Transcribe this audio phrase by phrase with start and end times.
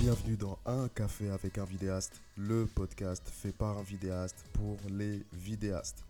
[0.00, 5.26] Bienvenue dans Un café avec un vidéaste, le podcast fait par un vidéaste pour les
[5.30, 6.06] vidéastes.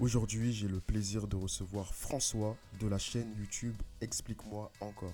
[0.00, 5.12] Aujourd'hui, j'ai le plaisir de recevoir François de la chaîne YouTube Explique-moi encore.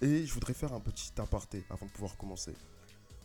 [0.00, 2.54] Et je voudrais faire un petit aparté avant de pouvoir commencer.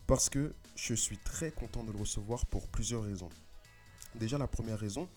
[0.08, 3.30] Parce que je suis très content de le recevoir pour plusieurs raisons.
[4.16, 5.08] Déjà, la première raison,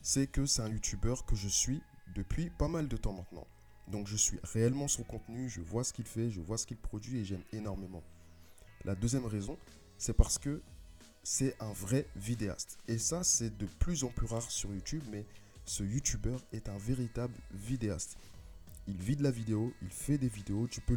[0.00, 1.82] c'est que c'est un YouTuber que je suis
[2.14, 3.48] depuis pas mal de temps maintenant.
[3.88, 6.76] Donc je suis réellement son contenu, je vois ce qu'il fait, je vois ce qu'il
[6.76, 8.02] produit et j'aime énormément.
[8.84, 9.56] La deuxième raison,
[9.98, 10.60] c'est parce que
[11.22, 12.78] c'est un vrai vidéaste.
[12.88, 15.24] Et ça, c'est de plus en plus rare sur YouTube, mais
[15.64, 18.16] ce YouTuber est un véritable vidéaste.
[18.88, 20.96] Il vit de la vidéo, il fait des vidéos, tu peux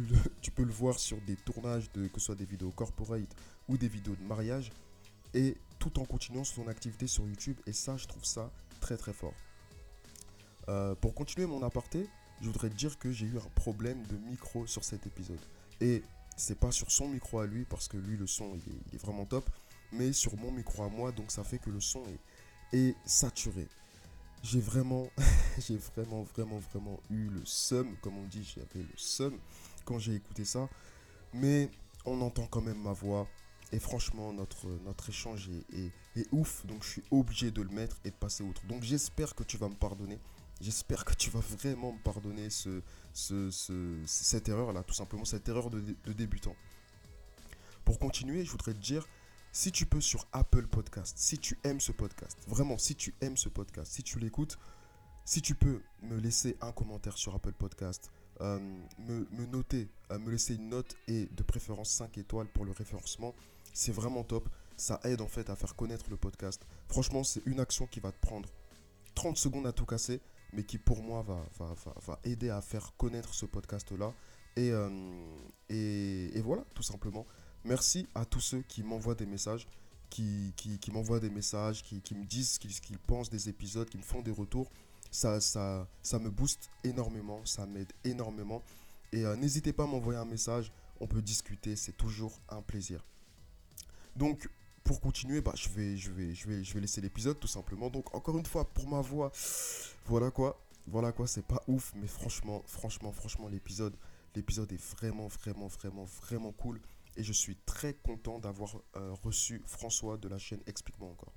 [0.64, 3.34] le, voir sur des tournages, de, que ce soit des vidéos corporate
[3.68, 4.72] ou des vidéos de mariage,
[5.34, 7.56] et tout en continuant son activité sur YouTube.
[7.66, 9.34] Et ça, je trouve ça très très fort.
[10.68, 12.08] Euh, pour continuer mon aparté,
[12.40, 15.40] je voudrais te dire que j'ai eu un problème de micro sur cet épisode.
[15.80, 16.02] Et
[16.36, 19.24] c'est pas sur son micro à lui, parce que lui, le son, il est, vraiment
[19.24, 19.48] top,
[19.92, 22.02] mais sur mon micro à moi, donc ça fait que le son
[22.72, 23.68] est, saturé.
[24.42, 25.08] J'ai vraiment,
[25.58, 29.38] j'ai vraiment, vraiment, vraiment eu le seum, comme on dit, j'avais le seum
[29.84, 30.68] quand j'ai écouté ça.
[31.32, 31.70] Mais
[32.04, 33.26] on entend quand même ma voix.
[33.72, 34.68] Et franchement, notre,
[35.08, 36.66] échange est ouf.
[36.66, 38.64] Donc je suis obligé de le mettre et de passer outre.
[38.66, 40.18] Donc j'espère que tu vas me pardonner.
[40.60, 42.80] J'espère que tu vas vraiment me pardonner ce,
[44.06, 45.80] cette erreur-là, tout simplement, cette erreur de,
[46.12, 46.56] débutant.
[47.84, 49.06] Pour continuer, je voudrais te dire,
[49.52, 53.36] si tu peux sur Apple Podcast, si tu aimes ce podcast, vraiment, si tu aimes
[53.36, 54.58] ce podcast, si tu l'écoutes,
[55.26, 58.58] si tu peux me laisser un commentaire sur Apple Podcast, euh,
[58.98, 63.34] me, noter, euh, me laisser une note et de préférence 5 étoiles pour le référencement,
[63.74, 64.48] c'est vraiment top.
[64.76, 66.66] Ça aide en fait à faire connaître le podcast.
[66.88, 68.48] Franchement, c'est une action qui va te prendre
[69.14, 70.20] 30 secondes à tout casser
[70.56, 74.12] mais qui pour moi va, aider à faire connaître ce podcast-là.
[74.56, 74.88] Et, euh,
[75.68, 77.26] et, voilà, tout simplement.
[77.64, 79.68] Merci à tous ceux qui m'envoient des messages,
[80.08, 80.54] qui,
[80.90, 84.30] m'envoient des messages, qui, me disent ce qu'ils pensent des épisodes, qui me font des
[84.30, 84.70] retours.
[85.10, 88.62] Ça me booste énormément, ça m'aide énormément.
[89.12, 93.04] Et euh, n'hésitez pas à m'envoyer un message, on peut discuter, c'est toujours un plaisir.
[94.16, 94.48] Donc,
[94.86, 97.90] pour continuer, bah, je, vais, je, vais, je, vais, je vais laisser l'épisode tout simplement.
[97.90, 99.32] Donc, encore une fois, pour ma voix,
[100.06, 100.62] voilà quoi.
[100.86, 103.96] Voilà quoi, c'est pas ouf, mais franchement, franchement, franchement, l'épisode,
[104.36, 106.80] l'épisode est vraiment, vraiment, vraiment, vraiment cool.
[107.16, 111.32] Et je suis très content d'avoir euh, reçu François de la chaîne Explique-moi encore.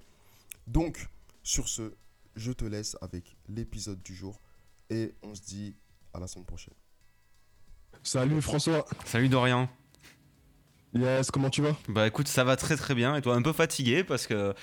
[0.68, 1.10] Donc,
[1.42, 1.96] sur ce,
[2.36, 4.40] je te laisse avec l'épisode du jour.
[4.92, 5.76] Et on se dit
[6.14, 6.76] à la semaine prochaine.
[8.04, 8.86] Salut François.
[9.06, 9.68] Salut Dorian.
[10.94, 11.76] Yes, comment tu vas?
[11.88, 13.16] Bah écoute, ça va très très bien.
[13.16, 14.54] Et toi, un peu fatigué parce que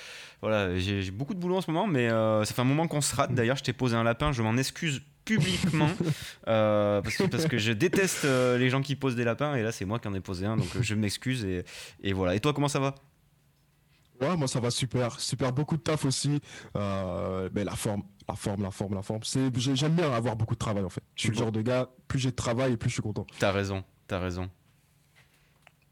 [0.41, 3.01] voilà, j'ai beaucoup de boulot en ce moment, mais euh, ça fait un moment qu'on
[3.01, 3.33] se rate.
[3.33, 5.89] D'ailleurs, je t'ai posé un lapin, je m'en excuse publiquement
[6.47, 9.63] euh, parce, que, parce que je déteste euh, les gens qui posent des lapins et
[9.63, 11.63] là, c'est moi qui en ai posé un, donc je m'excuse et,
[12.01, 12.35] et, voilà.
[12.35, 12.95] Et toi, comment ça va?
[14.19, 16.41] Ouais, moi ça va super, super beaucoup de taf aussi.
[16.75, 19.21] mais la forme, la forme, la forme, la forme.
[19.23, 21.03] C'est, j'aime bien avoir beaucoup de travail en fait.
[21.15, 23.25] Je suis le genre de gars, plus j'ai de travail et plus je suis content.
[23.39, 24.49] T'as raison, t'as raison.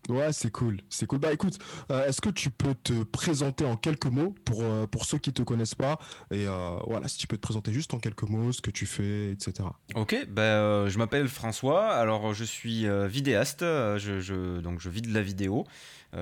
[0.10, 1.20] Ouais, c'est cool, c'est cool.
[1.20, 1.58] Bah écoute,
[1.92, 5.42] euh, est-ce que tu peux te présenter en quelques mots pour euh, ceux qui te
[5.42, 6.00] connaissent pas?
[6.32, 8.86] Et euh, voilà, si tu peux te présenter juste en quelques mots, ce que tu
[8.86, 9.68] fais, etc.
[9.96, 11.90] Ok, bah, je m'appelle François.
[11.90, 15.66] Alors je suis vidéaste, je, je, donc je vis de la vidéo.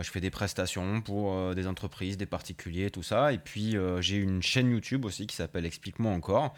[0.01, 3.33] Je fais des prestations pour des entreprises, des particuliers, tout ça.
[3.33, 6.53] Et puis j'ai une chaîne YouTube aussi qui s'appelle Explique-moi encore,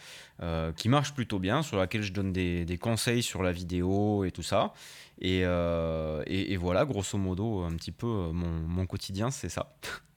[0.75, 4.43] qui marche plutôt bien, sur laquelle je donne des, conseils sur la vidéo et tout
[4.43, 4.73] ça.
[5.23, 9.75] Euh, et, voilà, grosso modo, un petit peu euh, mon, mon quotidien, c'est ça.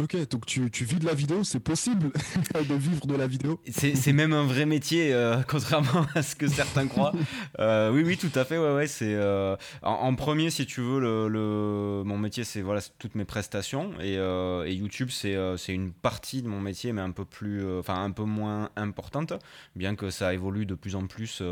[0.00, 2.10] Ok, donc tu, tu, vis de la vidéo, c'est possible
[2.68, 6.48] de vivre de la vidéo C'est même un vrai métier, euh, contrairement à ce que
[6.48, 7.12] certains croient.
[7.60, 8.86] Euh, oui, oui, tout à fait, ouais, ouais.
[8.88, 13.24] C'est euh, en, premier, si tu veux, le, le mon métier, c'est voilà, toutes mes
[13.24, 18.02] prestations et, et YouTube, c'est une partie de mon métier, mais un peu plus, enfin
[18.02, 19.34] un peu moins importante,
[19.76, 21.42] bien que ça évolue de plus en plus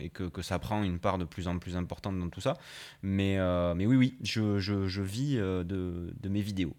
[0.00, 2.56] et que, que, ça prend une part de plus en plus importante dans tout ça.
[3.02, 3.38] Mais,
[3.74, 6.76] mais oui, oui, je, je, je vis de, de mes vidéos.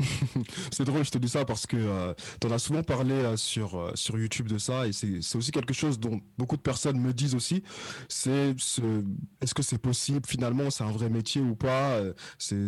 [0.70, 3.36] c'est drôle, je te dis ça parce que euh, tu en as souvent parlé euh,
[3.36, 6.98] sur, euh, sur YouTube de ça et c'est aussi quelque chose dont beaucoup de personnes
[6.98, 7.62] me disent aussi.
[8.08, 9.04] C'est ce,
[9.40, 12.00] est-ce que c'est possible finalement, c'est un vrai métier ou pas
[12.38, 12.66] c'est,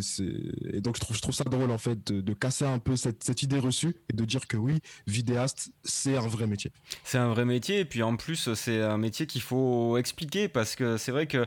[0.71, 3.23] Et donc je trouve, je trouve ça drôle en fait de, casser un peu cette,
[3.23, 6.71] cette, idée reçue et de dire que oui, vidéaste, c'est un vrai métier.
[7.03, 10.75] C'est un vrai métier et puis en plus c'est un métier qu'il faut expliquer parce
[10.75, 11.45] que c'est vrai que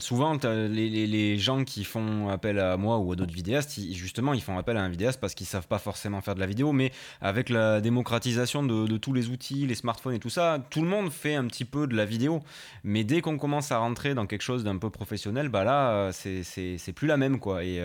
[0.00, 4.32] souvent les, les, les, gens qui font appel à moi ou à d'autres vidéastes, justement
[4.32, 6.72] ils font appel à un vidéaste parce qu'ils savent pas forcément faire de la vidéo.
[6.72, 10.88] Mais avec la démocratisation de, tous les outils, les smartphones et tout ça, tout le
[10.88, 12.42] monde fait un petit peu de la vidéo.
[12.82, 16.92] Mais dès qu'on commence à rentrer dans quelque chose d'un peu professionnel, bah là, c'est
[16.94, 17.64] plus la même, quoi.
[17.64, 17.76] Et,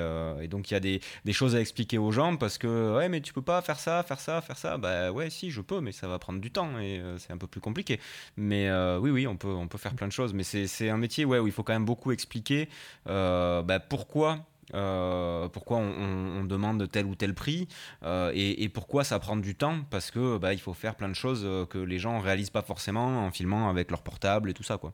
[0.41, 3.09] et donc, il y a des, des, choses à expliquer aux gens parce que, ouais,
[3.09, 4.77] mais tu peux pas faire ça, faire ça, faire ça.
[4.77, 7.47] Bah ouais, si, je peux, mais ça va prendre du temps et c'est un peu
[7.47, 7.99] plus compliqué.
[8.37, 10.33] Mais oui, oui, on peut, on peut faire plein de choses.
[10.33, 12.69] Mais c'est un métier ouais, où il faut quand même beaucoup expliquer
[13.05, 17.67] bah, pourquoi euh, pourquoi on, demande tel ou tel prix
[18.03, 19.79] euh, et, pourquoi ça prend du temps?
[19.89, 22.61] Parce que bah, il faut faire plein de choses euh, que les gens réalisent pas
[22.61, 24.93] forcément en filmant avec leur portable et tout ça quoi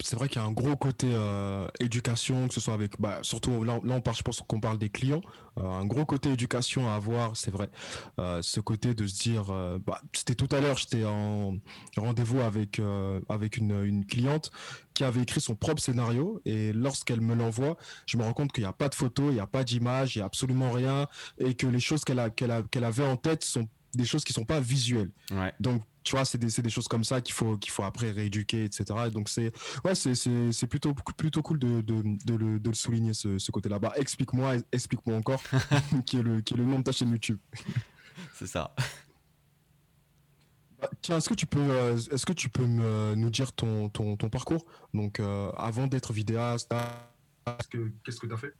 [0.00, 1.14] c'est vrai qu'il y a un gros côté
[1.78, 4.88] éducation, que ce soit avec, bah, surtout là, on parle, je pense qu'on parle des
[4.88, 5.20] clients,
[5.58, 7.68] un gros côté éducation à avoir, c'est vrai.
[8.40, 9.52] Ce côté de se dire,
[9.84, 11.58] bah, c'était tout à l'heure, j'étais en
[11.98, 12.80] rendez-vous avec
[13.28, 14.52] avec une, cliente
[14.94, 17.76] qui avait écrit son propre scénario et lorsqu'elle me l'envoie,
[18.06, 20.14] je me rends compte qu'il n'y a pas de photo, il n'y a pas d'image,
[20.14, 21.08] il n'y a absolument rien
[21.38, 24.44] et que les choses qu'elle qu'elle qu'elle avait en tête sont des choses qui sont
[24.44, 25.10] pas visuelles.
[25.60, 28.64] Donc tu vois, c'est des, des, choses comme ça qu'il faut, qu'il faut après rééduquer,
[28.64, 28.84] etc.
[29.10, 29.50] Donc, c'est
[29.84, 33.78] ouais, c'est plutôt, plutôt cool de, de, de, le, de le, souligner, ce, ce côté-là.
[33.78, 35.42] Bah, explique-moi, explique-moi encore,
[36.06, 37.38] qui, est le, qui est le nom de ta chaîne YouTube.
[38.34, 38.74] c'est ça.
[41.02, 44.16] Tiens, est-ce que tu peux, euh, est-ce que tu peux me, nous dire ton, ton,
[44.16, 44.64] ton parcours?
[44.92, 46.72] Donc, euh, avant d'être vidéaste,
[47.70, 48.54] qu'est-ce que tu as fait?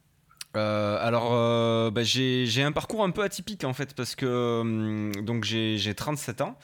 [0.55, 5.93] Euh, alors, bah, j'ai un parcours un peu atypique en fait parce que hum, j'ai
[5.93, 6.57] 37 ans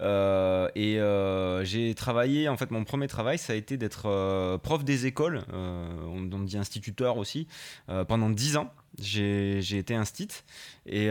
[0.00, 0.98] et
[1.64, 6.22] j'ai travaillé en fait mon premier travail ça a été d'être prof des écoles, on,
[6.44, 7.46] dit instituteur aussi,
[8.08, 8.72] pendant 10 ans.
[9.00, 10.28] J'ai été instit
[10.86, 11.10] et, et,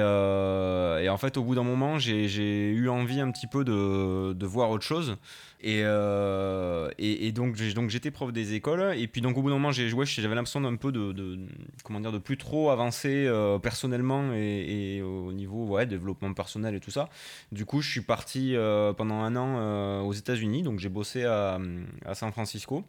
[1.09, 4.69] en fait au bout d'un moment j'ai eu envie un petit peu de, de voir
[4.69, 5.17] autre chose.
[5.65, 8.95] Euh, et, et, donc, j'étais prof des écoles.
[8.97, 11.37] Et puis donc au bout d'un moment, j'avais l'impression d'un peu de,
[11.83, 16.79] comment dire, de plus trop avancer euh, personnellement et, au niveau ouais, développement personnel et
[16.79, 17.09] tout ça.
[17.51, 20.63] Du coup, je suis parti euh, pendant un an aux États-Unis.
[20.63, 21.59] Donc j'ai bossé à,
[22.05, 22.83] à, San Francisco.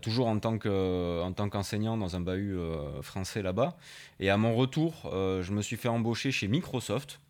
[0.00, 2.56] Toujours en tant, en tant qu'enseignant dans un bahut
[3.02, 3.76] français là-bas.
[4.20, 7.20] Et à mon retour, je me suis fait embaucher chez Microsoft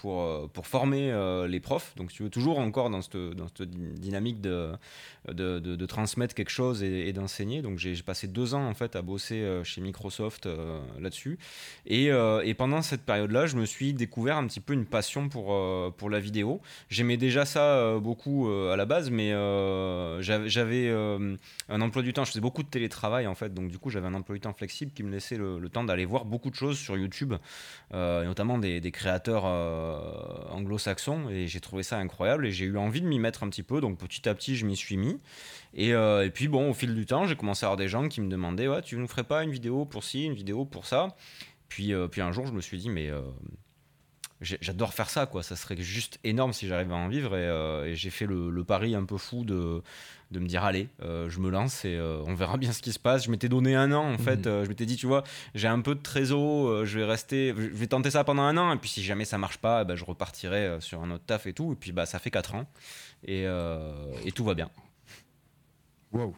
[0.00, 1.94] pour, euh, pour former euh, les profs.
[1.96, 3.70] Donc, tu veux, toujours encore dans cette,
[4.00, 7.60] dynamique de, transmettre quelque chose et, d'enseigner.
[7.60, 10.48] Donc, j'ai passé deux ans en fait à bosser euh, chez Microsoft
[10.98, 11.38] là-dessus.
[11.86, 12.10] Et,
[12.56, 16.60] pendant cette période-là, je me suis découvert un petit peu une passion pour, la vidéo.
[16.88, 19.30] J'aimais déjà ça beaucoup à la base, mais
[20.20, 20.90] j'avais
[21.68, 22.24] un emploi du temps.
[22.24, 23.52] Je faisais beaucoup de télétravail en fait.
[23.52, 26.04] Donc, du coup, j'avais un emploi du temps flexible qui me laissait le, temps d'aller
[26.04, 27.34] voir beaucoup de choses sur YouTube,
[27.92, 29.44] notamment des, créateurs
[30.50, 33.62] anglo-saxon et j'ai trouvé ça incroyable et j'ai eu envie de m'y mettre un petit
[33.62, 35.18] peu donc petit à petit je m'y suis mis.
[35.74, 38.08] Et, euh, et, puis bon au fil du temps j'ai commencé à avoir des gens
[38.08, 40.86] qui me demandaient ouais tu ne ferais pas une vidéo pour ci une vidéo pour
[40.86, 41.16] ça?
[41.68, 43.10] Puis, euh, puis un jour je me suis dit mais
[44.40, 45.42] j'adore faire ça quoi.
[45.42, 49.04] Ça serait juste énorme si j'arrivais à en vivre et, j'ai fait le, pari un
[49.04, 49.82] peu fou de
[50.30, 52.92] de me dire allez euh, je me lance et euh, on verra bien ce qui
[52.92, 53.24] se passe.
[53.24, 54.46] Je m'étais donné un an en fait.
[54.46, 54.52] Mhm.
[54.52, 57.62] euh, je m'étais dit tu vois j'ai un peu de trésor je vais rester je
[57.62, 60.04] vais tenter ça pendant un an et puis si jamais ça marche pas bah, je
[60.04, 61.72] repartirai sur un autre taf et tout.
[61.72, 62.66] Et puis bah ça fait 4 ans
[63.24, 63.44] et,
[64.24, 64.70] et tout va bien.
[66.12, 66.34] Waouh.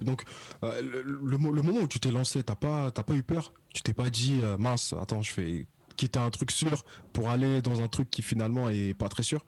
[0.00, 0.24] Donc
[0.62, 3.52] le, le, moment où tu t'es lancé t'as pas pas eu peur?
[3.74, 7.82] Tu t'es pas dit mince attends je fais quitter un truc sûr pour aller dans
[7.82, 9.44] un truc qui finalement est pas très sûr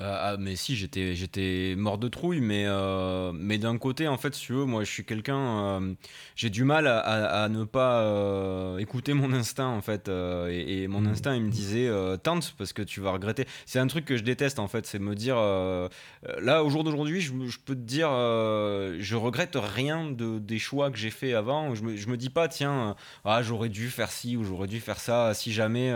[0.00, 4.34] ah, mais si, j'étais, j'étais mort de trouille, mais, euh, mais d'un côté, en fait,
[4.34, 5.94] si tu veux, moi, je suis quelqu'un, euh,
[6.34, 10.08] j'ai du mal à, à, ne pas écouter mon instinct, en fait.
[10.08, 11.06] Et, mon mmh.
[11.06, 11.88] instinct, il me disait,
[12.22, 13.46] tente, parce que tu vas regretter.
[13.66, 17.20] C'est un truc que je déteste, en fait, c'est me dire, là, au jour d'aujourd'hui,
[17.20, 21.74] je, je, peux te dire, je regrette rien de, des choix que j'ai fait avant.
[21.74, 24.80] Je me, je me dis pas, tiens, ah, j'aurais dû faire ci ou j'aurais dû
[24.80, 25.94] faire ça, si jamais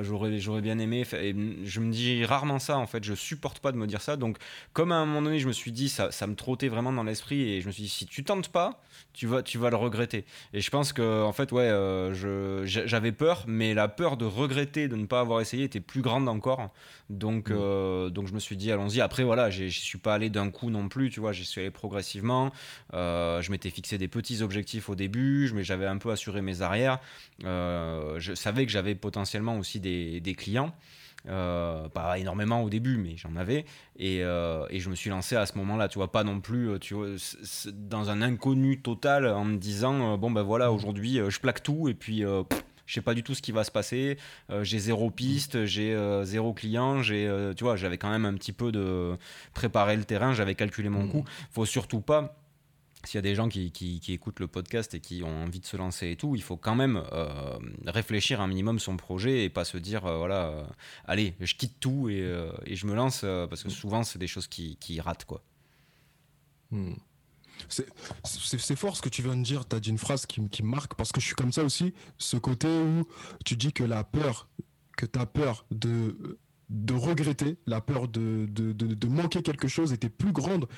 [0.00, 1.04] j'aurais, j'aurais bien aimé.
[1.12, 1.34] Et
[1.64, 3.04] je me dis rarement ça, en fait.
[3.08, 4.16] Je supporte pas de me dire ça.
[4.16, 4.36] Donc,
[4.72, 7.04] comme à un moment donné, je me suis dit, ça, ça me trottait vraiment dans
[7.04, 8.82] l'esprit et je me suis dit, si tu tentes pas,
[9.14, 10.24] tu vas, tu vas le regretter.
[10.52, 14.88] Et je pense que, en fait, ouais, euh, j'avais peur, mais la peur de regretter
[14.88, 16.70] de ne pas avoir essayé était plus grande encore.
[17.08, 17.56] Donc, mmh.
[17.56, 19.00] euh, donc je me suis dit, allons-y.
[19.00, 21.70] Après, voilà, je suis pas allé d'un coup non plus, tu vois, j'y suis allé
[21.70, 22.52] progressivement.
[22.92, 26.98] Euh, je m'étais fixé des petits objectifs au début, j'avais un peu assuré mes arrières.
[27.42, 30.74] je savais que j'avais potentiellement aussi des, des clients.
[31.26, 33.64] Euh, pas énormément au début, mais j'en avais.
[33.98, 36.70] Et, euh, et, je me suis lancé à ce moment-là, tu vois, pas non plus
[36.70, 37.08] euh, tu vois,
[37.72, 41.94] dans un inconnu total en me disant, bon ben voilà, aujourd'hui je plaque tout et
[41.94, 42.22] puis
[42.86, 44.16] je sais pas du tout ce qui va se passer.
[44.62, 48.70] j'ai zéro piste, j'ai zéro client, j'ai, tu vois, j'avais quand même un petit peu
[48.70, 49.16] de
[49.54, 51.10] préparer le terrain, j'avais calculé mon mmh.
[51.10, 51.24] coût.
[51.50, 52.36] Faut surtout pas
[53.08, 55.78] s'il y a des gens qui, écoutent le podcast et qui ont envie de se
[55.78, 57.02] lancer et tout, il faut quand même
[57.86, 60.66] réfléchir un minimum son projet et pas se dire, voilà,
[61.06, 62.22] allez, je quitte tout et,
[62.66, 65.42] je me lance, parce que souvent, c'est des choses qui, ratent, quoi.
[66.70, 66.92] Hmm.
[68.24, 69.66] C'est fort ce que tu viens de dire.
[69.66, 71.94] Tu as dit une phrase qui, qui, marque parce que je suis comme ça aussi.
[72.18, 73.04] Ce côté où
[73.44, 74.48] tu dis que la peur,
[74.96, 76.38] que tu peur de,
[76.68, 80.68] de regretter, la peur de, de, manquer quelque chose était plus grande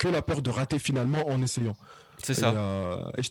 [0.00, 1.76] que la peur de rater finalement en essayant.
[2.22, 2.50] C'est ça.
[2.50, 3.22] Euh, et,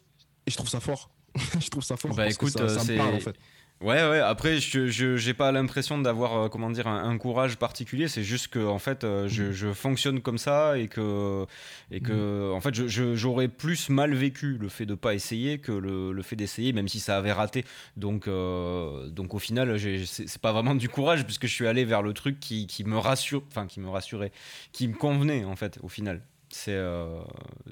[0.47, 1.09] je, trouve ça fort.
[1.59, 2.13] je trouve ça fort.
[2.13, 3.35] Bah écoute, ça, ça me parle en fait.
[3.81, 4.19] Ouais, ouais.
[4.19, 8.09] Après, je n'ai pas l'impression d'avoir euh, comment dire un, courage particulier.
[8.09, 9.51] C'est juste que en fait, euh, je, mm.
[9.53, 11.45] je, fonctionne comme ça et que
[11.89, 12.53] et que mm.
[12.55, 16.35] en fait, j'aurais plus mal vécu le fait de pas essayer que le, le fait
[16.35, 17.63] d'essayer, même si ça avait raté.
[17.95, 22.01] Donc euh, donc au final, c'est pas vraiment du courage puisque je suis allé vers
[22.01, 24.33] le truc qui, qui me rassure, enfin qui me rassurait,
[24.73, 26.21] qui me convenait en fait au final.
[26.49, 26.79] C'est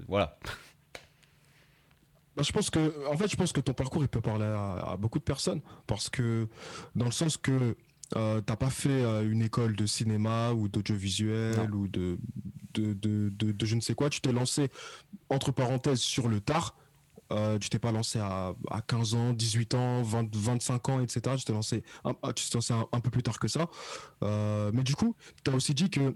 [0.07, 0.38] voilà.
[2.38, 4.96] Bah, je pense que, en fait, je pense que ton parcours il peut parler à,
[5.00, 6.48] beaucoup de personnes parce que
[6.96, 7.75] dans le sens que
[8.15, 12.17] euh, t'as pas fait euh, une école de cinéma ou d'audiovisuel ou de
[12.75, 14.12] de, de, de, je ne sais quoi.
[14.12, 14.69] Tu t'es lancé
[15.29, 16.75] entre parenthèses sur le tard.
[17.31, 21.36] Euh, tu t'es pas lancé à, à, 15 ans, 18 ans, 20, 25 ans, etc.
[21.38, 23.67] Tu t'es lancé, un, ah, tu t'es lancé un, peu plus tard que ça.
[24.24, 26.15] Euh, mais du coup, tu as aussi dit que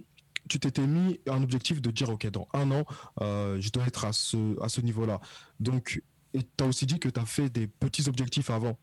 [0.51, 2.84] tu t'étais mis un objectif de dire ok dans un an
[3.22, 5.22] euh, je dois être à ce à ce niveau là
[5.62, 6.01] donc
[6.34, 8.77] et tu as aussi dit que tu as fait des petits objectifs avant.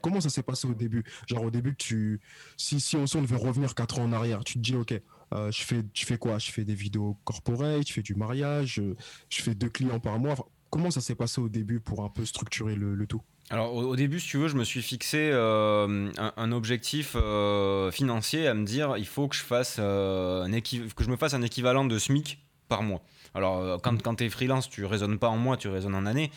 [0.00, 1.04] Comment ça s'est passé au début?
[1.26, 2.18] Genre au début, tu,
[2.56, 4.98] si, si on, devait revenir 4 ans en arrière, tu te dis, ok,
[5.34, 6.38] euh, je, fais, je fais quoi?
[6.38, 8.80] Je fais des vidéos corporate, je fais du mariage,
[9.28, 10.34] je, fais deux clients par mois.
[10.70, 13.20] comment ça s'est passé au début pour un peu structurer le, tout?
[13.50, 18.48] Alors au, début, si tu veux, je me suis fixé euh, un, objectif euh, financier
[18.48, 21.84] à me dire il faut que je fasse un que je me fasse un équivalent
[21.84, 23.02] de SMIC par mois.
[23.34, 26.30] Alors quand, quand tu es freelance, tu raisonnes pas en mois, tu raisonnes en année.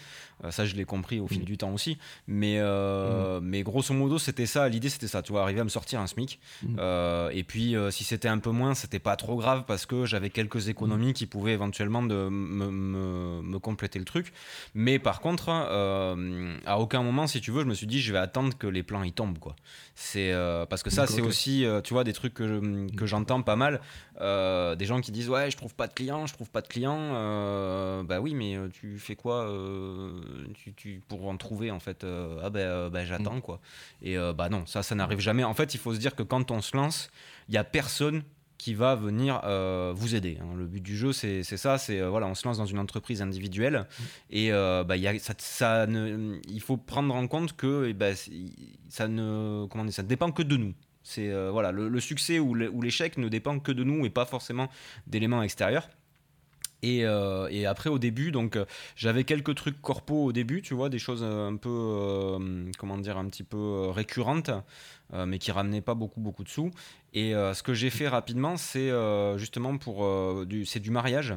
[0.43, 1.45] Euh, ça, je l'ai compris au fil mm.
[1.45, 1.97] du temps aussi.
[2.27, 3.43] Mais, euh, mm.
[3.43, 4.69] mais grosso modo, c'était ça.
[4.69, 5.21] L'idée, c'était ça.
[5.21, 6.39] Tu vois, arriver à me sortir un SMIC.
[6.63, 6.75] Mm.
[6.79, 10.29] Euh, et puis, si c'était un peu moins, c'était pas trop grave parce que j'avais
[10.29, 14.33] quelques économies qui pouvaient éventuellement de me, me, compléter le truc.
[14.75, 18.19] Mais par contre, à aucun moment, si tu veux, je me suis dit, je vais
[18.19, 19.39] attendre que les plans y tombent.
[19.39, 19.55] Quoi.
[19.95, 20.31] C'est,
[20.69, 23.81] parce que ça, c'est aussi, tu vois, des trucs que, que j'entends pas mal.
[24.19, 28.03] des gens qui disent, ouais, je trouve pas de clients, je trouve pas de clients.
[28.03, 29.47] bah oui, mais tu fais quoi
[30.75, 33.41] tu, pour en trouver en fait euh, ah ben, euh, ben j'attends mm.
[33.41, 33.59] quoi
[34.01, 36.23] et euh, bah non ça ça n'arrive jamais en fait il faut se dire que
[36.23, 37.09] quand on se lance
[37.49, 38.23] il y a personne
[38.57, 39.39] qui va venir
[39.93, 40.39] vous aider.
[40.41, 40.47] Hein.
[40.57, 43.85] Le but du jeu, c'est ça, c'est voilà, on se lance dans une entreprise individuelle
[43.87, 44.03] mm.
[44.31, 48.15] et bah, y a, ça, ça ne, il faut prendre en compte que ben,
[48.89, 50.73] ça ne comment dire, ça ne dépend que de nous.
[51.03, 54.69] C'est voilà, le, le, succès ou l'échec ne dépend que de nous et pas forcément
[55.05, 55.87] d'éléments extérieurs.
[56.87, 58.65] Euh, et, après au début donc euh,
[58.95, 63.17] j'avais quelques trucs corpo au début tu vois des choses un peu euh, comment dire
[63.17, 64.51] un petit peu récurrentes
[65.13, 66.69] mais qui ramenaient pas beaucoup beaucoup de sous.
[67.13, 68.91] Et ce que j'ai fait rapidement c'est
[69.37, 71.33] justement pour du c'est du mariage.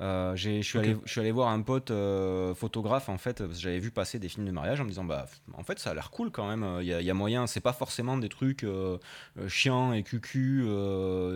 [0.00, 4.18] Euh, je suis allé, allé voir un pote euh, photographe en fait, j'avais vu passer
[4.18, 6.48] des films de mariage en me disant bah en fait ça a l'air cool quand
[6.48, 8.98] même, il y, a moyen, c'est pas forcément des trucs euh,
[9.48, 10.62] chiants et cucu,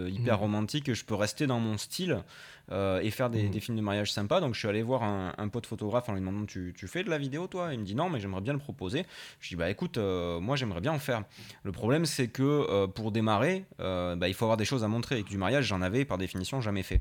[0.08, 0.40] hyper mmh.
[0.40, 2.22] romantiques, je peux rester dans mon style
[2.70, 3.50] et faire mmh.
[3.50, 4.40] des, films de mariage sympas.
[4.40, 7.10] Donc je suis allé voir un, pote photographe en lui demandant tu, tu, fais de
[7.10, 7.72] la vidéo toi?
[7.72, 9.06] Il me dit non mais j'aimerais bien le proposer.
[9.40, 11.22] Je dis bah écoute moi j'aimerais bien en faire.
[11.62, 15.22] Le problème c'est que pour démarrer bah, il faut avoir des choses à montrer et
[15.22, 17.00] que du mariage j'en avais par définition jamais fait.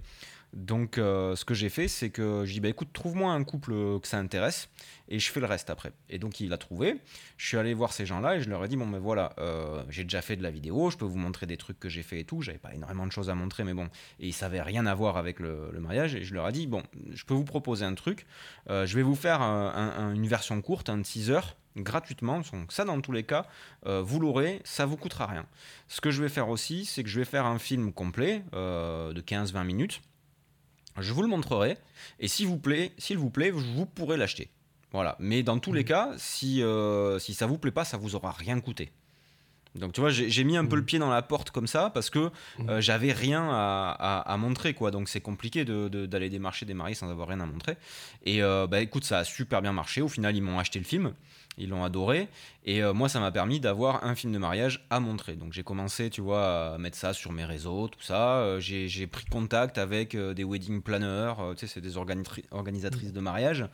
[0.56, 3.74] Donc, euh, ce que j'ai fait, c'est que je dis bah écoute, trouve-moi un couple
[4.00, 4.70] que ça intéresse
[5.10, 5.92] et je fais le reste après.
[6.10, 7.02] Et donc, il a trouvé.
[7.36, 9.84] Je suis allé voir ces gens-là et je leur ai dit bon, ben voilà, euh,
[9.90, 12.22] j'ai déjà fait de la vidéo, je peux vous montrer des trucs que j'ai fait
[12.22, 12.42] et tout.
[12.42, 13.90] J'avais pas énormément de choses à montrer, mais bon,
[14.22, 16.16] et ils savaient rien à voir avec le, mariage.
[16.16, 18.26] Et je leur ai dit bon, je peux vous proposer un truc.
[18.70, 21.42] Euh, je vais vous faire une version courte, un teaser
[21.76, 22.40] gratuitement.
[22.54, 23.46] Donc ça, dans tous les cas,
[23.84, 25.46] vous l'aurez, ça vous coûtera rien.
[25.90, 29.22] Ce que je vais faire aussi, c'est que je vais faire un film complet de
[29.22, 30.02] 15-20 minutes
[31.00, 31.78] je vous le montrerai.
[32.20, 34.50] Et s'il vous plaît, s'il vous plaît, vous pourrez l'acheter.
[34.92, 35.18] Voilà.
[35.20, 35.86] Mais dans tous les mmh.
[35.86, 38.92] cas, si, euh, si ça vous plaît pas, ça vous aura rien coûté.
[39.76, 40.86] Donc tu vois, j'ai mis un peu le mmh.
[40.86, 42.70] pied dans la porte comme ça parce que mmh.
[42.70, 44.92] euh, j'avais rien à, montrer quoi.
[44.92, 47.76] Donc c'est compliqué d'aller démarcher des mariés sans avoir rien à montrer.
[48.24, 50.02] Et euh, bah écoute, ça a super bien marché.
[50.02, 51.14] Au final, ils m'ont acheté le film.
[51.58, 52.28] Ils l'ont adoré.
[52.66, 55.36] Et euh, moi, ça m'a permis d'avoir un film de mariage à montrer.
[55.36, 58.38] Donc j'ai commencé, tu vois, à mettre ça sur mes réseaux, tout ça.
[58.40, 63.20] Euh, j'ai pris contact avec euh, des wedding planners, tu sais, c'est des organisatrices de
[63.20, 63.66] mariage.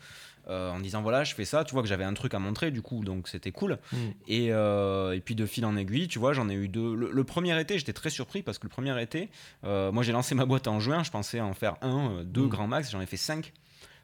[0.47, 2.81] en disant voilà je fais ça tu vois que j'avais un truc à montrer du
[2.81, 3.97] coup donc c'était cool mm.
[4.27, 7.57] et, et, puis de fil en aiguille tu vois j'en ai eu deux le, premier
[7.61, 9.29] été j'étais très surpris parce que le premier été
[9.63, 12.49] moi j'ai lancé ma boîte en juin je pensais en faire un deux mm.
[12.49, 13.53] grands max j'en ai fait cinq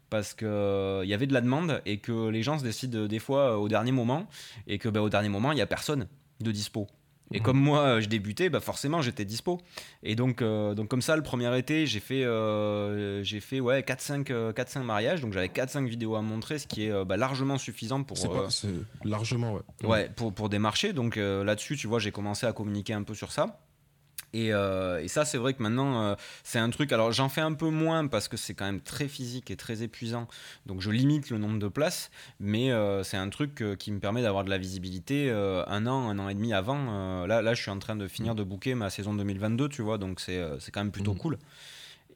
[0.09, 3.19] parce que il y avait de la demande et que les gens se décident des
[3.19, 4.27] fois au dernier moment
[4.67, 6.07] et que bah, au dernier moment il y a personne
[6.39, 6.87] de dispo.
[7.33, 9.59] Et comme moi, je débutais, bah forcément, j'étais dispo.
[10.03, 13.81] Et donc, euh, donc comme ça, le premier été, j'ai fait, euh, j'ai fait ouais,
[13.81, 15.21] 4-5 euh, mariages.
[15.21, 18.17] Donc j'avais 4-5 vidéos à montrer, ce qui est bah, largement suffisant pour...
[18.17, 18.29] C'est
[19.03, 19.87] largement, ouais.
[19.87, 20.93] Ouais, pour, pour des marchés.
[20.93, 23.59] Donc là-dessus, tu vois, j'ai commencé à communiquer un peu sur ça.
[24.35, 26.91] Euh, et, ça, c'est vrai que maintenant, euh, c'est un truc.
[26.91, 29.83] Alors, j'en fais un peu moins parce que c'est quand même très physique et très
[29.83, 30.27] épuisant.
[30.65, 32.11] Donc, je limite le nombre de places.
[32.39, 36.19] Mais euh, c'est un truc qui me permet d'avoir de la visibilité un an, un
[36.19, 37.25] an et demi avant.
[37.25, 39.97] là, là, je suis en train de finir de booker ma saison 2022, tu vois.
[39.97, 41.17] Donc, c'est quand même plutôt mmh.
[41.17, 41.37] cool.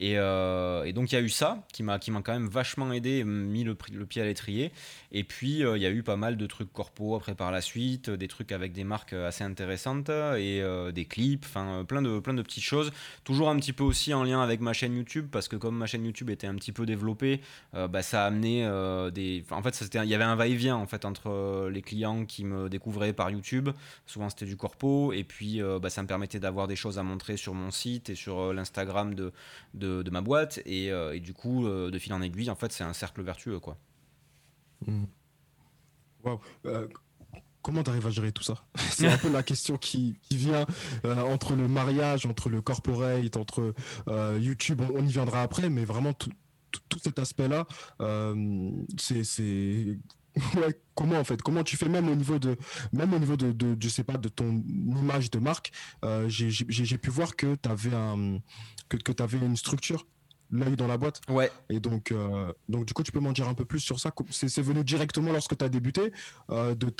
[0.00, 3.64] Euh, et, donc il y a eu ça qui m'a quand même vachement aidé, mis
[3.64, 4.72] le, pied à l'étrier.
[5.12, 7.60] Et puis euh, il y a eu pas mal de trucs corpo après par la
[7.60, 12.18] suite, des trucs avec des marques assez intéressantes et euh, des clips, enfin plein de
[12.18, 12.92] plein de petites choses.
[13.24, 15.86] Toujours un petit peu aussi en lien avec ma chaîne YouTube parce que comme ma
[15.86, 17.40] chaîne YouTube était un petit peu développée,
[17.72, 18.68] bah, ça a amené
[19.12, 19.44] des.
[19.50, 23.12] En fait il y avait un va-et-vient en fait entre les clients qui me découvraient
[23.12, 23.68] par YouTube,
[24.06, 27.36] souvent c'était du corpo, et puis bah, ça me permettait d'avoir des choses à montrer
[27.36, 29.32] sur mon site et sur l'Instagram de,
[30.10, 30.60] ma boîte.
[30.66, 33.58] Euh, et, du coup, euh, de fil en aiguille, en fait, c'est un cercle vertueux.
[33.60, 33.78] quoi.
[34.86, 35.04] Hmm.
[36.66, 36.86] Euh,
[37.62, 38.64] comment tu arrives à gérer tout ça?
[38.90, 40.66] C'est un peu la question qui, vient
[41.04, 43.74] entre le mariage, entre le corporate, entre
[44.38, 44.80] YouTube.
[44.94, 46.30] On, y viendra après, mais vraiment tout,
[47.02, 47.66] cet aspect-là,
[48.98, 49.98] c'est
[50.94, 51.42] comment en fait?
[51.42, 51.88] Comment tu fais?
[51.88, 52.56] Même au niveau de
[52.92, 55.72] même au niveau de, de je sais pas de ton image de marque
[56.28, 58.38] j'ai pu voir que tu avais un
[58.96, 60.06] que, tu avais une structure
[60.52, 61.20] l'œil dans la boîte.
[61.28, 61.50] Ouais.
[61.70, 64.12] Et donc, euh, donc du coup, tu peux m'en dire un peu plus sur ça?
[64.30, 66.12] C'est venu directement lorsque tu as débuté
[66.50, 66.90] euh, de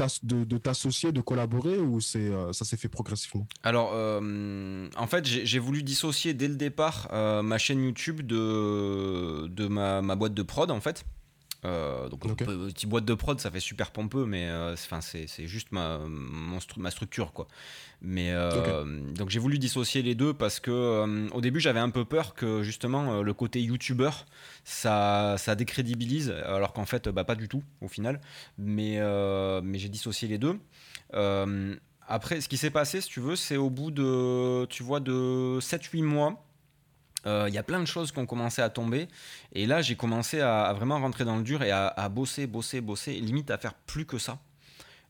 [0.59, 3.47] t'associer, de, collaborer ou c'est euh, ça s'est fait progressivement?
[3.63, 10.01] Alors, en fait, j'ai voulu dissocier dès le départ ma chaîne YouTube de, de ma,
[10.03, 11.05] ma, boîte de prod, en fait.
[11.65, 16.01] Euh, donc, petite boîte de prod, ça fait super pompeux, mais euh, c'est juste ma,
[16.77, 17.33] ma structure.
[17.33, 17.47] quoi.
[18.01, 22.05] Mais, euh, Donc j'ai voulu dissocier les deux parce que au début j'avais un peu
[22.05, 24.27] peur que justement le côté youtubeur
[24.65, 28.21] ça, ça décrédibilise, alors qu'en fait bah, pas du tout au final.
[28.59, 28.99] Mais,
[29.63, 30.59] mais j'ai dissocié les deux.
[32.09, 35.61] après, ce qui s'est passé, si tu veux, c'est au bout de, tu vois, de
[35.61, 36.45] 7-8 mois
[37.27, 39.09] euh, il y a plein de choses qui ont commencé à tomber.
[39.53, 43.15] Et là, j'ai commencé à, vraiment rentrer dans le dur et à, bosser, bosser, bosser,
[43.15, 44.39] limite à faire plus que ça.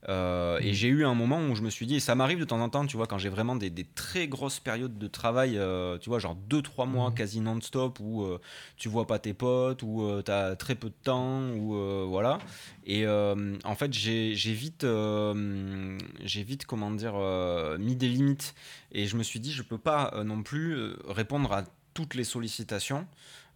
[0.09, 0.75] Euh, et mmh.
[0.75, 2.69] j'ai eu un moment où je me suis dit, et ça m'arrive de temps en
[2.69, 6.19] temps, tu vois, quand j'ai vraiment des, très grosses périodes de travail, euh, tu vois,
[6.19, 7.15] genre 2-3 mois mmh.
[7.15, 8.27] quasi non-stop, où
[8.77, 11.77] tu vois pas tes potes, où tu as très peu de temps, ou
[12.09, 12.41] voilà.
[12.85, 14.85] Et en fait, j'ai vite,
[16.25, 17.15] j'ai vite, comment dire,
[17.79, 18.57] mis des limites.
[18.91, 21.63] Et je me suis dit, je peux pas non plus répondre à
[21.95, 23.07] toutes les sollicitations.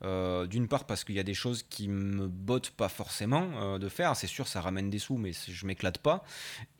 [0.04, 3.78] Euh, d'une part parce qu'il y a des choses qui me bottent pas forcément euh,
[3.78, 6.22] de faire, c'est sûr ça ramène des sous mais je m'éclate pas.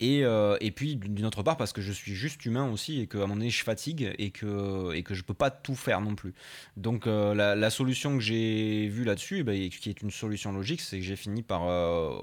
[0.00, 3.06] Et, euh, et puis d'une autre part parce que je suis juste humain aussi et
[3.06, 6.14] qu'à un moment je fatigue et que, et que je peux pas tout faire non
[6.14, 6.34] plus.
[6.76, 11.04] Donc la, solution que j'ai vue là-dessus, bah, qui est une solution logique, c'est que
[11.04, 11.62] j'ai fini par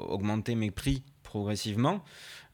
[0.10, 2.04] augmenter mes prix progressivement.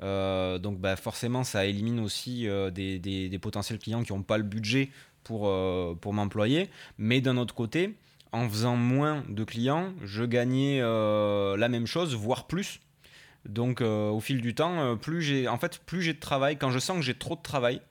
[0.01, 4.89] donc bah, forcément ça élimine aussi des, des, potentiels clients qui n'ont pas le budget
[5.23, 6.69] pour, euh, pour m'employer.
[6.97, 7.95] Mais d'un autre côté,
[8.31, 12.79] en faisant moins de clients, je gagnais euh, la même chose, voire plus.
[13.45, 16.71] Donc euh, au fil du temps, plus j'ai en fait plus j'ai de travail, quand
[16.71, 17.81] je sens que j'ai trop de travail,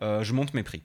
[0.00, 0.82] je monte mes prix.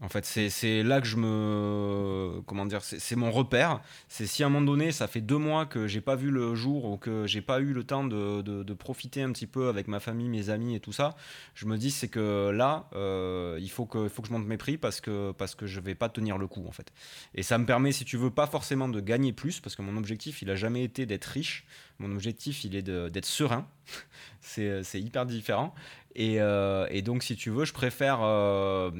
[0.00, 2.40] En fait, c'est là que je me.
[2.46, 3.80] Comment dire C'est mon repère.
[4.06, 6.54] C'est si à un moment donné, ça fait deux mois que j'ai pas vu le
[6.54, 9.98] jour ou que j'ai pas eu le temps de, profiter un petit peu avec ma
[9.98, 11.16] famille, mes amis et tout ça,
[11.54, 14.56] je me dis c'est que là, euh, il faut que, faut que je monte mes
[14.56, 16.92] prix parce que, parce que je vais pas tenir le coup en fait.
[17.34, 19.96] Et ça me permet, si tu veux, pas forcément de gagner plus parce que mon
[19.96, 21.66] objectif, il a jamais été d'être riche.
[21.98, 23.66] Mon objectif, il est d'être serein.
[24.40, 25.74] c'est hyper différent.
[26.18, 28.90] Euh, et, donc, si tu veux, je préfère euh,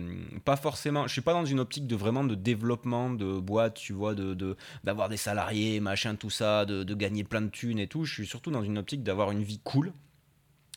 [0.45, 1.07] pas forcément.
[1.07, 4.57] Je suis pas dans une optique de vraiment de développement de boîte, tu vois, de
[4.85, 8.05] d'avoir des salariés, machin, tout ça, de, gagner plein de thunes et tout.
[8.05, 9.93] Je suis surtout dans une optique d'avoir une vie cool.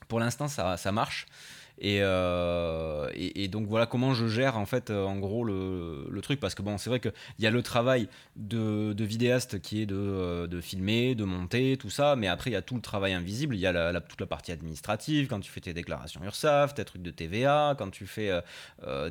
[0.08, 1.28] Pour l'instant, ça, ça marche.
[1.84, 6.22] Euh, et, et, donc voilà comment je gère en fait euh, en gros le, le
[6.22, 9.82] truc parce que bon c'est vrai qu'il y a le travail de, de, vidéaste qui
[9.82, 12.76] est de, euh, de, filmer, de monter, tout ça, mais après il y a tout
[12.76, 16.22] le travail invisible, il y a toute la partie administrative quand tu fais tes déclarations
[16.24, 18.32] URSAF, tes trucs de TVA, quand tu fais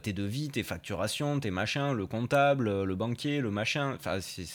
[0.02, 3.98] tes devis, tes facturations, tes machins, le comptable, le banquier, le machin,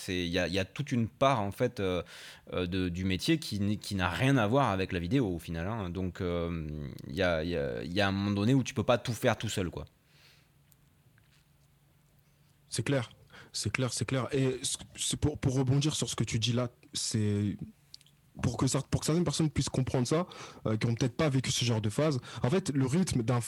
[0.07, 3.95] il y a, y a, toute une part en fait de, du métier qui, qui
[3.95, 5.67] n'a rien à voir avec la vidéo au final.
[5.67, 5.89] Hein.
[5.89, 9.13] Donc il y a, y, y a un moment donné où tu peux pas tout
[9.13, 9.85] faire tout seul, quoi.
[12.69, 13.09] C'est clair.
[13.53, 14.27] C'est clair, c'est clair.
[14.33, 14.59] Et
[15.21, 17.57] pour, pour rebondir sur ce que tu dis là, c'est
[18.41, 20.27] pour que, pour que certaines personnes puissent comprendre ça,
[20.67, 22.19] euh, qui n'ont peut-être pas vécu ce genre de phase.
[22.43, 23.39] En fait, le rythme d'un,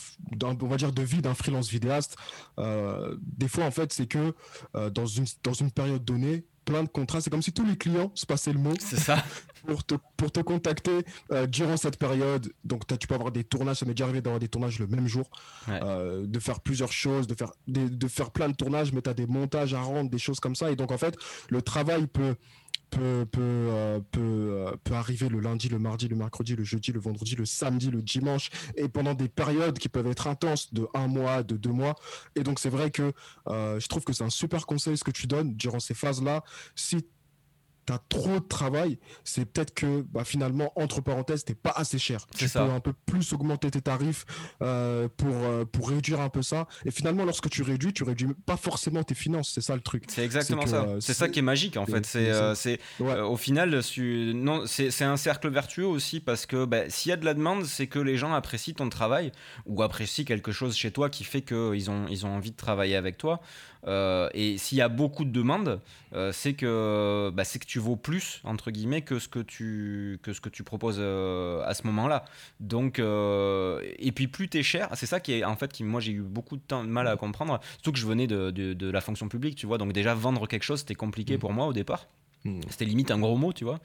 [0.41, 2.15] on va dire, de vie d'un freelance vidéaste,
[2.59, 4.33] euh, des fois, en fait, c'est que
[4.75, 7.21] euh, dans, une, dans une période donnée, plein de contrats.
[7.21, 8.73] C'est comme si tous les clients se passaient le mot.
[8.79, 9.23] C'est ça.
[9.65, 11.05] pour, te, pour te contacter
[11.47, 12.51] durant cette période.
[12.63, 13.77] Donc, tu peux avoir des tournages.
[13.77, 15.29] Ça m'est déjà arrivé d'avoir des tournages le même jour.
[15.67, 19.25] de faire plusieurs choses, de faire, de, faire plein de tournages, mais tu as des
[19.25, 20.69] montages à rendre, des choses comme ça.
[20.71, 21.17] Et donc, en fait,
[21.49, 22.35] le travail peut
[22.89, 26.91] peut, peut, euh, peut, euh, peut, arriver le lundi, le mardi, le mercredi, le jeudi,
[26.91, 30.87] le vendredi, le samedi, le dimanche, et pendant des périodes qui peuvent être intenses de
[30.93, 31.95] un mois, de deux mois.
[32.35, 33.13] Et donc c'est vrai que
[33.47, 36.43] euh, je trouve que c'est un super conseil ce que tu donnes durant ces phases-là.
[36.75, 37.05] Si
[37.87, 42.27] t'as trop de travail, c'est peut-être que bah, finalement, entre parenthèses, t'es pas assez cher.
[42.35, 44.25] Tu peux un peu plus augmenter tes tarifs
[44.61, 46.67] euh, pour, euh, pour réduire un peu ça.
[46.85, 49.51] Et finalement, lorsque tu réduis, tu réduis pas forcément tes finances.
[49.55, 50.03] C'est ça le truc.
[50.09, 50.83] C'est exactement ça.
[50.83, 52.05] Euh, c'est ça qui est magique en fait.
[52.05, 53.81] C'est c'est au final,
[54.35, 57.63] non, c'est un cercle vertueux aussi parce que bah, s'il y a de la demande,
[57.63, 59.31] c'est que les gens apprécient ton travail
[59.65, 62.97] ou apprécient quelque chose chez toi qui fait qu'ils ont, ils ont envie de travailler
[62.97, 63.39] avec toi.
[63.85, 65.81] Euh, et s'il y a beaucoup de demandes,
[66.13, 70.33] euh, c'est que, bah, que tu vaux plus, entre guillemets, que ce que tu, que
[70.33, 72.25] ce que tu proposes euh, à ce moment-là.
[72.59, 76.01] Donc, et puis plus tu es cher, c'est ça qui est, en fait, qui, moi
[76.01, 78.73] j'ai eu beaucoup de, temps, de mal à comprendre, surtout que je venais de, de,
[78.73, 81.39] de, la fonction publique, tu vois, donc déjà vendre quelque chose, c'était compliqué mmh.
[81.39, 82.07] pour moi au départ.
[82.45, 82.61] Mmh.
[82.69, 83.79] C'était limite un gros mot, tu vois.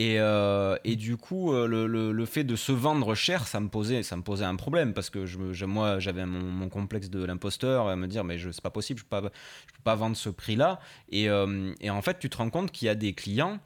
[0.00, 3.68] Et, euh, et, du coup, euh, le, le, fait de se vendre cher, ça me
[3.68, 7.86] posait, ça me posait un problème parce que je, moi, j'avais mon, complexe de l'imposteur
[7.86, 9.30] à me dire, mais c'est pas possible, je peux pas,
[9.66, 10.80] je peux pas vendre ce prix-là.
[11.10, 13.60] Et, euh, et, en fait, tu te rends compte qu'il y a des clients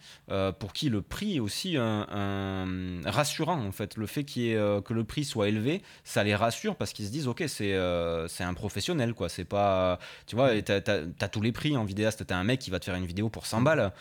[0.58, 3.64] pour qui le prix est aussi un, rassurant.
[3.64, 7.06] En fait, le fait ait, que le prix soit élevé, ça les rassure parce qu'ils
[7.06, 7.78] se disent, ok, c'est
[8.26, 9.28] c'est un professionnel, quoi.
[9.28, 10.80] C'est pas, tu vois, t'as
[11.20, 12.26] as, tous les prix en vidéaste.
[12.26, 13.92] T'as un mec qui va te faire une vidéo pour 100 balles,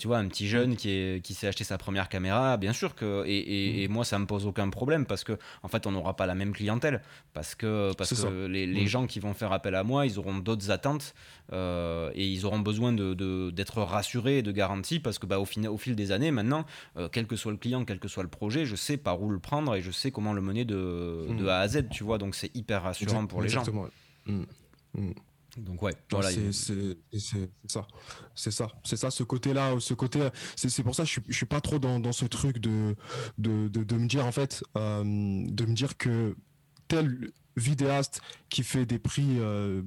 [0.00, 2.94] tu vois, un petit jeune qui, est, qui s'est acheté sa première caméra, bien sûr
[2.94, 3.92] que et, mm.
[3.92, 6.52] moi ça me pose aucun problème parce que en fait on n'aura pas la même
[6.52, 7.02] clientèle.
[7.32, 8.86] Parce que parce que les, les, mm.
[8.86, 11.14] gens qui vont faire appel à moi ils auront d'autres attentes
[11.52, 15.44] euh, et ils auront besoin de d'être rassurés et de garanties parce que bah au
[15.44, 16.64] final au fil des années maintenant
[16.96, 19.30] euh, quel que soit le client quel que soit le projet je sais par où
[19.30, 21.48] le prendre et je sais comment le mener de, de mm.
[21.48, 22.18] A à Z tu vois.
[22.18, 23.64] Donc c'est hyper rassurant pour les gens
[25.56, 26.30] donc ouais, voilà.
[26.30, 27.86] C'est ça,
[28.34, 31.46] c'est ça, c'est ça, ce côté-là, ce côté, c'est pour ça que je, je suis
[31.46, 32.94] pas trop dans, dans ce truc de
[33.38, 36.36] de, de, me dire en fait, euh, de me dire que
[36.88, 39.82] tel vidéaste qui fait des prix euh,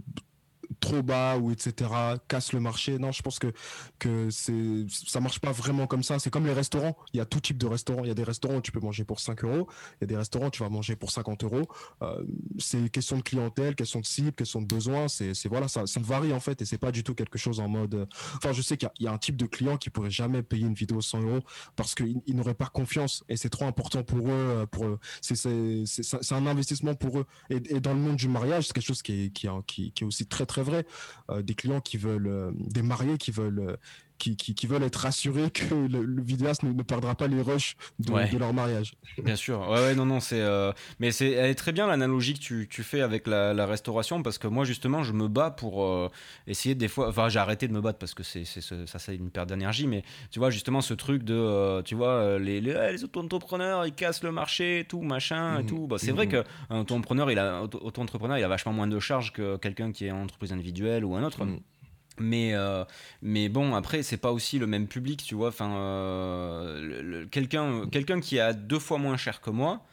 [0.80, 1.90] trop bas ou etc
[2.28, 2.98] casse le marché.
[3.00, 3.52] Non je pense que
[3.98, 6.20] que c'est ça marche pas vraiment comme ça.
[6.20, 6.98] C'est comme les restaurants.
[7.14, 8.04] Il y a tout type de restaurants.
[8.04, 9.68] Il y a des restaurants où tu peux manger pour 5 euros.
[10.00, 11.68] Il y a des restaurants où tu vas manger pour 50 euros.
[12.02, 12.24] Euh,
[12.58, 15.08] c'est question de clientèle question de cible question de besoin.
[15.08, 17.68] C'est voilà ça, ça varie en fait et c'est pas du tout quelque chose en
[17.68, 20.66] mode enfin je sais qu'il y, a un type de client qui pourrait jamais payer
[20.66, 21.40] une vidéo 100 euros
[21.76, 26.48] parce qu'ils n'auraient pas confiance et c'est trop important pour eux euh, pour c'est un
[26.48, 27.26] investissement pour eux.
[27.50, 30.08] Et, dans le monde du mariage c'est quelque chose qui est qui qui, qui est
[30.08, 30.86] aussi très très vrai.
[31.30, 33.78] Euh, des clients qui veulent, euh, des mariés qui veulent
[34.28, 38.38] euh, qui, qui, veulent être rassurés que le, vidéaste ne, perdra pas les rushs de,
[38.38, 38.94] leur mariage.
[39.24, 40.44] Bien sûr, ouais, ouais non, non, c'est.
[41.00, 44.38] mais c'est, elle est très bien l'analogie que tu, tu fais avec la, restauration parce
[44.38, 46.12] que moi, justement, je me bats pour
[46.48, 47.10] essayer des fois.
[47.10, 50.04] Enfin, j'ai arrêté de me battre parce que c'est, ça, c'est une perte d'énergie, mais
[50.32, 51.82] tu vois, justement, ce truc de.
[51.84, 55.66] tu vois, les, les, les auto-entrepreneurs, ils cassent le marché, tout, machin, et mmh.
[55.66, 55.88] tout.
[55.88, 56.30] Bah, c'est vrai mmh.
[56.30, 60.12] qu'un auto-entrepreneur, il a, auto-entrepreneur, il a vachement moins de charges que quelqu'un qui est
[60.12, 61.46] en entreprise individuelle ou un autre.
[61.46, 61.60] Mmh.
[62.20, 62.84] Mais, euh,
[63.22, 65.50] mais bon, après, c'est pas aussi le même public, tu vois.
[65.50, 69.86] Enfin, euh, quelqu'un, quelqu'un qui a deux fois moins cher que moi,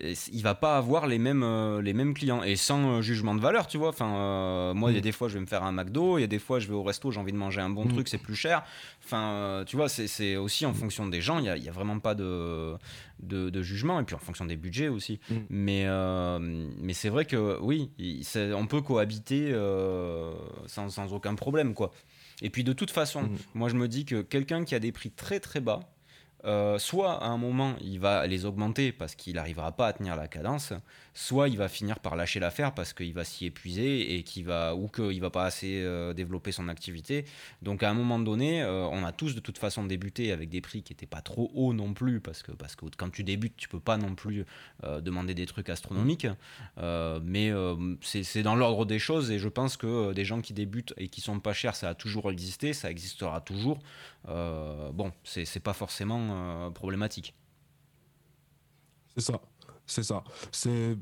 [0.00, 3.40] il va pas avoir les mêmes, euh, les mêmes clients et sans euh, jugement de
[3.40, 3.88] valeur, tu vois.
[3.88, 5.02] Enfin, euh, moi, il y a mm.
[5.02, 6.74] des fois, je vais me faire un McDo, il y a des fois, je vais
[6.74, 7.92] au resto, j'ai envie de manger un bon mm.
[7.92, 8.62] truc, c'est plus cher.
[9.04, 11.98] Enfin, tu vois, c'est aussi en fonction des gens, il n'y a, y a, vraiment
[11.98, 12.76] pas de,
[13.20, 15.18] de, jugement et puis en fonction des budgets aussi.
[15.30, 15.34] Mm.
[15.50, 15.86] Mais,
[16.80, 17.90] mais c'est vrai que oui,
[18.54, 19.52] on peut cohabiter
[20.66, 21.90] sans, sans, aucun problème, quoi.
[22.40, 25.10] Et puis de toute façon, moi, je me dis que quelqu'un qui a des prix
[25.10, 25.80] très très bas,
[26.44, 30.14] euh, soit à un moment il va les augmenter parce qu'il n'arrivera pas à tenir
[30.14, 30.72] la cadence,
[31.12, 34.76] soit il va finir par lâcher l'affaire parce qu'il va s'y épuiser et qu'il va
[34.76, 37.24] ou qu'il va pas assez euh, développer son activité.
[37.62, 40.60] Donc à un moment donné, euh, on a tous de toute façon débuté avec des
[40.60, 43.56] prix qui n'étaient pas trop hauts non plus parce que parce que quand tu débutes,
[43.56, 44.44] tu peux pas non plus
[44.82, 46.26] demander des trucs astronomiques.
[46.76, 47.52] mais
[48.00, 51.20] c'est dans l'ordre des choses et je pense que des gens qui débutent et qui
[51.20, 53.80] sont pas chers, ça a toujours existé, ça existera toujours.
[54.92, 57.34] Bon, c'est pas forcément euh, problématique.
[59.16, 59.40] C'est ça,
[59.86, 60.22] c'est ça.
[60.52, 60.96] C'est,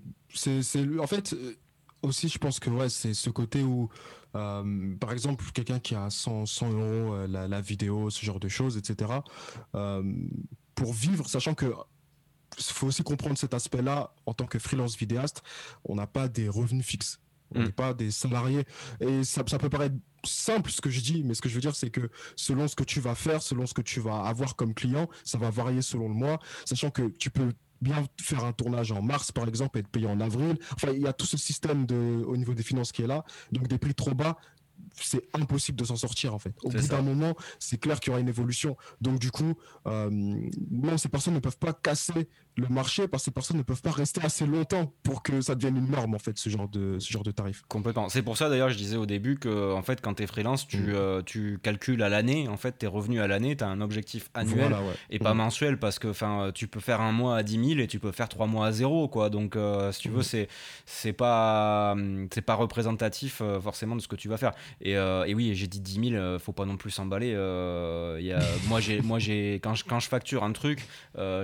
[0.98, 1.54] en fait, euh,
[2.02, 3.88] aussi, je pense que ouais, c'est ce côté où
[5.00, 8.76] par exemple, quelqu'un qui a 100, 100 euros la, la, vidéo, ce genre de choses,
[8.76, 9.10] etc.
[10.74, 11.72] pour vivre, sachant que
[12.60, 15.42] faut aussi comprendre cet aspect-là en tant que freelance vidéaste,
[15.84, 17.18] on n'a pas des revenus fixes.
[17.54, 17.64] On mm.
[17.64, 18.64] n'est pas des salariés.
[19.00, 21.60] Et ça, ça peut paraître simple ce que je dis, mais ce que je veux
[21.60, 24.56] dire, c'est que selon ce que tu vas faire, selon ce que tu vas avoir
[24.56, 28.52] comme client, ça va varier selon le mois, sachant que tu peux bien faire un
[28.52, 30.58] tournage en mars par exemple et être payé en avril.
[30.72, 33.24] Enfin, il y a tout ce système de, au niveau des finances qui est là.
[33.52, 34.36] Donc des prix trop bas,
[34.94, 36.54] c'est impossible de s'en sortir en fait.
[36.62, 38.76] Au bout d'un moment, c'est clair qu'il y aura une évolution.
[39.00, 39.54] Donc du coup,
[39.86, 43.62] euh, non, ces personnes ne peuvent pas casser le marché parce que ces personnes ne
[43.62, 46.68] peuvent pas rester assez longtemps pour que ça devienne une norme en fait ce genre
[46.68, 47.62] de ce genre de tarif.
[47.68, 48.08] Complètement.
[48.08, 50.66] C'est pour ça d'ailleurs je disais au début que en fait quand tu es freelance,
[50.66, 50.88] tu, mm.
[50.88, 54.30] euh, tu calcules à l'année en fait tes revenus à l'année, tu as un objectif
[54.34, 54.74] annuel
[55.10, 55.38] et pas mm.
[55.38, 58.12] mensuel parce que enfin tu peux faire un mois à 10 000 et tu peux
[58.12, 59.28] faire trois mois à zéro quoi.
[59.28, 60.22] Donc euh, si tu veux mm.
[60.22, 60.48] c'est
[60.86, 61.94] c'est pas
[62.32, 64.52] c'est pas représentatif euh, forcément de ce que tu vas faire.
[64.80, 67.30] Et, et oui, j'ai dit 10 000, faut pas non plus s'emballer.
[67.30, 68.38] y a,
[68.68, 70.86] moi j'ai moi j'ai quand je quand je facture un truc,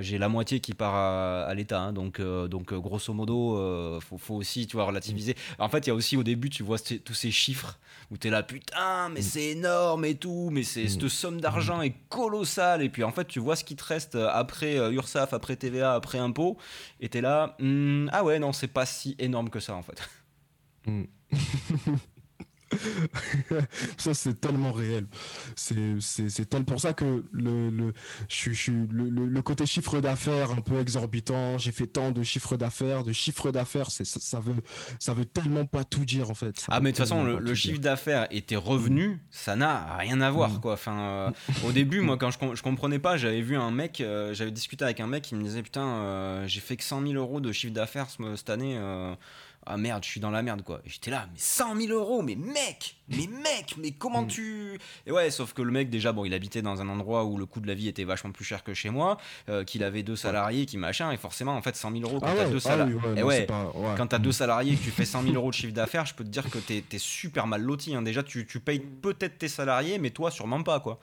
[0.00, 1.80] j'ai la moitié qui part à à, l'État.
[1.80, 1.92] Hein.
[1.92, 5.36] donc, euh, donc euh, grosso modo, euh, faut, faut, aussi tu vois, relativiser.
[5.58, 7.78] En fait, il y a aussi au début, tu vois tous ces chiffres
[8.10, 9.22] où tu es là, putain, mais mm.
[9.22, 11.08] c'est énorme et tout, mais c'est cette mm.
[11.08, 12.82] somme d'argent est colossale.
[12.82, 16.18] Et puis en fait, tu vois ce qui te reste après URSAF, après TVA, après
[16.18, 16.56] impôt,
[17.00, 17.56] et tu es là,
[18.12, 20.08] ah ouais, non, c'est pas si énorme que ça en fait.
[20.86, 21.04] Mm.
[23.96, 25.06] ça, c'est tellement réel.
[25.56, 27.92] C'est tel pour ça que le, le,
[28.28, 32.56] je, je, le, le côté chiffre d'affaires un peu exorbitant, j'ai fait tant de chiffres
[32.56, 34.54] d'affaires, de chiffres d'affaires, ça, ça, veut,
[34.98, 36.64] ça veut tellement pas tout dire en fait.
[36.68, 40.30] ah, mais de toute façon, le, chiffre d'affaires et tes revenus, ça n'a rien à
[40.30, 40.60] voir mm.
[40.60, 40.72] quoi.
[40.74, 41.30] Enfin, euh,
[41.66, 44.84] au début, moi, quand je, je comprenais pas, j'avais vu un mec, euh, j'avais discuté
[44.84, 47.52] avec un mec qui me disait Putain, euh, j'ai fait que 100 000 euros de
[47.52, 48.06] chiffre d'affaires
[48.36, 48.78] cette année
[49.66, 50.80] ah merde, je suis dans la merde quoi.
[50.84, 54.28] J'étais là, mais 100 000 euros, mais mec, mais mec, mais comment mm.
[54.28, 54.78] tu.
[55.06, 57.46] Et ouais, sauf que le mec, déjà, bon, il habitait dans un endroit où le
[57.46, 60.16] coût de la vie était vachement plus cher que chez moi, euh, qu'il avait deux
[60.16, 62.60] salariés, qui machin, et forcément, en fait, 100 000 euros quand ah t'as deux ah
[62.60, 62.96] salariés.
[63.16, 63.46] et ouais,
[63.96, 66.14] quand t'as deux salariés et que tu fais 100 000 euros de chiffre d'affaires, je
[66.14, 67.94] peux te dire que t'es es super mal loti.
[67.94, 68.02] Hein.
[68.02, 70.98] Déjà, tu, tu payes peut-être tes salariés, mais toi, sûrement pas quoi.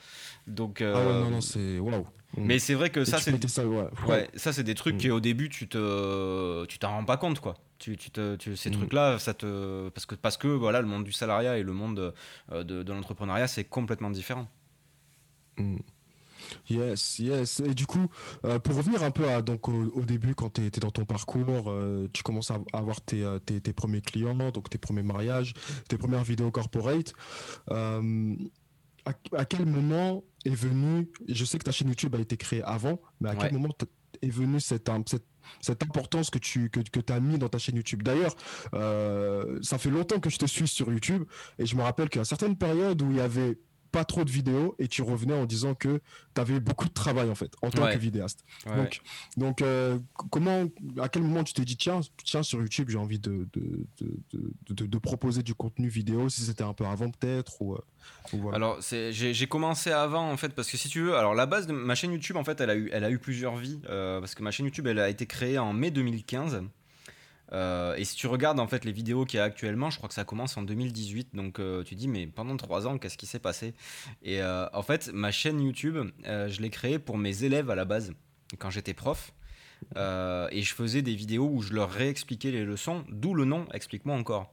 [0.48, 0.82] Donc.
[0.82, 1.80] Euh, ah ouais, non, non, c'est.
[1.80, 2.06] Waouh.
[2.38, 3.48] Mais c'est vrai que ça, c'est.
[3.48, 4.30] Ça, ouais.
[4.36, 5.00] ça, c'est des trucs mm.
[5.00, 7.56] qui, au début, tu te, tu t'en rends pas compte, quoi.
[7.80, 8.74] Tu, tu te, tu, ces mm.
[8.74, 12.14] trucs-là, ça te, parce que, parce que voilà, le monde du salariat et le monde
[12.52, 14.48] euh, de, de l'entrepreneuriat, c'est complètement différent.
[15.58, 15.78] Mm.
[16.70, 17.60] Yes, yes.
[17.60, 18.08] Et du coup,
[18.46, 21.70] euh, pour revenir un peu à, donc, au, début, quand tu étais dans ton parcours,
[21.70, 25.54] euh, tu commences à avoir tes, tes, tes, premiers clients, donc tes premiers mariages,
[25.88, 27.14] tes premières vidéos corporate
[29.36, 33.00] à, quel moment est venu, je sais que ta chaîne YouTube a été créée avant,
[33.20, 33.70] mais à quel moment
[34.22, 35.26] est venue cette, cette,
[35.62, 38.04] cette, importance que tu que, que as mis dans ta chaîne YouTube.
[38.04, 38.36] D'ailleurs,
[38.74, 41.24] euh, ça fait longtemps que je te suis sur YouTube
[41.58, 43.58] et je me rappelle qu'à certaines périodes où il y avait
[43.92, 46.02] pas trop de vidéos et tu revenais en disant que
[46.36, 48.44] tu avais beaucoup de travail en fait en tant que vidéaste.
[48.66, 49.02] donc,
[49.38, 49.98] donc euh,
[50.32, 50.66] comment,
[51.00, 53.88] à quel moment tu t'es dit tiens, tiens sur YouTube j'ai envie de de,
[54.70, 58.80] de, de, proposer du contenu vidéo si c'était un peu avant peut-être ou, euh, Alors
[58.82, 61.96] j'ai commencé avant en fait parce que si tu veux, alors la base de ma
[61.96, 64.44] chaîne YouTube en fait elle a eu, elle a eu plusieurs vies euh, parce que
[64.44, 66.64] ma chaîne YouTube elle a été créée en mai 2015.
[67.52, 70.10] Euh, et si tu regardes en fait les vidéos qu'il y a actuellement, je crois
[70.10, 71.36] que ça commence en 2018.
[71.36, 73.74] Donc euh, tu dis mais pendant trois ans, qu'est-ce qui s'est passé?
[74.22, 77.86] Et euh, en fait, ma chaîne YouTube, je l'ai créée pour mes élèves à la
[77.86, 78.14] base
[78.58, 79.34] quand j'étais prof.
[79.96, 84.16] et je faisais des vidéos où je leur réexpliquais les leçons, d'où le nom Explique-moi
[84.16, 84.52] encore.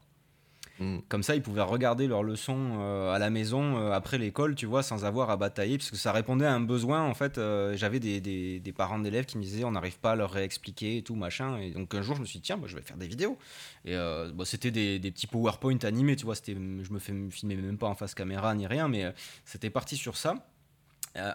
[0.78, 0.98] Mm.
[1.08, 4.66] Comme ça, ils pouvaient regarder leurs leçons euh, à la maison euh, après l'école, tu
[4.66, 7.02] vois, sans avoir à batailler, parce que ça répondait à un besoin.
[7.02, 10.30] En fait, euh, j'avais des, parents d'élèves qui me disaient on n'arrive pas à leur
[10.30, 11.58] réexpliquer et tout, machin.
[11.58, 13.38] Et donc un jour, je me suis dit tiens, je vais faire des vidéos.
[13.84, 13.96] Et
[14.44, 17.94] c'était des, des, petits PowerPoint animés, tu vois, je me fais filmer même pas en
[17.94, 19.12] face caméra ni rien, mais
[19.44, 20.34] c'était parti sur ça.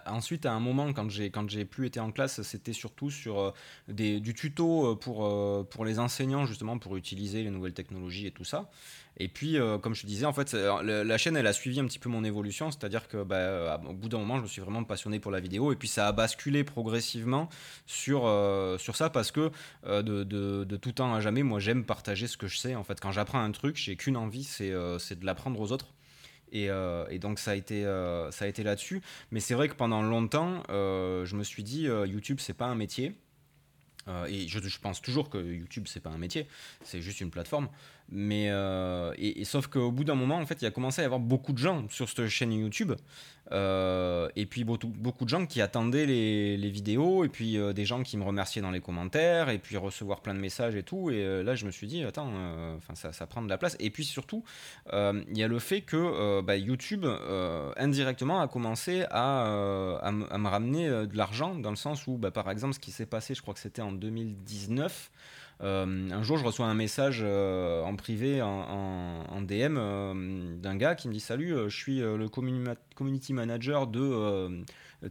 [0.06, 3.54] Ensuite, à un moment, quand j'ai quand j'ai plus été en classe, c'était surtout sur
[3.88, 8.44] des, du tuto pour pour les enseignants justement pour utiliser les nouvelles technologies et tout
[8.44, 8.70] ça.
[9.18, 11.98] Et puis, euh, comme je disais, en fait, la, chaîne, elle a suivi un petit
[11.98, 15.20] peu mon évolution, c'est-à-dire que, bah, au bout d'un moment, je me suis vraiment passionné
[15.20, 17.48] pour la vidéo, et puis ça a basculé progressivement
[17.86, 19.50] sur, euh, sur ça, parce que
[19.86, 22.74] euh, de, de, de, tout temps à jamais, moi, j'aime partager ce que je sais.
[22.74, 25.88] En fait, quand j'apprends un truc, j'ai qu'une envie, c'est de l'apprendre aux autres.
[26.52, 26.68] Et,
[27.10, 29.00] et, donc ça a été, a été là-dessus.
[29.30, 33.14] Mais c'est vrai que pendant longtemps, je me suis dit, YouTube, c'est pas un métier.
[34.28, 36.46] et je, je, pense toujours que YouTube, c'est pas un métier,
[36.84, 37.68] c'est juste une plateforme.
[38.10, 38.50] Mais
[39.18, 41.52] et, sauf qu'au bout d'un moment, en fait, il a commencé à y avoir beaucoup
[41.52, 42.92] de gens sur cette chaîne YouTube.
[43.50, 48.02] et puis beaucoup, beaucoup, de gens qui attendaient les, les vidéos, et puis des gens
[48.02, 51.10] qui me remerciaient dans les commentaires, et puis recevoir plein de messages et tout.
[51.10, 52.30] Et là, je me suis dit, attends,
[52.76, 53.76] enfin ça, ça, prend de la place.
[53.80, 54.44] Et puis surtout,
[54.92, 57.06] il y a le fait que bah, YouTube,
[57.76, 62.50] indirectement, a commencé à, à, me ramener de l'argent, dans le sens où, bah, par
[62.50, 65.10] exemple, ce qui s'est passé, je crois que c'était en 2019.
[65.62, 70.94] Euh, un jour, je reçois un message euh, en privé, en, DM, euh, d'un gars
[70.94, 74.62] qui me dit Salut, je suis le community manager de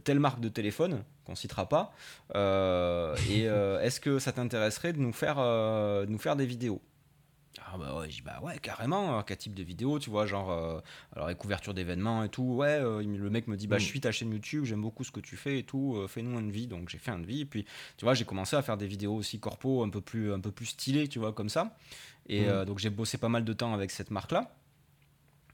[0.04, 1.92] telle marque de téléphone, qu'on citera pas,
[2.34, 6.80] et est-ce que ça t'intéresserait de, nous faire, de nous faire des vidéos?
[7.60, 10.80] Ah bah ouais, bah ouais, carrément, quel type de vidéo, tu vois, genre, euh,
[11.14, 13.88] alors les couvertures d'événements et tout, ouais, euh, le mec me dit, bah je mm.
[13.88, 16.48] suis ta chaîne YouTube, j'aime beaucoup ce que tu fais et tout, euh, fais-nous un
[16.48, 17.66] vie, donc j'ai fait un vie, et puis,
[17.98, 20.50] tu vois, j'ai commencé à faire des vidéos aussi corpo, un peu plus, un peu
[20.50, 21.76] plus stylées, tu vois, comme ça,
[22.26, 22.64] et mm.
[22.64, 24.54] donc j'ai bossé pas mal de temps avec cette marque-là,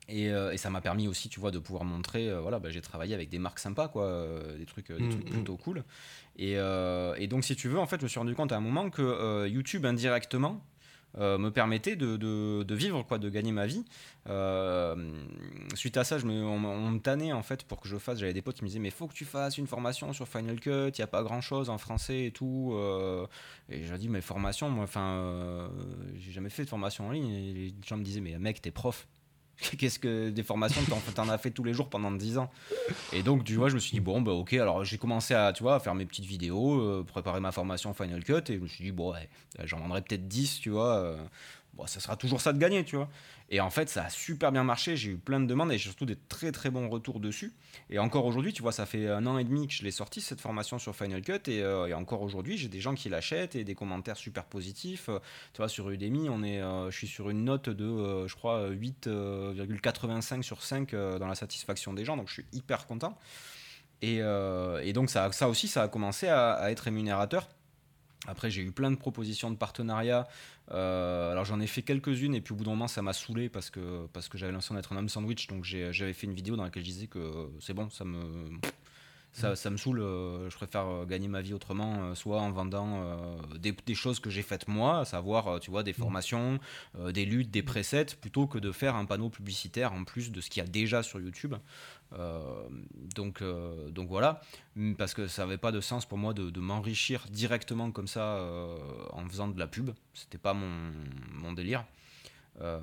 [0.08, 3.14] et, et, ça m'a permis aussi, tu vois, de pouvoir montrer, voilà, bah, j'ai travaillé
[3.14, 5.84] avec des marques sympas, quoi, des trucs, des mm, trucs plutôt cool,
[6.36, 8.60] et, et, donc si tu veux, en fait, je me suis rendu compte à un
[8.60, 10.64] moment que YouTube, indirectement,
[11.16, 13.84] euh, me permettait de, de, vivre, quoi, de gagner ma vie.
[14.28, 14.94] Euh,
[15.74, 18.18] suite à ça, je me, on, me tannait en fait pour que je fasse.
[18.18, 20.60] J'avais des potes qui me disaient mais faut que tu fasses une formation sur Final
[20.60, 20.90] Cut.
[20.94, 22.72] Il y a pas grand chose en français et tout.
[22.74, 23.26] Euh.
[23.68, 25.70] et j'ai dit mais formation, moi, enfin,
[26.16, 27.30] j'ai jamais fait de formation en ligne.
[27.30, 29.06] Et les gens me disaient mais mec, t'es prof.
[29.78, 30.80] Qu'est-ce que des formations,
[31.14, 32.50] t'en as fait tous les jours pendant 10 ans?
[33.12, 35.52] Et donc, tu vois, je me suis dit, bon, bah ok, alors j'ai commencé à,
[35.52, 38.84] tu faire mes petites vidéos, euh, préparer ma formation Final Cut, et je me suis
[38.84, 39.14] dit, bon,
[39.64, 40.96] j'en vendrai peut-être 10, tu vois.
[40.96, 41.16] Euh,
[41.78, 43.08] bon, ça sera toujours ça de gagner, tu vois.
[43.50, 44.96] Et en fait, ça a super bien marché.
[44.96, 47.54] J'ai eu plein de demandes et surtout des très très bons retours dessus.
[47.88, 50.20] Et encore aujourd'hui, tu vois, ça fait un an et demi que je l'ai sorti
[50.20, 51.48] cette formation sur Final Cut.
[51.50, 55.08] Et, euh, encore aujourd'hui, j'ai des gens qui l'achètent et des commentaires super positifs.
[55.08, 55.20] Euh,
[55.54, 58.68] tu vois, sur Udemy, on est, euh, je suis sur une note de, je crois,
[58.70, 62.16] 8,85 sur 5 dans la satisfaction des gens.
[62.16, 63.16] Donc je suis hyper content.
[64.02, 64.20] Et,
[64.92, 67.48] donc ça, ça aussi, ça a commencé à être rémunérateur.
[68.26, 70.26] Après, j'ai eu plein de propositions de partenariat.
[70.70, 73.48] Euh, alors, j'en ai fait quelques-unes, et puis au bout d'un moment, ça m'a saoulé
[73.48, 75.46] parce que, parce que j'avais l'impression d'être un homme sandwich.
[75.46, 78.50] Donc, j'avais fait une vidéo dans laquelle je disais que c'est bon, ça me,
[79.38, 80.00] ça, ça, me saoule.
[80.00, 83.02] Euh, je préfère euh, gagner ma vie autrement, soit en vendant
[83.58, 86.58] des, des, choses que j'ai faites moi, à savoir, tu vois, des formations,
[87.12, 90.50] des luttes, des presets, plutôt que de faire un panneau publicitaire en plus de ce
[90.50, 91.54] qu'il y a déjà sur YouTube.
[92.14, 92.68] Euh,
[93.14, 94.40] donc, euh, donc voilà,
[94.96, 98.76] parce que ça n'avait pas de sens pour moi de, m'enrichir directement comme ça euh,
[99.12, 99.90] en faisant de la pub.
[100.14, 100.92] C'était pas mon,
[101.32, 101.84] mon délire.
[102.60, 102.78] Euh,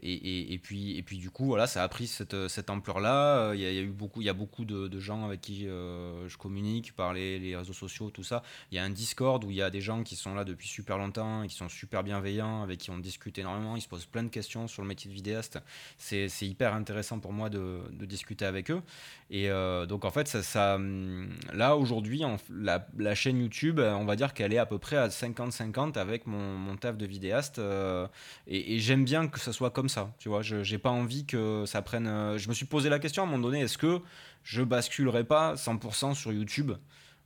[0.00, 3.54] et, et, puis, et puis du coup, voilà, ça a pris cette, cette ampleur-là.
[3.54, 6.36] Il y, a, eu beaucoup, il y a beaucoup de, gens avec qui euh, je
[6.36, 8.42] communique par les, réseaux sociaux, tout ça.
[8.70, 10.68] Il y a un Discord où il y a des gens qui sont là depuis
[10.68, 13.76] super longtemps qui sont super bienveillants, avec qui on discute énormément.
[13.76, 15.58] Ils se posent plein de questions sur le métier de vidéaste.
[15.98, 18.82] C'est hyper intéressant pour moi de, de discuter avec eux.
[19.30, 20.78] Et euh, donc en fait, ça, ça
[21.52, 25.08] là aujourd'hui, la, la, chaîne YouTube, on va dire qu'elle est à peu près à
[25.08, 27.60] 50-50 avec mon, mon taf de vidéaste.
[28.46, 30.12] et j'aime bien que ça soit comme ça.
[30.18, 32.06] Tu vois, j'ai pas envie que ça prenne.
[32.06, 34.00] Euh, je me suis posé la question à un moment donné est-ce que
[34.42, 36.72] je basculerai pas 100% sur YouTube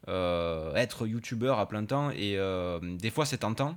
[0.09, 3.77] euh, Être YouTubeur à plein temps et euh, des fois c'est tentant,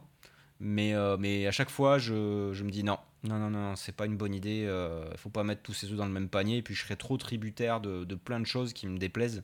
[0.59, 4.05] mais, mais à chaque fois je, je, me dis non, non, non, non, c'est pas
[4.05, 4.69] une bonne idée.
[5.11, 6.95] Il faut pas mettre tous ses œufs dans le même panier et puis je serais
[6.95, 9.43] trop tributaire de, de plein de choses qui me déplaisent.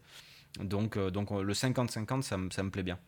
[0.62, 3.00] Donc, donc le 50-50, ça, ça me plaît bien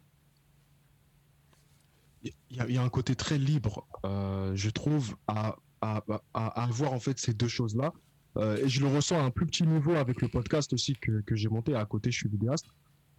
[2.24, 6.04] il y, a un côté très libre, euh, je trouve, à, à,
[6.34, 7.94] à, avoir en fait ces deux choses-là.
[8.38, 11.22] Euh, et je le ressens à un plus petit niveau avec le podcast aussi que,
[11.22, 12.68] que j'ai monté à côté, je suis vidéaste.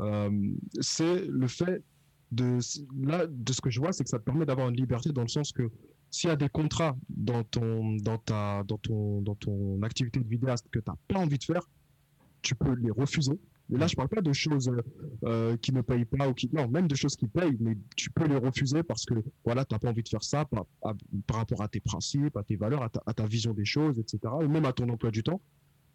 [0.01, 0.31] Euh,
[0.81, 1.83] c'est le fait
[2.33, 2.59] de
[2.97, 5.23] là de ce que je vois, c'est que ça te permet d'avoir une liberté dans
[5.23, 5.69] le sens que
[6.11, 10.29] s'il y a des contrats dans ton dans ta dans ton dans ton activité de
[10.29, 11.69] vidéaste que tu n'as pas envie de faire,
[12.41, 13.39] tu peux les refuser
[13.73, 14.71] et là, je parle pas de choses
[15.25, 18.11] euh, qui ne payent pas ou qui non, même de choses qui payent, mais tu
[18.11, 20.67] peux les refuser parce que voilà, tu n'as pas envie de faire ça par,
[21.27, 24.19] par, rapport à tes principes, à tes valeurs, à ta, vision des choses, etc.
[24.41, 25.41] Ou même à ton emploi du temps.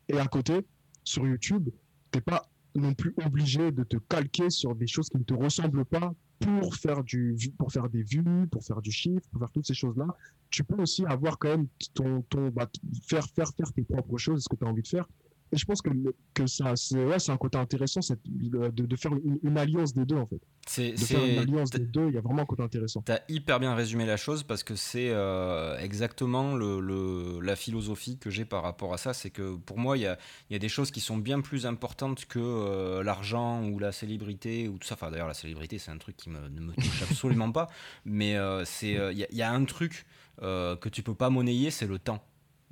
[0.07, 0.65] Et à côté,
[1.03, 1.69] sur YouTube,
[2.11, 5.85] t'es pas non plus obligé de te calquer sur des choses qui ne te ressemblent
[5.85, 9.67] pas pour faire du pour faire des vues, pour faire du chiffre, pour faire toutes
[9.67, 10.07] ces choses-là.
[10.49, 12.69] Tu peux aussi avoir quand même ton ton bah,
[13.07, 15.07] faire faire faire tes propres choses, ce que tu as envie de faire
[15.51, 15.89] et je pense que,
[16.33, 19.11] que ça, c'est ouais, un côté intéressant de, de, faire
[19.43, 20.41] une, alliance des deux, en fait.
[20.67, 23.03] C'est, de faire une alliance des deux, il y a vraiment un côté intéressant.
[23.05, 27.55] Tu as hyper bien résumé la chose parce que c'est euh, exactement le, le, la
[27.55, 29.13] philosophie que j'ai par rapport à ça.
[29.13, 30.17] C'est que pour moi, il y a,
[30.49, 34.67] y a, des choses qui sont bien plus importantes que euh, l'argent ou la célébrité
[34.67, 34.95] ou tout ça.
[34.95, 37.69] Enfin, d'ailleurs, la célébrité, c'est un truc qui me, ne me touche absolument pas.
[38.03, 40.05] Mais euh, il y, y, a un truc
[40.41, 42.21] que tu peux pas monnayer, c'est le temps.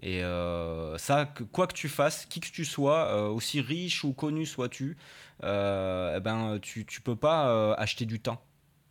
[0.03, 4.11] Et euh, ça, quoi que tu fasses, qui que tu sois, euh, aussi riche ou
[4.11, 4.97] connu sois-tu,
[5.43, 8.41] euh, eh ben, tu, tu peux pas acheter du temps.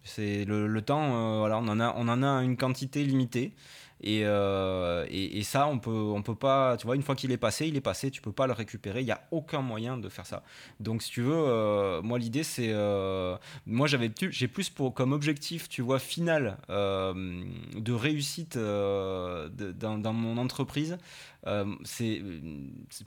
[0.05, 3.55] C'est le, le, temps, voilà, on en, a, on en a une quantité limitée.
[4.05, 7.37] Euh, et, et, ça, on peut, on peut pas, tu vois, une fois qu'il est
[7.37, 10.09] passé, il est passé, tu peux pas le récupérer, il n'y a aucun moyen de
[10.09, 10.43] faire ça.
[10.81, 12.71] Donc, si tu veux, euh, moi, l'idée, c'est.
[12.71, 13.37] Euh,
[13.67, 20.39] moi, j'avais j'ai plus pour, comme objectif, tu vois, final de réussite dans, dans, mon
[20.39, 20.99] entreprise.
[21.85, 22.23] c'est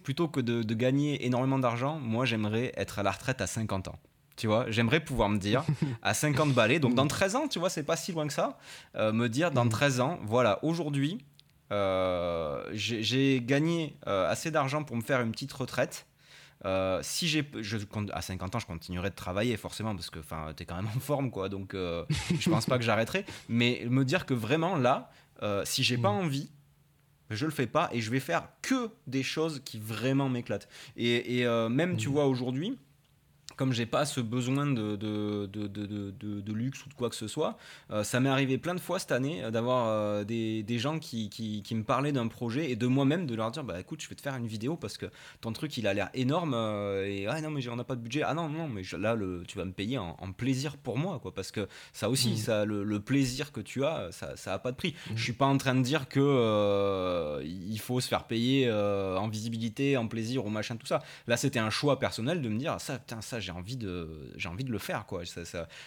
[0.04, 3.90] plutôt que de, de gagner énormément d'argent, moi, j'aimerais être à la retraite à 50
[3.90, 4.00] ans.
[4.36, 5.64] Tu vois, j'aimerais pouvoir me dire
[6.02, 8.58] à 50 balais, donc dans 13 ans, tu vois, c'est pas si loin que ça,
[8.96, 11.24] euh, me dire dans 13 ans, voilà, aujourd'hui,
[11.72, 16.06] euh, j'ai gagné euh, assez d'argent pour me faire une petite retraite.
[17.02, 17.50] si j'ai,
[18.12, 21.00] à 50 ans, je continuerai de travailler forcément parce que, enfin, t'es quand même en
[21.00, 21.48] forme, quoi.
[21.48, 21.74] Donc,
[22.40, 23.26] je pense pas que j'arrêterai.
[23.48, 25.12] Mais me dire que vraiment là,
[25.64, 26.26] si j'ai pas mm.
[26.26, 26.52] envie,
[27.30, 30.68] je le fais pas et je vais faire que des choses qui vraiment m'éclatent.
[30.98, 32.12] Et, et même, tu mm.
[32.12, 32.78] vois, aujourd'hui,
[33.56, 37.28] comme j'ai pas ce besoin de, de, de, de, luxe ou de quoi que ce
[37.28, 37.58] soit,
[37.92, 41.00] euh, ça m'est arrivé plein de fois cette année euh, d'avoir euh, des, des, gens
[41.00, 44.02] qui, qui, qui me parlaient d'un projet et de moi-même de leur dire bah écoute
[44.02, 45.08] je vais te faire une vidéo parce que
[45.42, 46.54] ton truc il a l'air énorme
[47.06, 49.44] et ah non mais on n'a pas de budget ah non non mais là le,
[49.48, 52.38] tu vas me payer en, plaisir pour moi quoi parce que ça aussi mmh.
[52.38, 55.16] ça le, plaisir que tu as ça, ça a pas de prix mmh.
[55.16, 59.98] je suis pas en train de dire que il faut se faire payer en visibilité
[59.98, 63.00] en plaisir ou machin tout ça là c'était un choix personnel de me dire ça
[63.00, 65.24] putain ça j'ai envie de j'ai envie de le faire quoi.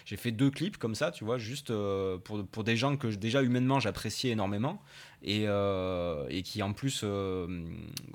[0.05, 3.07] J'ai fait deux clips comme ça tu vois juste euh, pour, pour des gens que
[3.07, 4.81] déjà humainement j'appréciais énormément
[5.21, 7.67] et, euh, et, qui en plus euh,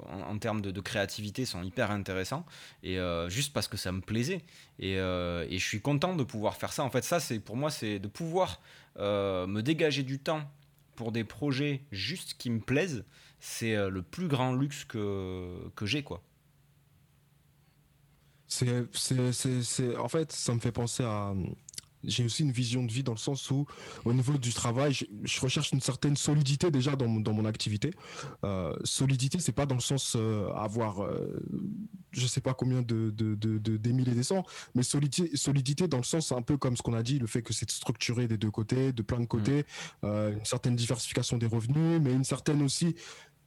[0.09, 2.47] en, termes de, créativité sont hyper intéressants
[2.83, 4.43] et juste parce que ça me plaisait
[4.79, 6.83] et, et, je suis content de pouvoir faire ça.
[6.83, 8.61] En fait ça c'est pour moi c'est de pouvoir
[8.99, 10.43] me dégager du temps
[10.97, 13.05] pour des projets juste qui me plaisent
[13.41, 16.23] c'est le plus grand luxe que, que j'ai quoi
[18.47, 19.33] c'est, c'est,
[19.63, 21.35] c'est, en fait, ça me fait penser à.
[22.07, 23.65] J'ai aussi une vision de vie dans le sens où,
[24.05, 27.93] au niveau du travail, je, recherche une certaine solidité déjà dans, dans mon activité.
[28.45, 31.43] Euh, solidité, c'est pas dans le sens euh, avoir, euh,
[32.11, 35.89] je sais pas combien de, de, de, de des et des cents, mais solidité, solidité
[35.89, 38.29] dans le sens un peu comme ce qu'on a dit, le fait que c'est structuré
[38.29, 40.07] des deux côtés, de plein de côtés, mmh.
[40.07, 42.97] euh, une certaine diversification des revenus, mais une certaine aussi,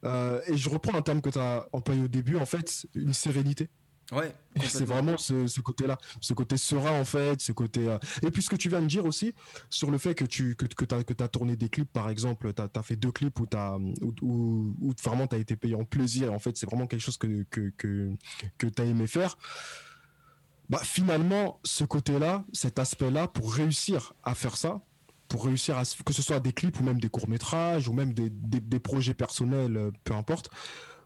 [0.04, 3.12] euh, et je reprends un terme que tu as employé au début, en fait, une
[3.12, 3.68] sérénité.
[4.12, 4.34] Ouais.
[4.64, 7.88] C'est vraiment ce, ce côté-là, ce côté serein en fait, ce côté.
[7.88, 9.34] Euh, et puis ce que tu viens de dire aussi
[9.68, 12.52] sur le fait que tu que, que as, que as tourné des clips par exemple,
[12.54, 15.74] tu as, fait deux clips où tu as où, où, vraiment tu as été payé
[15.74, 16.32] en plaisir.
[16.32, 18.10] En fait, c'est vraiment quelque chose que que que,
[18.56, 19.36] que tu as aimé faire.
[20.70, 24.80] Bah finalement, ce côté-là, cet aspect-là, pour réussir à faire ça,
[25.28, 28.14] pour réussir à que ce soit des clips ou même des courts métrages ou même
[28.14, 30.50] des, des, des projets personnels, euh, peu importe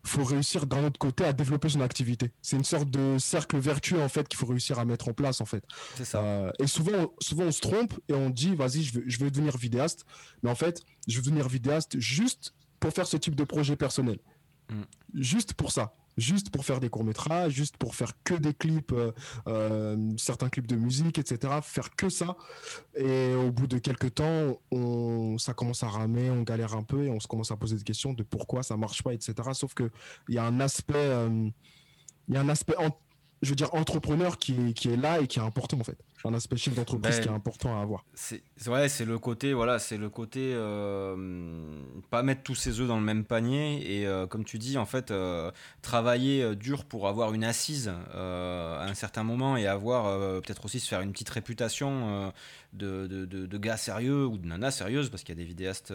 [0.05, 2.31] faut réussir d'un autre côté à développer son activité.
[2.43, 5.41] C'est une sorte de cercle vertueux en fait qu'il faut réussir à mettre en place
[5.41, 5.65] en fait.
[5.97, 6.23] C'est ça.
[6.23, 9.31] Euh, et souvent, souvent on se trompe et on dit vas-y je veux, je veux
[9.31, 10.05] devenir vidéaste,
[10.43, 14.19] mais en fait je veux devenir vidéaste juste pour faire ce type de projet personnel,
[14.71, 14.83] mm.
[15.15, 18.93] juste pour ça juste pour faire des courts métrages, juste pour faire que des clips,
[18.93, 19.13] euh,
[19.47, 21.55] euh, certains clips de musique, etc.
[21.63, 22.37] Faire que ça.
[22.95, 24.59] Et au bout de quelques temps,
[25.39, 27.85] ça commence à ramer, on galère un peu et on se commence à poser des
[27.85, 29.35] questions de pourquoi ça marche pas, etc.
[29.53, 29.91] Sauf que
[30.29, 31.49] il y a un aspect, euh,
[32.29, 32.75] il y a un aspect
[33.43, 35.99] je veux dire, entrepreneur qui, qui est là et qui est important en fait.
[36.25, 38.05] Un aspect chef d'entreprise ben, qui est important à avoir.
[38.15, 42.87] C'est ouais, c'est le côté, voilà, c'est le côté euh, pas mettre tous ses œufs
[42.87, 45.51] dans le même panier et euh, comme tu dis, en fait, euh,
[45.83, 50.87] travailler dur pour avoir une assise à un certain moment et avoir peut-être aussi se
[50.87, 52.33] faire une petite réputation
[52.73, 55.49] de, de, de, de, gars sérieux ou de nana sérieuse parce qu'il y a des
[55.49, 55.93] vidéastes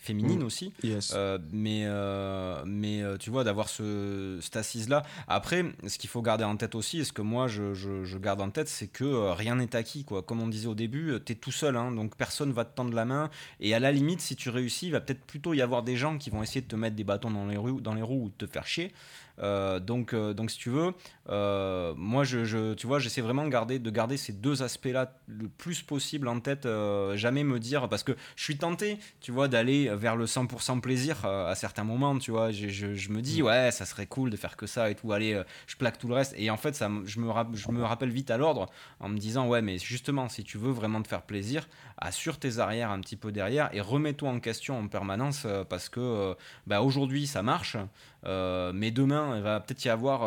[0.00, 0.44] féminine mm.
[0.44, 0.72] aussi.
[1.12, 5.04] Euh, mais euh, mais euh, tu vois, d'avoir ce, cette assise-là.
[5.28, 8.40] Après, ce qu'il faut garder en tête aussi, et ce que moi je, je, garde
[8.40, 10.04] en tête, c'est que rien n'est acquis.
[10.04, 10.22] Quoi.
[10.22, 12.94] Comme on disait au début, tu es tout seul, hein, donc personne va te tendre
[12.94, 13.30] la main.
[13.60, 16.18] Et à la limite, si tu réussis, il va peut-être plutôt y avoir des gens
[16.18, 18.28] qui vont essayer de te mettre des bâtons dans les roues, dans les roues ou
[18.28, 18.92] de te faire chier.
[19.40, 20.92] Donc, donc, si tu veux,
[21.28, 25.82] moi, je, tu vois, j'essaie vraiment de garder, de garder ces deux aspects-là le plus
[25.82, 26.68] possible en tête.
[27.14, 31.24] jamais me dire, parce que je suis tenté, tu vois, d'aller vers le 100% plaisir
[31.24, 32.50] à certains moments, tu vois.
[32.50, 33.46] Je, je, me dis, mm.
[33.46, 35.12] ouais, ça serait cool de faire que ça et tout.
[35.12, 36.34] Allez, je plaque tout le reste.
[36.36, 38.66] Et en fait, ça, je, me, je me rappelle vite à l'ordre
[38.98, 41.68] en me disant, ouais, mais justement, si tu veux vraiment te faire plaisir,
[41.98, 45.88] assure tes arrières un petit peu derrière et remets-toi en question en permanence euh, parce
[45.88, 46.34] que euh,
[46.66, 47.76] bah, aujourd'hui ça marche,
[48.24, 50.20] euh, mais demain il va peut-être y avoir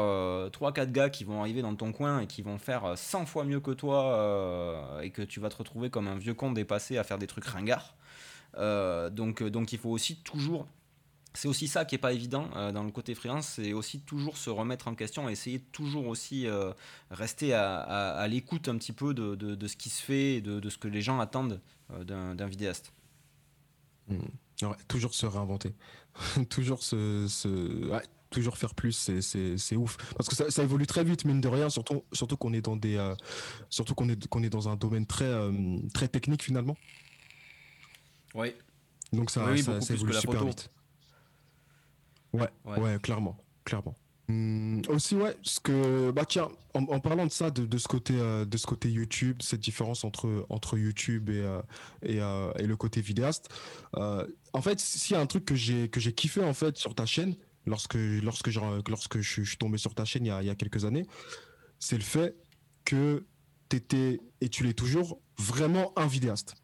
[0.50, 3.60] 3-4 gars qui vont arriver dans ton coin et qui vont faire 100 fois mieux
[3.60, 7.18] que toi et que tu vas te retrouver comme un vieux con dépassé à faire
[7.18, 7.96] des trucs ringards.
[8.56, 10.68] donc, donc il faut aussi toujours
[11.34, 14.38] c'est aussi ça qui est pas évident euh, dans le côté freelance, c'est aussi toujours
[14.38, 16.72] se remettre en question et essayer de toujours aussi euh,
[17.10, 20.88] rester à, l'écoute un petit peu de, ce qui se fait et de, ce que
[20.88, 21.60] les gens attendent
[21.92, 22.94] euh, d'un vidéaste.
[24.10, 24.18] Mmh.
[24.90, 25.74] toujours se réinventer,
[26.50, 27.28] toujours se,
[28.30, 29.98] toujours faire plus, c'est ouf.
[30.16, 33.14] Parce que ça, évolue très vite, mine de rien, surtout, surtout qu'on est dans des,
[33.70, 35.34] surtout qu'on est, qu'on est dans un domaine très,
[35.94, 36.78] très technique finalement.
[38.36, 38.54] Oui.
[39.12, 40.70] Donc ça, ça évolue super vite.
[42.34, 43.96] Ouais, ouais, clairement, clairement.
[44.30, 48.46] Hum, aussi ouais, ce que bah tiens, en, parlant de ça, de, ce côté euh,
[48.46, 51.62] de ce côté YouTube, cette différence entre entre YouTube et euh,
[52.06, 53.50] euh, et, le côté vidéaste.
[53.94, 57.36] en fait, s'il y a un truc que j'ai kiffé en fait sur ta chaîne
[57.66, 58.50] lorsque lorsque
[58.88, 61.06] lorsque je, suis tombé sur ta chaîne il y a, il y a quelques années,
[61.80, 62.38] c'est le fait
[62.86, 63.26] que
[63.68, 66.56] tu étais et tu l'es toujours vraiment un vidéaste.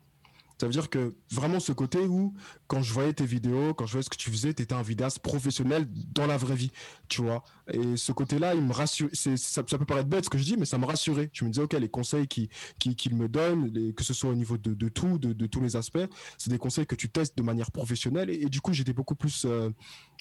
[0.60, 2.34] Ça veut dire que vraiment ce côté où,
[2.68, 4.82] quand je voyais tes vidéos, quand je voyais ce que tu faisais, tu étais un
[4.82, 6.72] vidéaste professionnel dans la vraie vie,
[7.08, 7.44] tu vois.
[7.74, 9.10] Et ce côté-là, il me rassure.
[9.14, 11.30] Ça, ça, peut paraître bête ce que je dis, mais ça me rassurait.
[11.34, 14.58] Je me disais, OK, les conseils qu'il qui, me donne, que ce soit au niveau
[14.58, 16.00] de, tout, de, tous les aspects,
[16.38, 18.30] c'est des conseils que tu testes de manière professionnelle.
[18.30, 19.70] Et, du coup, j'étais beaucoup plus euh,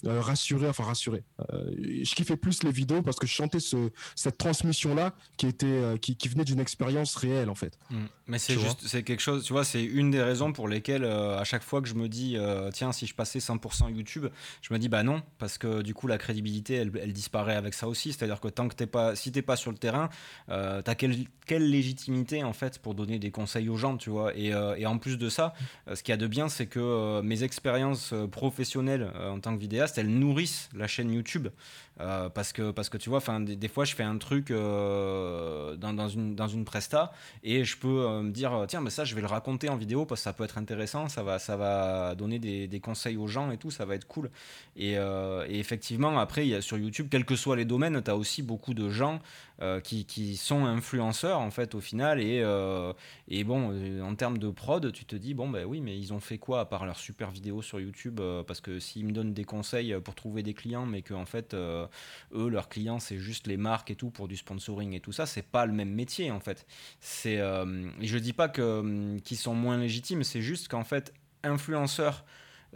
[0.04, 1.24] euh, rassuré, enfin rassuré.
[1.52, 1.70] Euh,
[2.02, 6.28] je kiffais plus les vidéos parce que je chantais ce, cette transmission-là qui, était, qui,
[6.28, 7.78] venait d'une expérience réelle, en fait.
[7.90, 7.96] Mmh.
[8.26, 11.44] Mais c'est juste, c'est quelque chose, tu vois, c'est une des raisons pour lesquelles à
[11.44, 12.36] chaque fois que je me dis,
[12.72, 14.26] tiens, si je passais 100% YouTube,
[14.62, 17.74] je me dis, bah non, parce que du coup, la crédibilité, elle, elle disparaît avec
[17.74, 18.12] ça aussi.
[18.12, 20.08] C'est-à-dire que tant que t'es pas, si t'es pas sur le terrain,
[20.48, 21.16] euh, t'as quelle,
[21.46, 24.34] quelle, légitimité en fait pour donner des conseils aux gens, tu vois.
[24.36, 25.54] Et, euh, et, en plus de ça,
[25.88, 29.60] euh, ce qu'il y a de bien, c'est que mes expériences professionnelles en tant que
[29.60, 31.48] vidéaste, elles nourrissent la chaîne YouTube.
[32.00, 35.74] Euh, parce que parce que tu vois enfin des, fois je fais un truc euh,
[35.76, 39.16] dans, une dans une presta et je peux euh, me dire tiens mais ça je
[39.16, 42.14] vais le raconter en vidéo parce que ça peut être intéressant ça va ça va
[42.14, 44.30] donner des, des conseils aux gens et tout ça va être cool.
[44.76, 44.96] Et,
[45.48, 48.74] effectivement après y a sur YouTube quels que soient les domaines tu as aussi beaucoup
[48.74, 49.18] de gens
[49.82, 52.44] qui, qui, sont influenceurs en fait au final et,
[53.28, 56.20] et bon en termes de prod tu te dis bon ben oui mais ils ont
[56.20, 59.44] fait quoi à part leurs super vidéos sur YouTube parce que s'ils me donnent des
[59.44, 61.56] conseils pour trouver des clients mais que en fait
[62.34, 65.26] eux, leurs clients, c'est juste les marques et tout pour du sponsoring et tout ça.
[65.26, 66.66] C'est pas le même métier en fait.
[67.00, 71.12] C'est, euh, je dis pas que hum, qu'ils sont moins légitimes, c'est juste qu'en fait,
[71.42, 72.24] influenceur,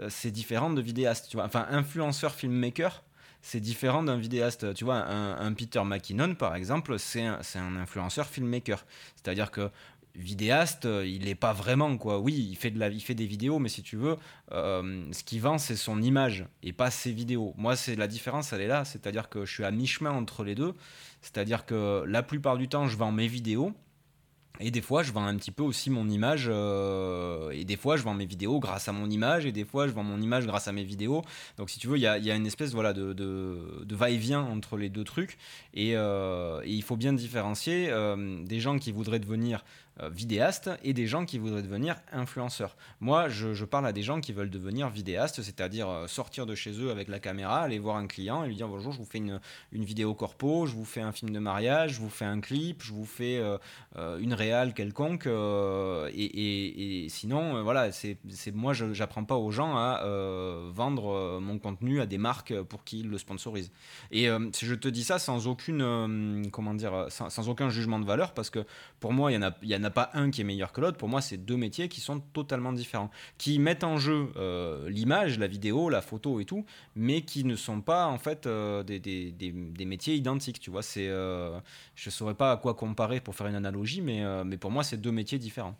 [0.00, 1.28] euh, c'est différent de vidéaste.
[1.30, 3.04] Tu vois, enfin, influenceur filmmaker
[3.42, 4.72] c'est différent d'un vidéaste.
[4.74, 8.86] Tu vois, un, Peter McKinnon, par exemple, c'est un, un, influenceur filmmaker.
[9.16, 9.70] C'est-à-dire que
[10.14, 12.18] vidéaste, il n'est pas vraiment quoi.
[12.18, 14.16] Oui, il fait de la, il fait des vidéos, mais si tu veux,
[14.52, 17.54] euh, ce qui vend c'est son image et pas ses vidéos.
[17.56, 20.54] Moi, c'est la différence, elle est là, c'est-à-dire que je suis à mi-chemin entre les
[20.54, 20.74] deux.
[21.20, 23.74] C'est-à-dire que la plupart du temps, je vends mes vidéos.
[24.60, 26.46] Et des fois, je vends un petit peu aussi mon image.
[26.48, 29.46] Euh, et des fois, je vends mes vidéos grâce à mon image.
[29.46, 31.22] Et des fois, je vends mon image grâce à mes vidéos.
[31.56, 34.88] Donc, si tu veux, il y a, une espèce voilà, de, de, va-et-vient entre les
[34.88, 35.38] deux trucs.
[35.74, 35.96] Et, et,
[36.64, 37.92] il faut bien différencier
[38.44, 42.76] des gens qui voudraient devenir euh, vidéastes et des gens qui voudraient devenir influenceurs.
[43.00, 46.72] Moi, je, parle à des gens qui veulent devenir vidéastes, c'est-à-dire euh, sortir de chez
[46.80, 49.18] eux avec la caméra, aller voir un client et lui dire bonjour, je vous fais
[49.18, 49.40] une,
[49.72, 52.82] une vidéo corpo, je vous fais un film de mariage, je vous fais un clip,
[52.82, 55.26] je vous fais euh, une réale quelconque.
[55.26, 58.18] et, sinon, voilà, c'est
[58.52, 60.02] moi, je n'apprends pas aux gens à
[60.72, 63.70] vendre mon contenu à des marques pour qu'ils le sponsorisent.
[64.10, 68.32] Et si je te dis ça sans aucune, comment dire, sans, aucun jugement de valeur,
[68.32, 68.64] parce que
[69.00, 70.72] pour moi, il y en a, il y en a pas un qui est meilleur
[70.72, 70.96] que l'autre.
[70.96, 75.38] Pour moi, c'est deux métiers qui sont totalement différents, qui mettent en jeu euh, l'image,
[75.38, 76.64] la vidéo, la photo et tout,
[76.96, 80.60] mais qui ne sont pas en fait euh, des, des, des, métiers identiques.
[80.60, 81.58] Tu vois, c'est, euh,
[81.94, 84.96] je saurais pas à quoi comparer pour faire une analogie, mais, mais pour moi, c'est
[84.96, 85.76] deux métiers différents.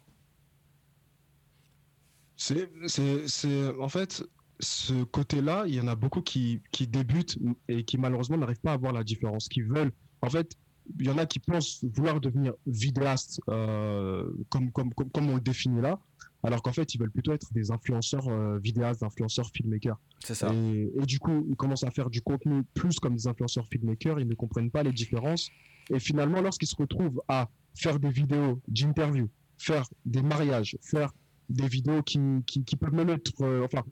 [2.37, 4.25] C'est, c'est, en fait,
[4.59, 7.39] ce côté-là, il y en a beaucoup qui, qui débutent
[7.69, 9.93] et qui malheureusement n'arrivent pas à voir la différence, qui veulent,
[10.23, 10.57] en fait,
[10.99, 15.41] il y en a qui pensent vouloir devenir vidéaste euh, comme, comme, comme, on le
[15.41, 15.99] définit là,
[16.43, 19.99] alors qu'en fait, ils veulent plutôt être des influenceurs euh, vidéastes, influenceurs filmmakers.
[20.25, 20.53] C'est ça.
[20.53, 24.21] Et, et, du coup, ils commencent à faire du contenu plus comme des influenceurs filmmakers,
[24.21, 25.51] ils ne comprennent pas les différences.
[25.91, 29.29] Et finalement, lorsqu'ils se retrouvent à faire des vidéos d'interview,
[29.59, 31.13] faire des mariages, faire
[31.49, 33.85] des vidéos qui, qui, qui peuvent même être, euh, enfin,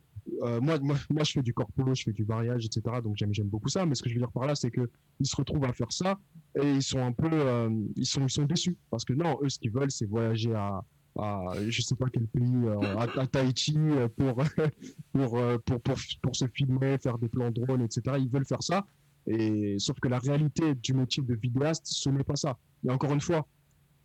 [0.42, 2.82] euh, moi, moi, moi, je fais du corpo, je fais du mariage, etc.
[3.02, 3.84] Donc j'aime, j'aime beaucoup ça.
[3.86, 4.88] Mais ce que je veux dire par là, c'est que
[5.18, 6.18] ils se retrouvent à faire ça
[6.60, 9.48] et ils sont un peu, euh, ils sont, ils sont déçus parce que non, eux,
[9.48, 10.82] ce qu'ils veulent, c'est voyager à,
[11.18, 13.76] à, je sais pas quel pays, euh, à, Tahiti
[14.16, 14.36] pour,
[15.12, 18.16] pour, pour, pour, pour, se filmer, faire des plans drone, etc.
[18.18, 18.86] Ils veulent faire ça.
[19.26, 22.56] Et sauf que la réalité du métier de vidéaste, ce n'est pas ça.
[22.84, 23.46] Et encore une fois,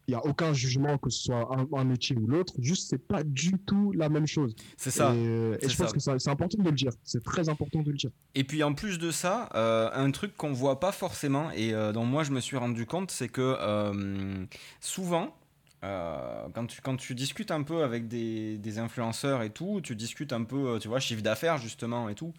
[0.08, 2.54] il n'y a aucun jugement que ce soit un, un métier ou l'autre.
[2.60, 4.56] Juste, c'est pas du tout la même chose.
[4.78, 5.14] C'est ça.
[5.16, 5.86] Et, et je ça.
[5.86, 6.92] pense que c'est important de le dire.
[7.04, 8.12] C'est très important de le dire.
[8.36, 11.92] Et puis en plus de ça, euh, un truc qu'on voit pas forcément et euh,
[11.92, 14.46] dont moi je me suis rendu compte, c'est que euh,
[14.80, 15.36] souvent.
[15.82, 20.34] quand, tu, quand tu discutes un peu avec des, des, influenceurs et tout, tu discutes
[20.34, 22.34] un peu, tu vois, chiffre d'affaires justement et tout,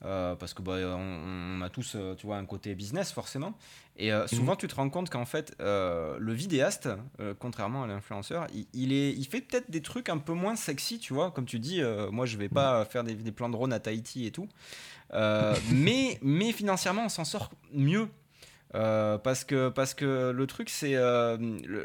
[0.00, 3.54] parce que bah, on, on, a tous, tu vois, un côté business forcément.
[4.00, 4.58] Et euh, souvent, mmh.
[4.58, 6.88] tu te rends compte qu'en fait, euh, le vidéaste,
[7.20, 10.56] euh, contrairement à l'influenceur, il, il, est, il fait peut-être des trucs un peu moins
[10.56, 11.30] sexy, tu vois.
[11.30, 14.26] Comme tu dis, moi, je vais pas faire des, des, plans de drone à Tahiti
[14.26, 14.48] et tout.
[15.12, 18.08] mais, mais financièrement, on s'en sort mieux.
[18.72, 20.94] parce, que, parce que le truc, c'est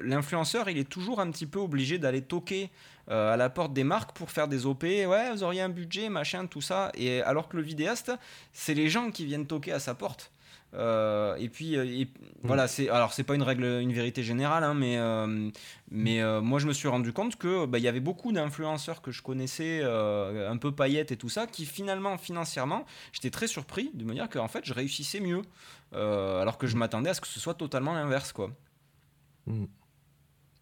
[0.03, 2.72] l'influenceur, il est toujours un petit peu obligé d'aller toquer
[3.08, 4.84] à la porte des marques pour faire des OP.
[4.84, 6.91] Ouais, vous auriez un budget, machin, tout ça.
[6.95, 8.12] Et alors que le vidéaste,
[8.53, 10.32] c'est les gens qui viennent toquer à sa porte.
[10.78, 12.10] Euh, et puis, et, mmh.
[12.43, 15.49] voilà, c'est alors c'est pas une règle, une vérité générale, hein, mais euh,
[15.89, 19.01] mais euh, moi je me suis rendu compte que bah, il y avait beaucoup d'influenceurs
[19.01, 23.91] que je connaissais, un peu paillettes et tout ça, qui finalement financièrement, j'étais très surpris
[23.93, 25.41] de me dire qu'en fait je réussissais mieux,
[25.93, 28.51] alors que je m'attendais à ce que ce soit totalement l'inverse, quoi.
[29.47, 29.66] Mmh.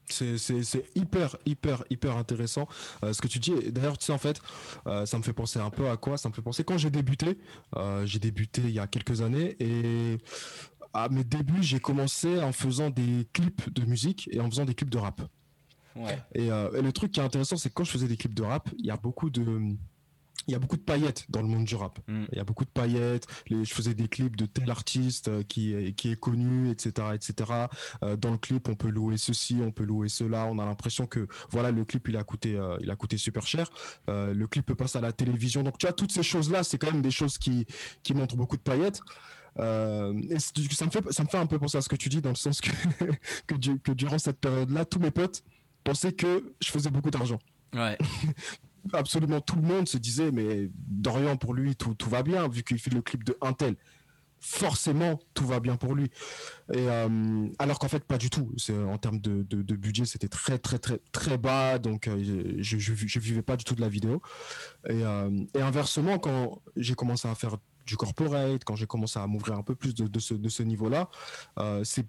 [0.08, 2.68] C'est hyper, hyper, hyper intéressant
[3.04, 3.54] euh, ce que tu dis.
[3.72, 4.41] D'ailleurs, tu sais, en fait,
[4.88, 6.18] euh, ça me fait penser un peu à quoi?
[6.18, 7.38] Ça me fait penser quand j'ai débuté.
[7.76, 10.18] Euh, j'ai débuté il y a quelques années et
[10.93, 14.76] à mes débuts, j'ai commencé en faisant des clips de musique et en faisant des
[14.76, 15.22] clips de rap.
[15.95, 16.20] Ouais.
[16.36, 18.43] Et, et, le truc qui est intéressant, c'est que quand je faisais des clips de
[18.43, 19.76] rap, il y a beaucoup de
[20.48, 22.00] il y a beaucoup de paillettes dans le monde du rap.
[22.08, 22.26] Mm.
[22.32, 23.28] Il y a beaucoup de paillettes.
[23.48, 27.52] Les, je faisais des clips de tel artiste euh, qui, qui est connu, etc., etc.
[28.04, 30.46] Euh, dans le clip, on peut louer ceci, on peut louer cela.
[30.46, 33.46] On a l'impression que voilà, le clip il a coûté, euh, il a coûté super
[33.48, 33.70] cher.
[34.08, 35.64] Le clip passe à la télévision.
[35.64, 37.66] Donc tu vois, toutes ces choses là, c'est quand même des choses qui
[38.04, 39.02] qui montrent beaucoup de paillettes.
[39.60, 42.10] Euh, et ça me fait ça me fait un peu penser à ce que tu
[42.10, 42.72] dis dans le sens que
[43.48, 45.44] que, du, que durant cette période-là, tous mes potes
[45.84, 47.39] pensaient que je faisais beaucoup d'argent.
[47.74, 47.98] Ouais.
[48.92, 52.64] absolument tout le monde se disait mais Dorian pour lui tout, tout va bien vu
[52.64, 53.76] qu'il fait le clip de Intel.
[54.40, 56.12] Forcément tout va bien pour lui.
[56.76, 58.54] Euh, alors qu'en fait pas du tout.
[58.70, 61.80] En termes de, de, budget c'était très très très très bas.
[61.80, 64.22] Donc euh, je, je, vivais pas du tout de la vidéo.
[64.90, 67.56] Et, euh, et inversement quand j'ai commencé à faire
[67.86, 70.64] du corporate quand j'ai commencé à m'ouvrir un peu plus de, de ce, de ce
[70.64, 71.10] niveau là
[71.84, 72.06] c'est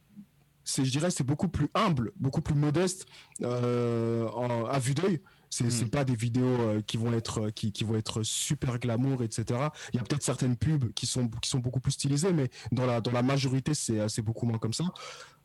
[0.65, 3.07] je dirais c'est beaucoup plus humble beaucoup plus modeste
[3.43, 5.21] à vue d'œil
[5.55, 5.91] c'est mmh.
[5.91, 9.69] pas des vidéos euh, qui vont être qui, qui, vont être super glamour, etc.
[9.93, 12.87] Il y a peut-être certaines pubs qui sont qui sont beaucoup plus stylisées, mais dans
[12.87, 14.85] la dans la majorité c'est c'est beaucoup moins comme ça.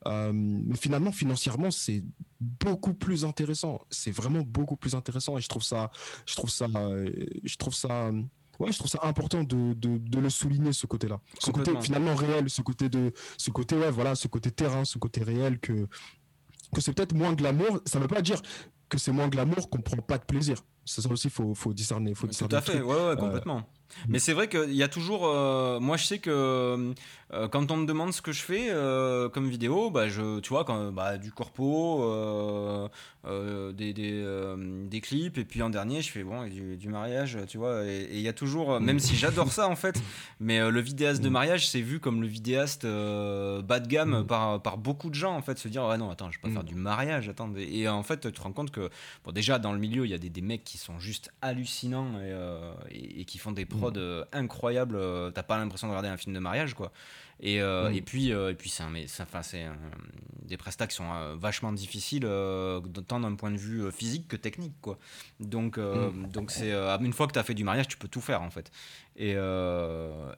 [0.06, 2.02] Euh, mais finalement financièrement c'est
[2.40, 3.80] beaucoup plus intéressant.
[3.90, 5.90] C'est vraiment beaucoup plus intéressant et je trouve ça
[6.26, 6.66] je trouve ça
[7.44, 8.10] je trouve ça
[8.60, 11.20] ouais, je trouve ça important de, de, de le souligner ce côté-là.
[11.38, 14.98] Ce côté finalement réel, ce côté de, ce côté ouais, voilà, ce côté terrain, ce
[14.98, 15.88] côté réel que
[16.72, 17.80] que c'est peut-être moins glamour.
[17.84, 18.40] Ça veut pas dire
[18.90, 20.62] que c'est moins glamour qu'on prend pas de plaisir.
[20.84, 22.14] C'est ça aussi, faut, faut discerner.
[22.14, 23.62] Faut discerner Tout à fait, ouais, ouais, complètement.
[24.08, 25.26] Mais c'est vrai qu'il y a toujours.
[25.26, 26.94] Euh, moi, je sais que
[27.32, 30.50] euh, quand on me demande ce que je fais euh, comme vidéo, bah, je, tu
[30.50, 32.88] vois, quand, bah, du corpo,
[33.24, 34.24] des, des,
[34.86, 37.84] des, clips, et puis en dernier, je fais bon, du, mariage, tu vois.
[37.84, 40.00] Et il y a toujours, même si j'adore ça en fait,
[40.40, 44.78] mais le vidéaste de mariage, c'est vu comme le vidéaste bas de gamme par, par
[44.78, 46.74] beaucoup de gens en fait, se dire, ah non, attends, je vais pas faire du
[46.74, 47.52] mariage, attends.
[47.56, 48.90] Et, en fait, tu te rends compte que,
[49.24, 52.18] bon, déjà, dans le milieu, il y a des, des mecs qui sont juste hallucinants
[52.90, 54.96] et, et qui font des prod euh, incroyable.
[54.96, 56.92] Euh, t'as pas l'impression de regarder un film de mariage, quoi.
[57.42, 57.94] Et, euh, mm.
[57.94, 58.82] et puis, et puis c'est
[59.22, 59.66] enfin, c'est
[60.44, 62.28] des prestats qui sont vachement difficiles,
[63.06, 64.98] tant d'un point de vue physique que technique, quoi.
[65.38, 66.30] Donc, mm.
[66.30, 68.70] donc c'est une fois que t'as fait du mariage, tu peux tout faire, en fait.
[69.16, 69.36] Et,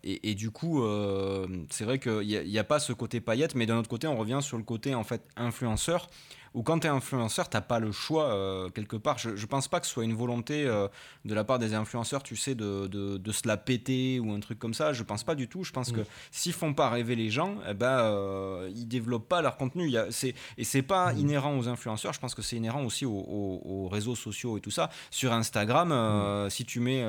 [0.04, 0.84] et, et, du coup,
[1.70, 4.16] c'est vrai qu'il n'y a, a, pas ce côté paillette, mais d'un autre côté, on
[4.16, 6.08] revient sur le côté en fait influenceur
[6.54, 9.18] où quand tu es influenceur, t'as pas le choix quelque part.
[9.18, 10.64] Je, je pense pas que ce soit une volonté
[11.24, 14.40] de la part des influenceurs, tu sais, de, de, de, se la péter ou un
[14.40, 14.92] truc comme ça.
[14.92, 15.64] Je pense pas du tout.
[15.64, 15.96] Je pense mm.
[15.96, 16.00] que
[16.30, 19.86] s'ils font pas rêver les gens, eh ben, ils développent pas leur contenu.
[19.86, 20.06] Il y a,
[20.58, 21.18] et c'est pas mm.
[21.18, 24.90] inhérent aux influenceurs, je pense que c'est inhérent aussi aux, réseaux sociaux et tout ça.
[25.10, 26.50] Sur Instagram, mm.
[26.50, 27.04] si tu mets.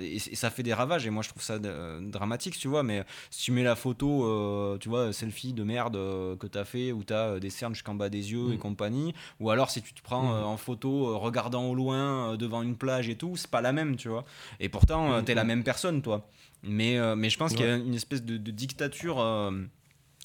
[0.00, 3.44] Et, ça fait des ravages, et moi je trouve ça dramatique, tu vois, mais si
[3.44, 5.94] tu mets la photo, tu vois, selfie de merde
[6.38, 9.14] que tu as fait, où tu as des cernes jusqu'en bas des yeux et compagnie,
[9.40, 13.16] ou alors si tu te prends en photo regardant au loin devant une plage et
[13.16, 14.24] tout, c'est pas la même, tu vois.
[14.58, 16.26] Et pourtant, tu es la même personne, toi.
[16.62, 19.16] Mais, mais je pense qu'il y a une espèce de, de dictature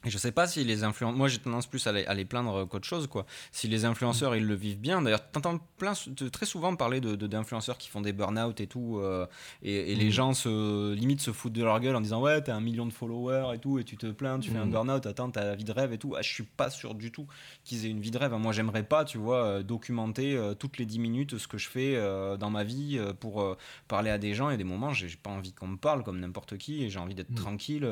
[0.06, 1.18] je sais pas si les influenceurs.
[1.18, 3.26] Moi, j'ai tendance plus à les, plaindre qu'autre chose, quoi.
[3.52, 4.38] Si les influenceurs, mm.
[4.38, 5.02] ils le vivent bien.
[5.02, 5.94] D'ailleurs, t'entends plein,
[6.32, 9.00] très souvent parler de, d'influenceurs qui font des burn-out et tout.
[9.00, 9.26] Euh,
[9.64, 10.12] et, les mm.
[10.12, 12.94] gens, se, limite, se foutent de leur gueule en disant Ouais, t'as un million de
[12.94, 14.72] followers et tout, et tu te plains, tu fais un mm.
[14.72, 16.16] burn-out, attends, t'as la vie de rêve et tout.
[16.16, 17.28] Ah, je suis pas sûr du tout
[17.64, 18.34] qu'ils aient une vie de rêve.
[18.34, 21.68] Moi, j'aimerais pas, tu vois, euh, documenter euh, toutes les 10 minutes ce que je
[21.68, 21.96] fais
[22.38, 24.50] dans ma vie pour parler à des gens.
[24.50, 27.16] Et des moments, j'ai pas envie qu'on me parle comme n'importe qui, et j'ai envie
[27.16, 27.88] d'être tranquille.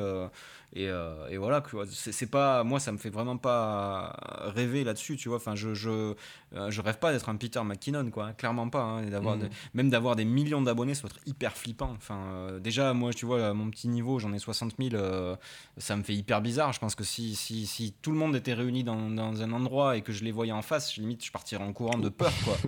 [0.74, 0.90] Et,
[1.30, 4.16] et, voilà, c'est pas moi ça me fait vraiment pas
[4.54, 5.38] rêver là-dessus tu vois.
[5.38, 6.14] Enfin je je,
[6.56, 9.48] euh, je rêve pas d'être un Peter McKinnon quoi clairement pas hein, d'avoir mm.
[9.74, 11.92] même d'avoir des millions d'abonnés ça doit être hyper flippant.
[11.96, 15.36] Enfin euh, déjà moi tu vois à mon petit niveau j'en ai 60 000 euh,
[15.78, 16.72] ça me fait hyper bizarre.
[16.72, 19.96] Je pense que si, si, si tout le monde était réuni dans, dans, un endroit
[19.96, 22.56] et que je les voyais en face limite je partirais en courant de peur quoi.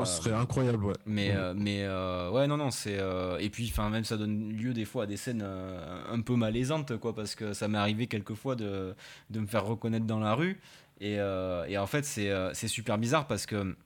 [0.00, 0.94] Oh, ce serait incroyable ouais.
[1.04, 1.54] mais mm.
[1.56, 2.98] mais ouais non non c'est
[3.40, 6.96] et puis enfin même ça donne lieu des fois à des scènes un peu malaisantes
[6.96, 8.94] quoi parce que ça m'est arrivé quelquefois de,
[9.30, 10.60] de, me faire reconnaître dans la rue.
[11.00, 13.76] Et, euh, et en fait, euh, c'est super bizarre parce que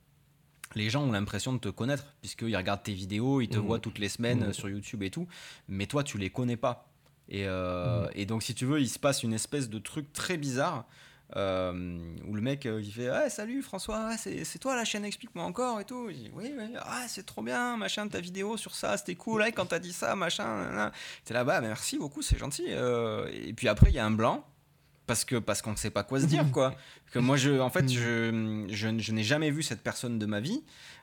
[0.75, 3.61] les gens ont l'impression de te connaître, puisqu'ils regardent tes vidéos, ils te mmh.
[3.61, 4.53] voient toutes les semaines mmh.
[4.53, 5.27] sur YouTube et tout,
[5.69, 6.89] mais toi, tu les connais pas.
[7.29, 8.11] Et, euh, mmh.
[8.15, 10.87] et, donc, si tu veux, il se passe une espèce de truc très bizarre.
[11.37, 15.85] Où le mec il fait ah, salut François c'est toi la chaîne explique-moi encore et
[15.85, 16.07] tout.
[16.07, 19.79] Oui oui ah, c'est trop bien machin ta vidéo sur ça c'était cool quand t'as
[19.79, 20.91] dit ça machin
[21.25, 24.45] t'es là-bas merci beaucoup c'est gentil et puis après il y a un blanc
[25.11, 26.73] parce que parce qu'on ne sait pas quoi se dire quoi
[27.11, 28.69] que moi je en fait mm.
[28.69, 30.63] je, je, n'ai jamais vu cette personne de ma vie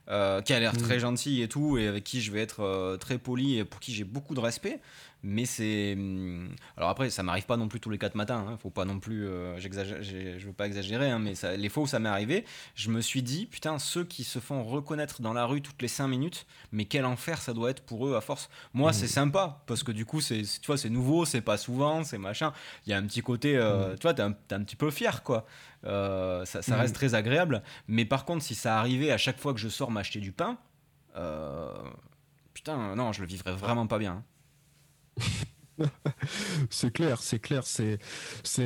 [0.09, 0.77] euh, qui a l'air mm.
[0.77, 3.79] très gentille et tout et avec qui je vais être euh, très poli et pour
[3.79, 4.79] qui j'ai beaucoup de respect
[5.23, 8.57] mais c'est hum, alors après ça m'arrive pas non plus tous les quatre matins hein,
[8.61, 11.87] faut pas non plus euh, je veux pas exagérer hein, mais ça, les fois où
[11.87, 12.45] ça m'est arrivé
[12.75, 15.87] je me suis dit putain ceux qui se font reconnaître dans la rue toutes les
[15.87, 19.63] cinq minutes mais quel enfer ça doit être pour eux à force moi c'est sympa
[19.65, 22.53] parce que du coup c'est tu vois c'est nouveau c'est pas souvent c'est machin
[22.85, 23.95] il y a un petit côté euh, mmh.
[23.97, 25.45] tu vois t'es un, un, petit peu fier quoi
[25.85, 29.53] euh, ça, ça, reste très agréable mais par contre si ça arrivait à chaque fois
[29.53, 30.57] que je sors m'acheter du pain
[32.53, 34.23] putain non je le vivrais vraiment pas bien
[35.19, 35.21] hein.
[36.69, 37.99] c'est clair, c'est clair, c'est,
[38.43, 38.63] c'est,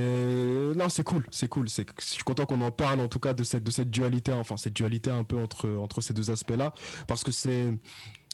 [0.76, 1.70] non, c'est cool, c'est cool.
[1.70, 4.32] C'est, je suis content qu'on en parle en tout cas de cette, de cette dualité,
[4.32, 6.74] enfin cette dualité un peu entre, entre ces deux aspects-là,
[7.07, 7.78] parce que c'est,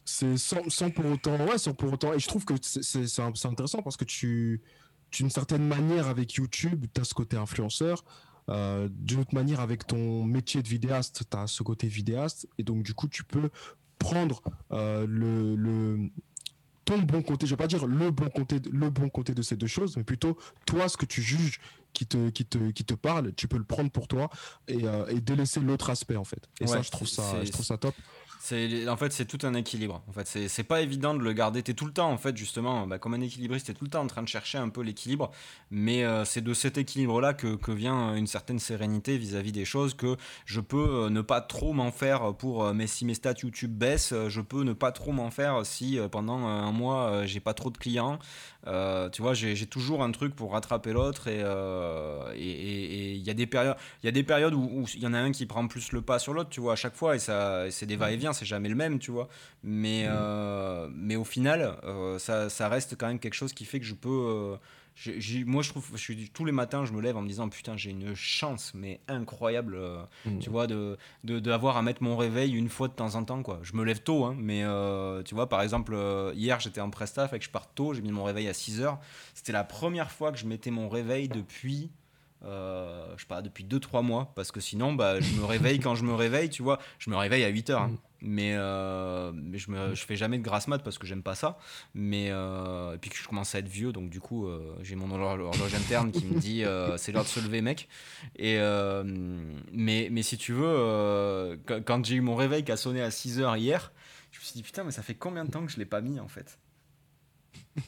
[0.05, 3.07] c'est sans, sans, pour autant, ouais, sans pour autant, et je trouve que c'est, c'est,
[3.07, 4.61] c'est intéressant parce que tu,
[5.11, 8.03] d'une certaine manière avec YouTube, tu as ce côté influenceur.
[8.49, 12.63] Euh, d'une autre manière, avec ton métier de vidéaste, tu as ce côté vidéaste, et
[12.63, 13.49] donc du coup, tu peux
[13.99, 14.41] prendre
[14.71, 16.09] euh, le, le,
[16.85, 19.57] ton bon côté, je vais pas dire le bon côté, le bon côté de ces
[19.57, 21.59] deux choses, mais plutôt toi, ce que tu juges
[21.93, 24.29] qui te, qui te, qui te parle, tu peux le prendre pour toi
[24.67, 26.47] et, euh, et délaisser l'autre aspect en fait.
[26.61, 27.95] Et ça, je trouve ça, je trouve ça top
[28.87, 30.03] en fait c'est tout un équilibre.
[30.07, 31.63] En fait c'est pas évident de le garder.
[31.63, 34.03] T'es tout le temps en fait justement bah, comme un équilibriste, t'es tout le temps
[34.03, 35.31] en train de chercher un peu l'équilibre.
[35.71, 39.65] Mais euh, c'est de cet équilibre là que, que, vient une certaine sérénité vis-à-vis des
[39.65, 43.13] choses que je peux euh, ne pas trop m'en faire pour euh, mais si mes
[43.13, 47.39] stats YouTube baissent, je peux ne pas trop m'en faire si pendant un mois j'ai
[47.39, 48.19] pas trop de clients.
[49.11, 51.41] Tu vois j'ai toujours un truc pour rattraper l'autre et
[52.37, 55.19] il y a des périodes il y a des périodes où il y en a
[55.19, 57.69] un qui prend plus le pas sur l'autre tu vois à chaque fois et ça
[57.71, 59.27] c'est des va-et-vient c'est jamais le même, tu vois.
[59.63, 60.11] Mais, mm.
[60.11, 63.85] euh, mais au final, euh, ça, ça, reste quand même quelque chose qui fait que
[63.85, 64.57] je peux.
[65.07, 67.77] Euh, moi, je trouve, je tous les matins, je me lève en me disant putain,
[67.77, 69.77] j'ai une chance, mais incroyable,
[70.25, 70.39] mm.
[70.39, 73.43] tu vois, de d'avoir de, à mettre mon réveil une fois de temps en temps,
[73.43, 73.59] quoi.
[73.63, 74.63] Je me lève tôt, hein, mais
[75.25, 75.97] tu vois, par exemple,
[76.35, 78.81] hier, j'étais en presta, fait que je pars tôt, j'ai mis mon réveil à 6
[78.81, 78.99] heures.
[79.33, 81.91] C'était la première fois que je mettais mon réveil depuis.
[82.43, 86.03] je sais pas, depuis 2-3 mois, parce que sinon, bah, je me réveille quand je
[86.03, 87.81] me réveille, tu vois, je me réveille à 8 heures.
[87.81, 87.87] Hein.
[87.89, 91.23] Mm mais, euh, mais je, me, je fais jamais de grasse mat parce que j'aime
[91.23, 91.57] pas ça.
[91.93, 94.95] Mais euh, et puis que je commence à être vieux donc du coup euh, j'ai
[94.95, 96.63] mon horloge interne qui me dit
[96.97, 97.87] c'est l'heure de se lever mec.
[98.37, 98.57] Et
[99.71, 103.57] mais, mais si tu veux quand, j'ai eu mon réveil qui a sonné à 6h
[103.57, 103.91] hier
[104.31, 106.01] je me suis dit putain mais ça fait combien de temps que je l'ai pas
[106.01, 106.59] mis en fait?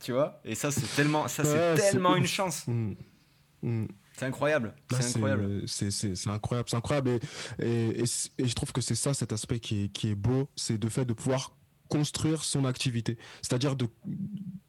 [0.00, 0.40] Tu vois?
[0.44, 2.66] Et ça c'est tellement ça c'est tellement une chance.
[2.66, 2.94] Mmh.
[3.62, 3.86] Mmh.
[4.20, 4.74] C'est incroyable.
[4.90, 5.62] C'est incroyable.
[5.66, 6.68] C'est incroyable.
[6.68, 7.20] C'est incroyable.
[7.58, 10.76] Et, et, je trouve que c'est ça, cet aspect qui est, qui est beau, c'est
[10.76, 11.56] de fait de pouvoir
[11.88, 13.16] construire son activité.
[13.40, 13.88] C'est-à-dire de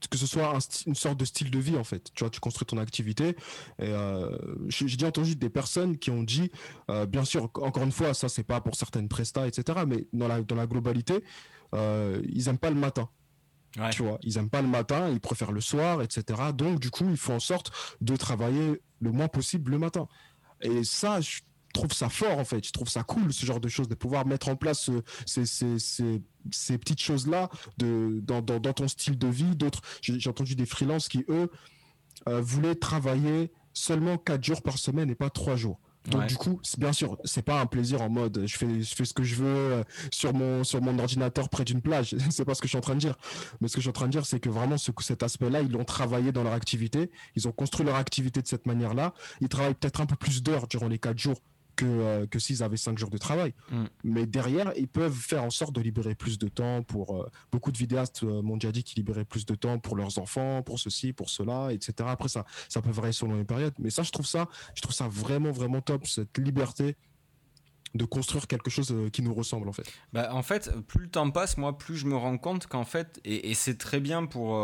[0.09, 2.11] que ce soit une sorte de style de vie en fait.
[2.15, 3.35] Tu vois, tu construis ton activité.
[3.77, 4.37] Et euh,
[4.69, 6.49] j'ai déjà entendu des personnes qui ont dit,
[6.89, 9.79] euh, bien sûr, encore une fois, ça c'est pas pour certaines prestats, etc.
[9.85, 11.25] Mais dans la dans la globalité,
[11.75, 13.09] euh, ils aiment pas le matin.
[13.91, 16.39] Tu vois, ils aiment pas le matin, ils préfèrent le soir, etc.
[16.53, 20.07] Donc du coup, ils font en sorte de travailler le moins possible le matin.
[20.61, 21.39] Et ça, je
[21.73, 22.65] trouve ça fort en fait.
[22.65, 24.89] Je trouve ça cool ce genre de choses, de pouvoir mettre en place
[25.25, 29.55] ces, ces, petites choses là de dans, dans, dans, ton style de vie.
[29.55, 31.49] D'autres, j'ai entendu des freelances qui eux
[32.27, 35.79] euh, voulaient travailler seulement 4 jours par semaine et pas 3 jours.
[36.09, 39.05] Donc du coup, bien sûr, c'est pas un plaisir en mode je fais je fais
[39.05, 42.15] ce que je veux euh, sur mon sur mon ordinateur près d'une plage.
[42.31, 43.15] c'est pas ce que je suis en train de dire.
[43.59, 45.61] Mais ce que je suis en train de dire, c'est que vraiment ce, cet aspect-là,
[45.61, 47.11] ils l'ont travaillé dans leur activité.
[47.35, 49.13] Ils ont construit leur activité de cette manière-là.
[49.41, 51.37] Ils travaillent peut-être un peu plus d'heures durant les quatre jours
[51.75, 53.53] que, euh, que s'ils avaient cinq jours de travail.
[53.71, 53.83] Mm.
[54.03, 57.71] Mais derrière, ils peuvent faire en sorte de libérer plus de temps pour euh, beaucoup
[57.71, 60.79] de vidéastes euh, m'ont déjà dit qu'ils libéraient plus de temps pour leurs enfants, pour
[60.79, 61.93] ceci, pour cela, etc.
[62.07, 63.73] Après ça, ça peut varier selon les périodes.
[63.79, 66.95] Mais ça, je trouve ça, je trouve ça vraiment vraiment top cette liberté
[67.93, 69.83] de construire quelque chose qui nous ressemble en fait.
[70.13, 73.19] Bah, en fait, plus le temps passe, moi, plus je me rends compte qu'en fait,
[73.25, 74.57] et, et c'est très bien pour,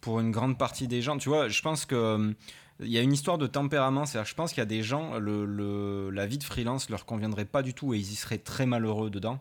[0.00, 2.34] pour une grande partie des gens, tu vois, je pense que
[2.80, 4.06] il y a une histoire de tempérament.
[4.06, 7.44] C'est-à-dire, je pense qu'il y a des gens, le, la vie de freelance leur conviendrait
[7.44, 9.40] pas du tout et ils y seraient très malheureux dedans.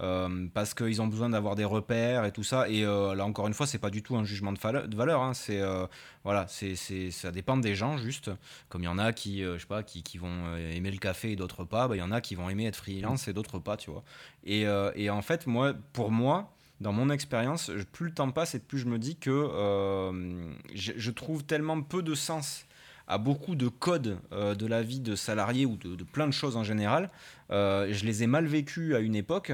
[0.00, 2.68] Euh, parce qu'ils ont besoin d'avoir des repères et tout ça.
[2.68, 5.22] Et euh, là, encore une fois, c'est pas du tout un jugement de, valeur.
[5.22, 5.34] Hein.
[5.34, 5.86] C'est euh,
[6.22, 6.76] voilà, c'est
[7.10, 8.30] ça dépend des gens juste.
[8.68, 11.32] Comme il y en a qui, je sais pas, qui, qui vont aimer le café
[11.32, 11.88] et d'autres pas.
[11.88, 14.04] Bah, il y en a qui vont aimer être freelance et d'autres pas, tu vois.
[14.44, 18.60] Et, et, en fait, moi, pour moi, dans mon expérience, plus le temps passe et
[18.60, 19.50] plus je me dis que
[20.74, 22.67] je, trouve tellement peu de sens
[23.08, 26.56] à beaucoup de codes euh, de la vie de salarié ou de, plein de choses
[26.56, 27.10] en général.
[27.50, 29.50] Euh, je les ai mal vécus à une époque.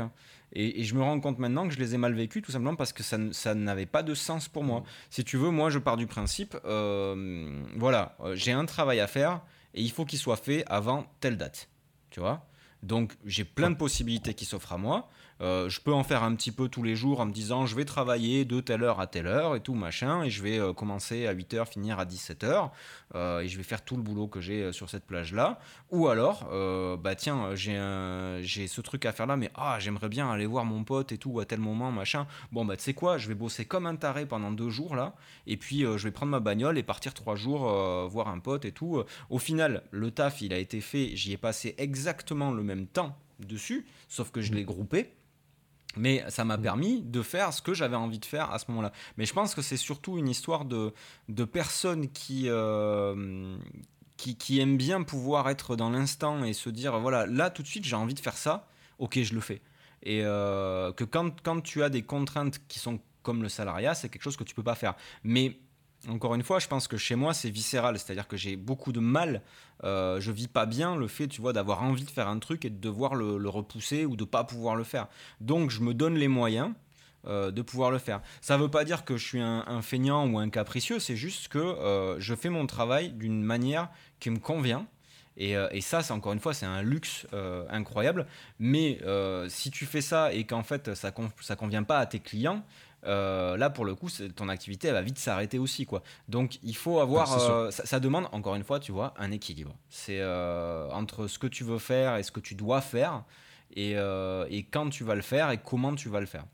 [0.53, 2.93] Et, je me rends compte maintenant que je les ai mal vécus tout simplement parce
[2.93, 4.83] que ça, ça n'avait pas de sens pour moi.
[5.09, 9.41] Si tu veux, moi je pars du principe, euh, voilà, j'ai un travail à faire
[9.73, 11.69] et il faut qu'il soit fait avant telle date.
[12.11, 12.47] Tu vois
[12.83, 15.09] Donc j'ai plein de possibilités qui s'offrent à moi.
[15.41, 17.75] Euh, je peux en faire un petit peu tous les jours en me disant je
[17.75, 20.73] vais travailler de telle heure à telle heure et tout machin et je vais euh,
[20.73, 22.71] commencer à 8h finir à 17h
[23.15, 25.59] euh, et je vais faire tout le boulot que j'ai sur cette plage là
[25.91, 26.45] ou alors
[26.99, 27.75] bah tiens j'ai
[28.43, 31.19] j'ai ce truc à faire là mais ah j'aimerais bien aller voir mon pote et
[31.19, 32.27] tout à tel moment machin.
[32.53, 35.15] Bon bah tu sais quoi je vais bosser comme un taré pendant deux jours là
[35.47, 37.63] et puis je vais prendre ma bagnole et partir trois jours
[38.09, 39.03] voir un pote et tout.
[39.31, 43.17] Au final le taf il a été fait j'y ai passé exactement le même temps
[43.41, 45.15] dessus sauf que je l'ai groupé
[45.97, 46.63] mais ça m'a mm.
[46.63, 48.93] permis de faire ce que j'avais envie de faire à ce moment-là.
[49.17, 50.93] Mais je pense que c'est surtout une histoire de,
[51.29, 53.57] de personnes qui, euh,
[54.17, 57.69] qui, qui, aiment bien pouvoir être dans l'instant et se dire, voilà, là tout de
[57.69, 58.69] suite j'ai envie de faire ça,
[58.99, 59.63] ok, je le fais.
[60.03, 64.09] Et euh, que quand, quand tu as des contraintes qui sont comme le salariat, c'est
[64.09, 64.95] quelque chose que tu peux pas faire.
[65.25, 65.59] Mais
[66.09, 67.99] encore une fois, je pense que chez moi, c'est viscéral.
[67.99, 69.43] C'est-à-dire que j'ai beaucoup de mal.
[69.85, 72.65] Euh, je vis pas bien le fait, tu vois, d'avoir envie de faire un truc
[72.65, 75.09] et de devoir le, repousser ou de pas pouvoir le faire.
[75.41, 76.73] Donc, je me donne les moyens
[77.27, 78.21] euh, de pouvoir le faire.
[78.41, 80.99] Ça ne veut pas dire que je suis un, feignant ou un capricieux.
[80.99, 83.91] C'est juste que euh, je fais mon travail d'une manière
[84.21, 84.87] qui me convient.
[85.37, 87.27] Et, ça, encore une fois, c'est un luxe
[87.69, 88.27] incroyable.
[88.61, 89.01] Mais
[89.49, 92.63] si tu fais ça et qu'en fait, ça ne convient pas à tes clients,
[93.07, 96.77] euh, là pour le coup ton activité elle va vite s'arrêter aussi quoi donc il
[96.77, 101.27] faut avoir euh, ça, demande encore une fois tu vois un équilibre c'est euh, entre
[101.27, 103.25] ce que tu veux faire et ce que tu dois faire
[103.77, 106.45] et, et, quand tu vas le faire et comment tu vas le faire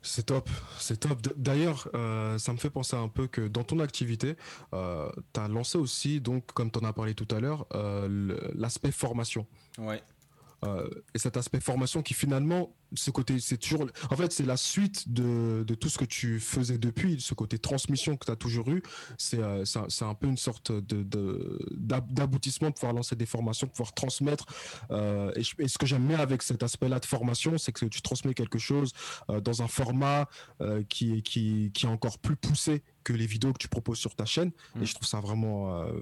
[0.00, 0.48] c'est top,
[0.78, 1.20] c'est top.
[1.36, 1.88] D'ailleurs,
[2.38, 4.36] ça me fait penser un peu que dans ton activité,
[4.70, 7.66] tu as lancé aussi, donc comme tu en as parlé tout à l'heure,
[8.54, 9.46] l'aspect formation.
[9.76, 10.02] Ouais.
[11.14, 15.12] et cet aspect formation qui finalement ce côté, c'est toujours, en fait, c'est la suite
[15.12, 18.70] de, de, tout ce que tu faisais depuis, ce côté transmission que tu as toujours
[18.70, 18.82] eu.
[19.18, 19.64] C'est euh,
[20.00, 21.02] un peu une sorte de
[21.72, 24.46] d'aboutissement de, pouvoir lancer des formations, pouvoir transmettre.
[24.90, 28.34] Euh, et, ce que j'aime bien avec cet aspect-là de formation, c'est que tu transmets
[28.34, 28.92] quelque chose
[29.30, 30.28] euh, dans un format
[30.60, 34.14] euh, qui, qui, qui est encore plus poussé que les vidéos que tu proposes sur
[34.14, 34.50] ta chaîne.
[34.76, 34.86] Et mmh.
[34.86, 35.92] je trouve ça vraiment, euh,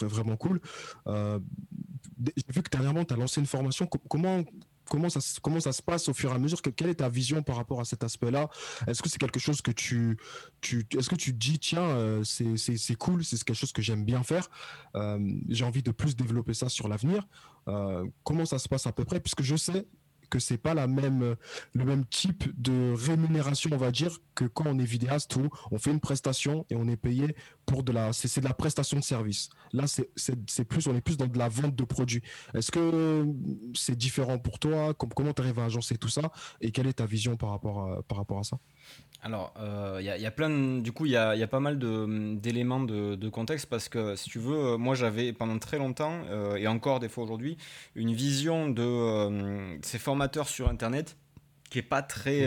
[0.00, 0.60] vraiment cool.
[1.06, 3.86] J'ai vu que dernièrement, tu as lancé une formation.
[4.08, 4.42] Comment
[4.88, 7.42] comment ça, comment ça se passe au fur et à mesure Quelle est ta vision
[7.42, 8.48] par rapport à cet aspect-là?
[8.86, 10.16] Est-ce que c'est quelque chose que tu,
[10.60, 14.04] tu est-ce que tu dis tiens euh, c'est, c'est, cool, c'est quelque chose que j'aime
[14.04, 14.48] bien faire,
[14.94, 15.18] euh,
[15.48, 17.26] j'ai envie de plus développer ça sur l'avenir.
[17.68, 19.20] Euh, comment ça se passe à peu près?
[19.20, 19.86] Puisque je sais
[20.28, 21.36] que c'est pas la même
[21.72, 25.78] le même type de rémunération on va dire que quand on est vidéaste où on
[25.78, 27.34] fait une prestation et on est payé
[27.66, 29.48] pour de la, c'est de la prestation de service.
[29.72, 32.22] Là, c'est plus, on est plus dans de la vente de produits.
[32.54, 33.26] Est-ce que
[33.74, 34.94] c'est différent pour toi?
[34.94, 36.30] Comment tu arrives à agencer tout ça?
[36.60, 38.58] Et quelle est ta vision par rapport à, par rapport à ça?
[39.26, 41.80] Alors, il euh, y, a plein du coup, il y a, pas mal
[42.38, 46.54] d'éléments de, contexte parce que, si tu veux, euh, moi j'avais pendant très longtemps, euh,
[46.54, 47.58] et encore des fois aujourd'hui,
[47.96, 51.16] une vision de ces formateurs sur Internet
[51.70, 52.46] qui est pas très,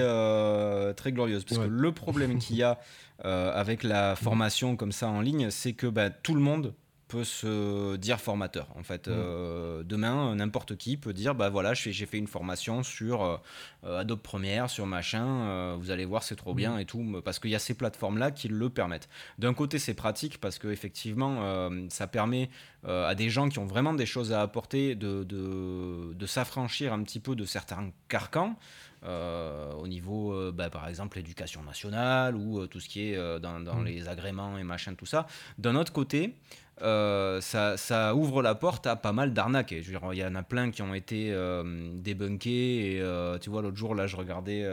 [0.93, 1.43] très glorieuse.
[1.43, 2.79] Parce que le problème qu'il y a
[3.23, 6.73] avec la formation comme ça en ligne, c'est que bah, tout le monde
[7.09, 8.67] peut se dire formateur.
[8.77, 9.11] En fait, mm.
[9.11, 14.21] euh, demain, n'importe qui peut dire bah voilà, j'ai fait une formation sur euh, Adobe
[14.21, 15.25] Premiere, sur machin.
[15.25, 16.79] Euh, vous allez voir, c'est trop bien mm.
[16.79, 19.09] et tout, parce qu'il y a ces plateformes-là qui le permettent.
[19.39, 22.49] D'un côté, c'est pratique parce que effectivement, ça permet
[22.85, 27.03] à des gens qui ont vraiment des choses à apporter de, de, de s'affranchir un
[27.03, 28.55] petit peu de certains carcans.
[29.03, 33.85] Au niveau, bah, par exemple, l'éducation nationale ou tout ce qui est dans, dans mm.
[33.85, 35.25] les agréments et machin, tout ça.
[35.57, 36.35] D'un autre côté,
[36.81, 39.71] euh, ça, ouvre la porte à pas mal d'arnaques.
[39.71, 42.93] Il y en a plein qui ont été euh, débunkés.
[42.93, 44.65] Et euh, tu vois, l'autre jour, là, je regardais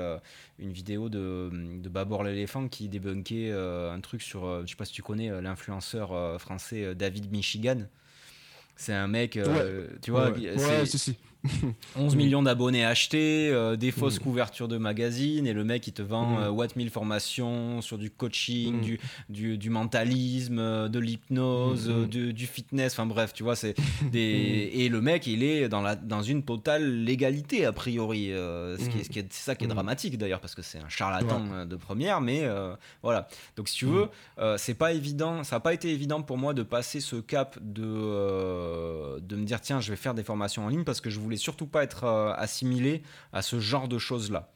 [0.58, 4.92] une vidéo de, de Babor l'éléphant qui débunkait un truc sur, je sais pas si
[4.92, 7.78] tu connais l'influenceur français David Michigan.
[8.78, 9.38] C'est un mec,
[10.02, 10.84] tu vois, ouais,
[11.96, 14.22] 11 millions d'abonnés achetés, euh, des fausses mm.
[14.22, 16.42] couvertures de magazines, et le mec il te vend mm.
[16.42, 18.98] euh, what 1000 formations sur du coaching, mm.
[19.28, 23.74] du, du, mentalisme, euh, de l'hypnose, du, fitness, enfin bref, tu vois, c'est
[24.12, 24.70] des.
[24.74, 28.28] Et le mec il est dans, la, dans une totale légalité a priori.
[28.28, 32.20] ce qui c'est ça qui est dramatique d'ailleurs, parce que c'est un charlatan de première,
[32.20, 32.44] mais
[33.02, 33.28] voilà.
[33.56, 34.08] Donc si tu veux,
[34.56, 39.18] c'est pas évident, ça n'a pas été évident pour moi de passer ce cap de,
[39.20, 41.35] de me dire tiens, je vais faire des formations en ligne parce que je voulais
[41.36, 44.50] surtout pas être euh, assimilé à ce genre de choses-là.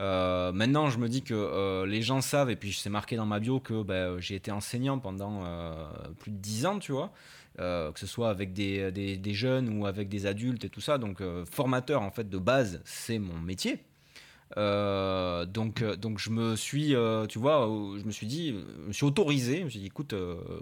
[0.00, 3.26] Euh, maintenant, je me dis que euh, les gens savent, et puis c'est marqué dans
[3.26, 5.42] ma bio que bah, j'ai été enseignant pendant
[6.18, 7.12] plus de 10 ans, tu vois,
[7.58, 10.98] que ce soit avec des, des, jeunes ou avec des adultes et tout ça.
[10.98, 13.84] Donc, formateur, en fait, de base, c'est mon métier.
[14.58, 18.86] Euh, donc, euh, donc je me suis, euh, tu vois, je me suis dit, je
[18.88, 20.14] me suis autorisé, je me suis dit, écoute,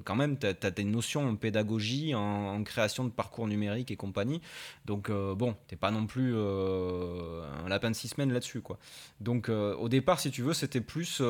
[0.05, 4.41] quand même, tu as, des notions en pédagogie, en, création de parcours numérique et compagnie.
[4.85, 8.79] Donc, bon, t'es pas non plus un lapin de six semaines là-dessus, quoi.
[9.21, 11.23] Donc, au départ, si tu veux, c'était plus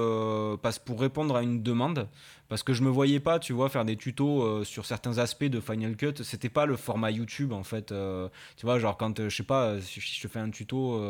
[0.63, 2.09] parce pour répondre à une demande
[2.51, 5.45] parce que je me voyais pas, tu vois, faire des tutos euh, sur certains aspects
[5.45, 6.25] de Final Cut.
[6.25, 7.93] C'était pas le format YouTube en fait.
[7.93, 11.01] Euh, tu vois, genre quand euh, je sais pas, si je te fais un tuto,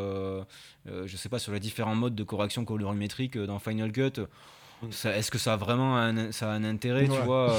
[0.87, 4.21] je sais pas sur les différents modes de correction colorimétrique dans Final Cut.
[4.83, 4.89] Mm.
[5.09, 7.57] Est-ce que ça a vraiment un, ça a un intérêt, tu vois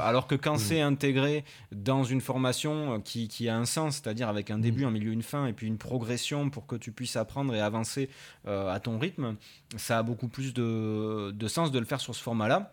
[0.02, 0.58] Alors que quand mm.
[0.58, 4.88] c'est intégré dans une formation qui, qui a un sens, c'est-à-dire avec un début, mm.
[4.88, 8.10] un milieu, une fin, et puis une progression pour que tu puisses apprendre et avancer
[8.48, 9.36] à ton rythme,
[9.76, 12.72] ça a beaucoup plus de, de sens de le faire sur ce format-là.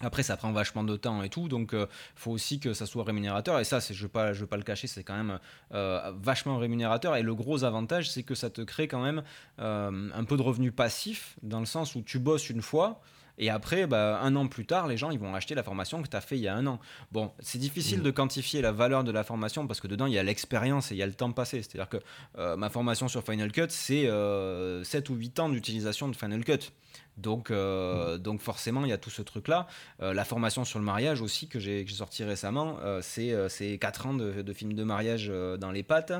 [0.00, 1.86] Après, ça prend vachement de temps et tout, donc il euh,
[2.16, 3.60] faut aussi que ça soit rémunérateur.
[3.60, 4.08] Et ça, je ne veux,
[4.46, 5.38] pas, le cacher, c'est quand même
[5.72, 7.14] euh, vachement rémunérateur.
[7.16, 9.22] Et le gros avantage, c'est que ça te crée quand même
[9.60, 13.00] euh, un peu de revenus passifs, dans le sens où tu bosses une fois,
[13.38, 16.08] et après, bah, un an plus tard, les gens ils vont acheter la formation que
[16.08, 16.78] tu as fait il y a un an.
[17.10, 18.04] Bon, c'est difficile mmh.
[18.04, 20.94] de quantifier la valeur de la formation parce que dedans, il y a l'expérience et
[20.94, 21.62] il y a le temps passé.
[21.62, 21.98] C'est-à-dire que
[22.38, 26.44] euh, ma formation sur Final Cut, c'est 7 euh, ou 8 ans d'utilisation de Final
[26.44, 26.70] Cut.
[27.16, 28.18] Donc, euh, mmh.
[28.18, 29.66] donc forcément, il y a tout ce truc-là.
[30.00, 34.52] la formation sur le mariage aussi, que j'ai sorti récemment, c'est 4 ans de, de
[34.52, 36.12] films de mariage dans les pattes,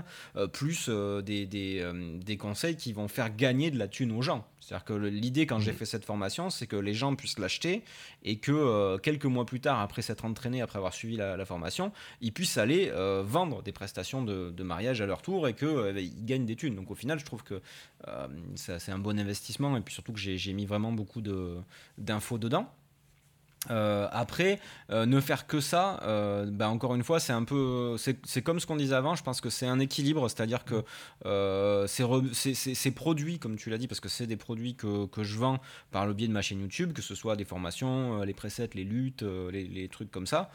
[0.53, 1.93] plus des, des,
[2.25, 4.47] des conseils qui vont faire gagner de la thune aux gens.
[4.65, 5.77] C'est-à-dire que l'idée quand j'ai mmh.
[5.77, 7.85] fait cette formation, c'est que les gens puissent l'acheter
[8.23, 11.93] et que euh, quelques mois plus tard, après s'être entraîné, après avoir suivi la, formation,
[12.23, 16.09] ils puissent aller euh, vendre des prestations de, mariage à leur tour et qu'ils euh,
[16.23, 16.75] gagnent des thunes.
[16.75, 17.61] Donc au final, je trouve que
[18.57, 21.23] c'est un bon investissement et puis surtout que j'ai mis vraiment beaucoup
[21.99, 22.69] d'infos dedans.
[23.71, 24.61] Euh, après,
[24.91, 28.61] euh, ne faire que ça, euh, bah, encore une fois, c'est un peu, c'est comme
[28.61, 29.15] ce qu'on disait avant.
[29.15, 30.85] Je pense que c'est un équilibre, c'est-à-dire que
[31.87, 35.59] ces produits, comme tu l'as dit, parce que c'est des produits que, que, je vends
[35.91, 38.85] par le biais de ma chaîne YouTube, que ce soit des formations, les presets, les
[38.85, 40.51] luttes, les, trucs comme ça.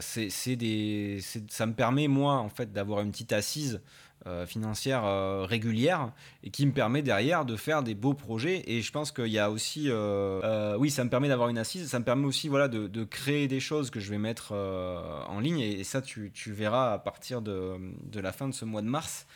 [0.00, 3.80] c'est ça me permet moi en fait d'avoir une petite assise
[4.28, 6.12] euh, financière euh, régulière
[6.44, 8.62] et qui me permet derrière de faire des beaux projets.
[8.68, 11.88] Et je pense qu'il y a aussi, euh, oui, ça me permet d'avoir une assise,
[11.88, 15.58] ça me permet aussi voilà, de, créer des choses que je vais mettre en ligne.
[15.58, 17.76] Et, ça, tu, verras à partir de,
[18.14, 19.26] la fin de ce mois de mars.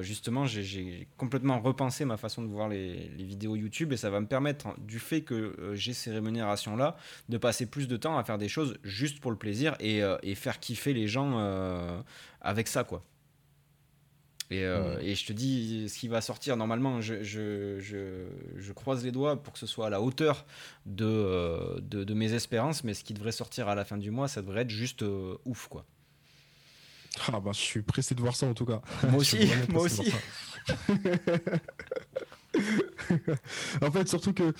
[0.00, 4.26] justement, j'ai complètement repensé ma façon de voir les, vidéos YouTube et ça va me
[4.26, 6.96] permettre, du fait que j'ai ces rémunérations-là,
[7.28, 10.60] de passer plus de temps à faire des choses juste pour le plaisir et faire
[10.60, 12.04] kiffer les gens
[12.40, 13.02] avec ça, quoi.
[14.52, 18.26] Et, euh, et, je te dis, ce qui va sortir, normalement, je, je, je,
[18.58, 20.44] je, croise les doigts pour que ce soit à la hauteur
[20.84, 24.10] de, euh, de, de, mes espérances, mais ce qui devrait sortir à la fin du
[24.10, 25.86] mois, ça devrait être juste euh, ouf, quoi.
[27.28, 28.80] Ah bah je suis pressé de voir ça en tout cas.
[29.08, 29.38] Moi aussi,
[29.68, 30.12] moi aussi.
[33.82, 34.52] en fait, surtout que,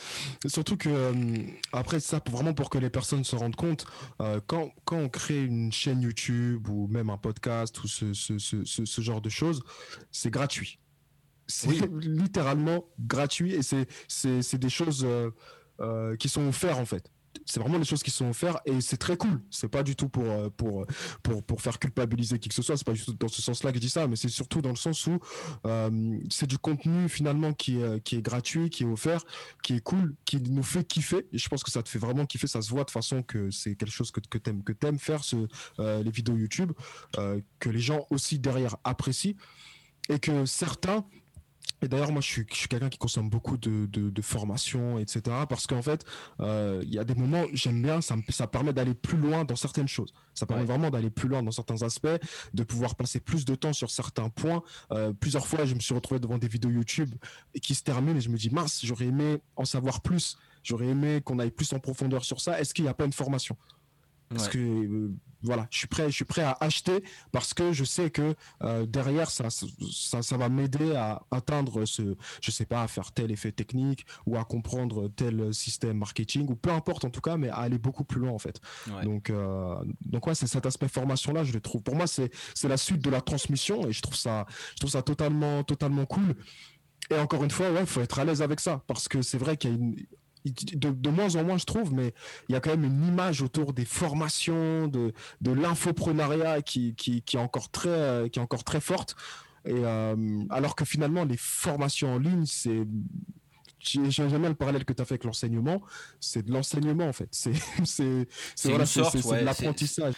[0.46, 1.36] surtout que euh,
[1.72, 3.86] après ça, vraiment pour que les personnes se rendent compte,
[4.20, 8.38] euh, quand, quand on crée une chaîne YouTube ou même un podcast ou ce, ce,
[8.38, 9.62] ce, ce genre de choses,
[10.11, 10.78] c'est gratuit.
[11.46, 11.68] C'est
[12.00, 15.07] littéralement gratuit et c'est des choses
[15.80, 17.11] euh, qui sont offertes en fait
[17.47, 19.41] c'est vraiment des choses qui sont offertes et c'est très cool.
[19.51, 20.87] C'est pas du tout pour, euh, pour,
[21.22, 22.76] pour, pour faire culpabiliser qui que ce soit.
[22.76, 25.07] C'est pas dans ce sens-là que je dis ça, mais c'est surtout dans le sens
[25.07, 25.18] où
[25.66, 29.24] euh, c'est du contenu finalement qui est, qui est gratuit, qui est offert,
[29.62, 31.26] qui est cool, qui nous fait kiffer.
[31.33, 32.47] Et je pense que ça te fait vraiment kiffer.
[32.47, 35.20] Ça se voit de façon que c'est quelque chose que, que t'aimes, que faire
[35.78, 36.72] euh, les vidéos YouTube,
[37.59, 39.35] que les gens aussi derrière apprécient
[40.09, 41.05] et que certains
[41.82, 44.98] et d'ailleurs, moi, je suis, je suis quelqu'un qui consomme beaucoup de, de, de formations,
[44.98, 45.22] etc.
[45.48, 46.04] Parce qu'en fait,
[46.40, 49.44] euh, il y a des moments, j'aime bien, ça, me, ça permet d'aller plus loin
[49.44, 50.14] dans certaines choses.
[50.32, 52.06] Ça permet vraiment d'aller plus loin dans certains aspects,
[52.54, 54.62] de pouvoir passer plus de temps sur certains points.
[54.92, 57.14] Euh, plusieurs fois, je me suis retrouvé devant des vidéos YouTube
[57.60, 60.38] qui se terminent et je me dis, mince, j'aurais aimé en savoir plus.
[60.62, 62.60] J'aurais aimé qu'on aille plus en profondeur sur ça.
[62.60, 63.56] Est-ce qu'il n'y a pas une formation?
[64.33, 67.03] Parce que euh, voilà, je suis prêt, je suis prêt à acheter
[67.33, 72.16] parce que je sais que euh, derrière ça, ça, ça va m'aider à atteindre ce,
[72.41, 76.55] je sais pas, à faire tel effet technique ou à comprendre tel système marketing ou
[76.55, 78.61] peu importe en tout cas, mais à aller beaucoup plus loin en fait.
[79.03, 79.74] Donc, euh,
[80.05, 81.83] donc ouais, c'est cet aspect formation là, je le trouve.
[81.83, 84.91] Pour moi, c'est c'est la suite de la transmission et je trouve ça, je trouve
[84.91, 86.37] ça totalement totalement cool.
[87.11, 89.57] Et encore une fois, ouais, faut être à l'aise avec ça parce que c'est vrai
[89.57, 89.97] qu'il y a une
[90.45, 92.14] de, moins en moins, je trouve, mais
[92.49, 97.22] il y a quand même une image autour des formations, de, de l'infoprenariat qui, qui,
[97.22, 99.16] qui, est encore très, qui est encore très forte.
[99.64, 102.84] Et euh, alors que finalement, les formations en ligne, c'est
[103.84, 105.82] j'aime bien le parallèle que tu as fait avec l'enseignement,
[106.20, 107.28] c'est de l'enseignement en fait.
[107.32, 110.14] C'est de l'apprentissage.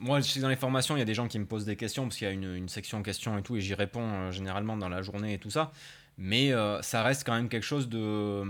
[0.00, 1.76] Moi, je suis dans les formations, il y a des gens qui me posent des
[1.76, 4.32] questions parce qu'il y a une, une, section questions et tout, et j'y réponds euh,
[4.32, 5.70] généralement dans la journée et tout ça
[6.16, 8.44] mais euh, ça reste quand même quelque chose de,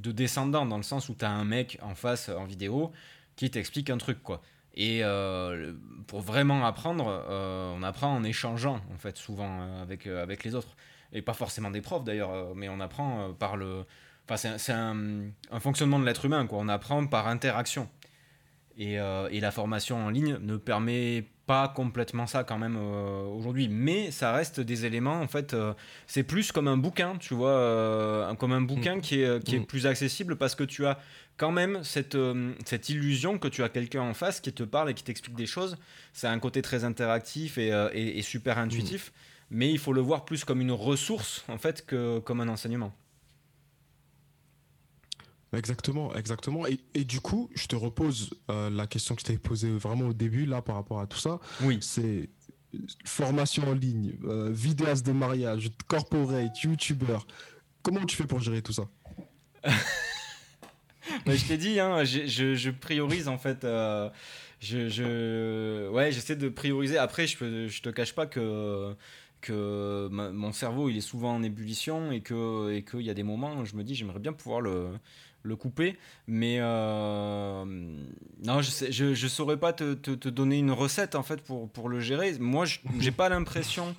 [0.00, 2.92] de descendant dans le sens où tu as un mec en face en vidéo
[3.36, 4.42] qui t'explique un truc quoi.
[4.74, 5.72] Et euh,
[6.06, 10.76] pour vraiment apprendre, euh, on apprend en échangeant en fait souvent avec, avec les autres
[11.12, 13.84] et pas forcément des profs d'ailleurs, mais on apprend par le,
[14.28, 16.58] enfin c'est un, un, fonctionnement de l'être humain quoi.
[16.58, 17.88] On apprend par interaction.
[18.76, 23.68] Et, et, la formation en ligne ne permet pas complètement ça quand même euh, aujourd'hui,
[23.68, 25.54] mais ça reste des éléments en fait.
[25.54, 25.72] Euh,
[26.06, 29.00] c'est plus comme un bouquin, tu vois, euh, comme un bouquin mm.
[29.00, 29.66] qui est qui est mm.
[29.66, 30.98] plus accessible parce que tu as
[31.36, 32.18] quand même cette
[32.64, 35.46] cette illusion que tu as quelqu'un en face qui te parle et qui t'explique des
[35.46, 35.76] choses.
[36.12, 39.56] C'est un côté très interactif et, et, super intuitif, mm.
[39.56, 42.92] mais il faut le voir plus comme une ressource en fait que comme un enseignement.
[45.52, 46.64] Exactement, exactement.
[46.66, 50.12] Et, du coup, je te repose euh, la question que je t'avais posée vraiment au
[50.12, 51.38] début, là, par rapport à tout ça.
[51.62, 51.78] Oui.
[51.80, 52.28] C'est
[53.04, 57.26] formation en ligne, euh, vidéaste de mariage, corporate, youtubeur.
[57.82, 58.88] Comment tu fais pour gérer tout ça?
[61.26, 63.64] Je t'ai dit, hein, je, je, priorise en fait.
[63.64, 64.10] Euh,
[64.60, 66.98] je, je, ouais, j'essaie de prioriser.
[66.98, 68.94] Après, je, je te cache pas que
[69.40, 73.22] que mon cerveau il est souvent en ébullition et que et qu'il y a des
[73.22, 74.88] moments où je me dis j'aimerais bien pouvoir le
[75.46, 75.96] le couper.
[76.26, 77.64] Mais euh,
[78.44, 81.88] non, je, sais, je, saurais pas te, te, donner une recette en fait pour, pour
[81.88, 82.38] le gérer.
[82.38, 82.66] Moi,
[83.00, 83.94] j'ai pas l'impression.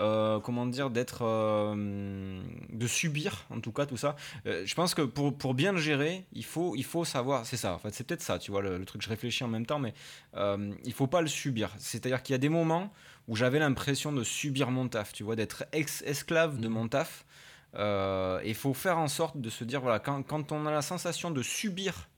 [0.00, 2.40] Euh, comment dire d'être euh,
[2.70, 6.24] de subir en tout cas tout ça je pense que pour, pour bien le gérer
[6.32, 8.82] il faut il faut savoir c'est ça en fait c'est peut-être ça tu vois le,
[8.86, 9.92] truc je réfléchis en même temps mais
[10.34, 12.90] il faut pas le subir c'est à dire qu'il y a des moments
[13.28, 16.72] où j'avais l'impression de subir mon taf tu vois d'être ex esclave de mmh.
[16.72, 17.26] mon taf
[17.74, 20.82] euh, il faut faire en sorte de se dire, voilà, quand, quand on a la
[20.82, 22.08] sensation de subir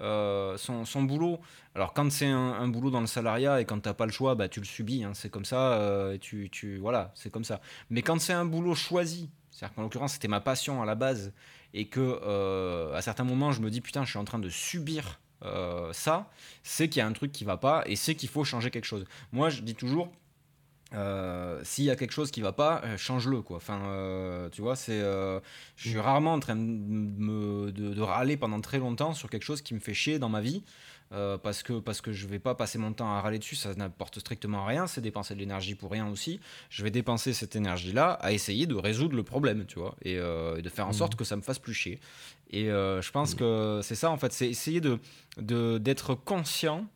[0.00, 1.40] euh, son, son, boulot,
[1.74, 4.48] alors quand c'est un, boulot dans le salariat et quand t'as pas le choix, bah,
[4.48, 7.60] tu le subis, hein, c'est comme ça, euh, tu, tu, voilà, c'est comme ça.
[7.90, 11.32] Mais quand c'est un boulot choisi, c'est-à-dire qu'en l'occurrence c'était ma passion à la base,
[11.72, 15.20] et que à certains moments je me dis, putain, je suis en train de subir
[15.92, 16.30] ça,
[16.62, 18.86] c'est qu'il y a un truc qui va pas et c'est qu'il faut changer quelque
[18.86, 19.04] chose.
[19.32, 20.10] Moi, je dis toujours,
[20.92, 23.58] euh, s'il y a quelque chose qui va pas, euh, change-le quoi.
[23.58, 28.60] Enfin, euh, tu vois, c'est, je suis rarement en train de, me, de, râler pendant
[28.60, 30.62] très longtemps sur quelque chose qui me fait chier dans ma vie,
[31.10, 34.20] parce que parce que je vais pas passer mon temps à râler dessus, ça n'apporte
[34.20, 36.40] strictement rien, c'est dépenser de l'énergie pour rien aussi.
[36.70, 40.16] Je vais dépenser cette énergie là à essayer de résoudre le problème, tu vois, et,
[40.16, 41.16] de faire en sorte mmh.
[41.16, 42.00] que ça me fasse plus chier.
[42.50, 43.38] Et je pense mmh.
[43.38, 44.98] que c'est ça en fait, c'est essayer de
[45.78, 46.86] d'être conscient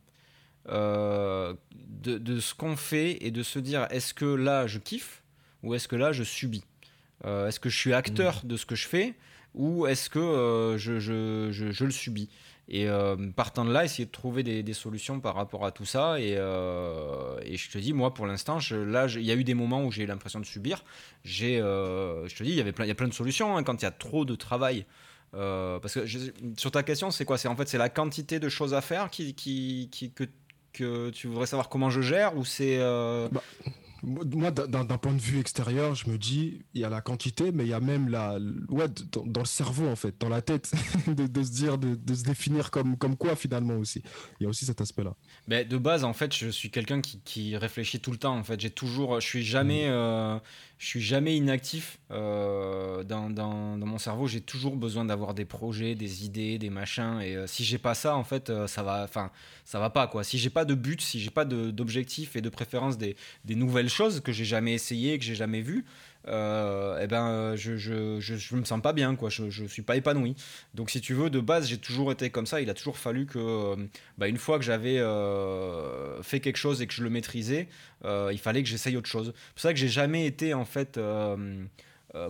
[0.69, 5.23] euh, de, de, ce qu'on fait et de se dire est-ce que là je kiffe
[5.63, 6.63] ou est-ce que là je subis
[7.23, 9.13] Est-ce que je suis acteur de ce que je fais
[9.53, 12.29] ou est-ce que je, je, je, le subis
[12.67, 12.87] et
[13.35, 16.19] partant de là, essayer de trouver des, des, solutions par rapport à tout ça.
[16.19, 19.83] Et, et je te dis, moi, pour l'instant, là, il y a eu des moments
[19.83, 20.83] où j'ai l'impression de subir.
[21.23, 23.63] J'ai, je te dis, il y avait plein, il y a plein de solutions hein,
[23.63, 24.85] quand il y a trop de travail.
[25.31, 26.05] parce que
[26.57, 27.37] sur ta question, c'est quoi?
[27.37, 30.25] C'est en fait c'est la quantité de choses à faire qui, qui, qui que,
[30.77, 33.41] que, tu voudrais savoir comment je gère ou c'est bah,
[34.05, 37.63] moi, d'un point de vue extérieur, je me dis, il y a la quantité, mais
[37.63, 38.37] il y a même la,
[38.69, 40.71] ouais, dans, le cerveau en fait, dans la tête,
[41.07, 44.03] de, se dire, de, se définir comme, comme quoi finalement aussi.
[44.39, 45.15] Il y a aussi cet aspect-là.
[45.47, 48.37] Mais de base, en fait, je suis quelqu'un qui, réfléchit tout le temps.
[48.37, 49.93] En fait, j'ai toujours, je suis jamais, mmh.
[49.93, 50.39] euh,
[50.77, 53.29] je suis jamais inactif euh, dans,
[53.77, 54.27] mon cerveau.
[54.27, 57.21] J'ai toujours besoin d'avoir des projets, des idées, des machins.
[57.21, 59.31] Et euh, si j'ai pas ça, en fait, euh, ça va, enfin,
[59.63, 60.23] ça va pas quoi.
[60.23, 63.15] Si j'ai pas de but, si j'ai pas d'objectif et de préférence des,
[63.45, 65.85] des, nouvelles choses que j'ai jamais essayé, que j'ai jamais vues,
[66.27, 69.29] euh, eh ben, euh, je, je, je, me sens pas bien, quoi.
[69.29, 70.35] Je, je suis pas épanoui.
[70.73, 72.61] Donc, si tu veux, de base, j'ai toujours été comme ça.
[72.61, 73.75] Il a toujours fallu que, euh,
[74.17, 74.95] bah, une fois que j'avais
[76.23, 77.67] fait quelque chose et que je le maîtrisais,
[78.03, 79.33] il fallait que j'essaye autre chose.
[79.35, 80.99] C'est pour ça que j'ai jamais été, en fait,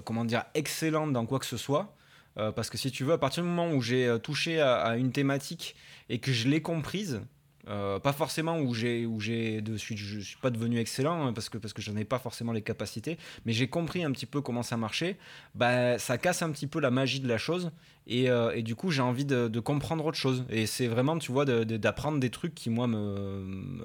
[0.03, 1.95] comment dire, excellent dans quoi que ce soit.
[2.35, 5.75] parce que si tu veux, à partir du moment où j'ai touché à, une thématique
[6.09, 7.21] et que je l'ai comprise,
[7.67, 11.33] euh, pas forcément où j'ai où j'ai de suite je suis pas devenu excellent hein,
[11.33, 14.27] parce que parce que j'en ai pas forcément les capacités mais j'ai compris un petit
[14.27, 15.17] peu comment ça marchait.
[15.55, 17.71] Bah ça casse un petit peu la magie de la chose
[18.05, 20.45] et, euh, et du coup j'ai envie de, comprendre autre chose.
[20.49, 22.87] Et c'est vraiment tu vois d'apprendre des trucs qui moi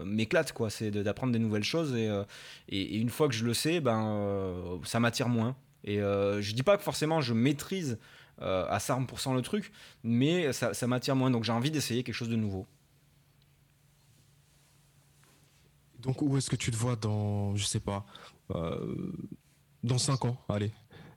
[0.04, 0.68] m'éclatent quoi.
[0.68, 2.24] C'est d'apprendre des nouvelles choses et, euh,
[2.68, 5.56] et, et, une fois que je le sais ben ça m'attire moins.
[5.84, 7.98] Et je dis pas que forcément je maîtrise
[8.42, 9.72] à 100% le truc
[10.04, 11.30] mais ça, ça m'attire moins.
[11.30, 12.66] Donc j'ai envie d'essayer quelque chose de nouveau
[16.02, 18.04] Donc, où est-ce que tu te vois dans, je sais pas,
[18.54, 19.12] euh,
[19.82, 20.36] dans 5 ans?
[20.48, 20.72] Allez.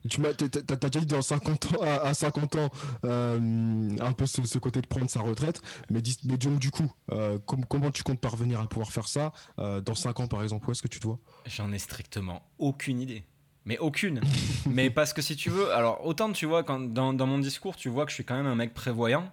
[0.10, 2.70] Tu m'as, t'as, déjà dit dans 50 ans, à, 50 ans,
[3.06, 7.40] euh, un peu ce, côté de prendre sa retraite, mais, mais donc, du coup, euh,
[7.46, 10.68] comment tu comptes parvenir à pouvoir faire ça dans 5 ans, par exemple?
[10.68, 11.20] Où est-ce que tu te vois?
[11.46, 13.24] J'en ai strictement aucune idée.
[13.66, 14.22] Mais aucune.
[14.70, 17.76] mais parce que si tu veux, alors autant tu vois, quand, dans, dans mon discours,
[17.76, 19.32] tu vois que je suis quand même un mec prévoyant.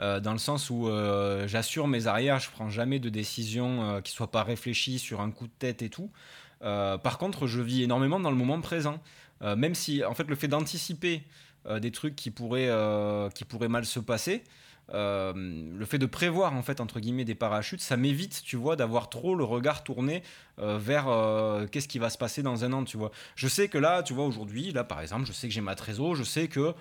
[0.00, 4.00] Euh, dans le sens où euh, j'assure mes arrières, je prends jamais de décision euh,
[4.00, 6.10] qui soit pas réfléchie sur un coup de tête et tout.
[6.60, 9.00] par contre, je vis énormément dans le moment présent.
[9.40, 11.22] même si, en fait, le fait d'anticiper
[11.80, 12.70] des trucs qui pourraient,
[13.34, 14.42] qui pourraient mal se passer,
[14.94, 18.74] euh, le fait de prévoir en fait entre guillemets des parachutes, ça m'évite, tu vois,
[18.74, 20.22] d'avoir trop le regard tourné
[20.58, 23.10] euh, vers euh, qu'est-ce qui va se passer dans un an, tu vois.
[23.34, 25.74] Je sais que là, tu vois, aujourd'hui, là par exemple, je sais que j'ai ma
[25.74, 26.74] trésor, je sais que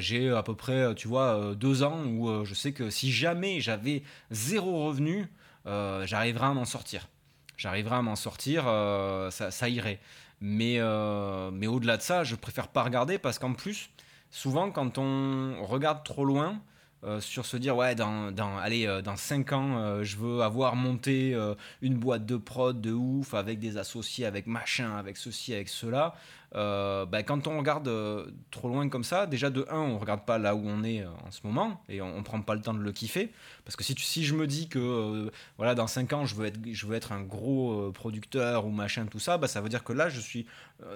[0.00, 4.02] j'ai à peu près, tu vois, deux ans où je sais que si jamais j'avais
[4.30, 5.28] zéro revenu,
[5.66, 7.08] j'arriverai à m'en sortir.
[7.58, 8.64] J'arriverai à m'en sortir,
[9.30, 10.00] ça, ça, irait.
[10.40, 10.80] Mais,
[11.52, 13.90] mais au-delà de ça, je préfère pas regarder parce qu'en plus,
[14.30, 16.60] souvent quand on regarde trop loin,
[17.04, 20.42] euh, sur se dire ouais dans, dans allez euh, dans 5 ans euh, je veux
[20.42, 21.36] avoir monté
[21.80, 26.14] une boîte de prod de ouf avec des associés avec machin avec ceci avec cela
[26.54, 30.24] euh, bah, quand on regarde euh, trop loin comme ça, déjà de 1, on regarde
[30.24, 32.74] pas là où on est euh, en ce moment et on, prend pas le temps
[32.74, 33.30] de le kiffer.
[33.64, 36.58] Parce que si, si je me dis que voilà, dans 5 ans, je veux être,
[36.70, 39.92] je veux être un gros producteur ou machin, tout ça, bah, ça veut dire que
[39.92, 40.46] là, je suis,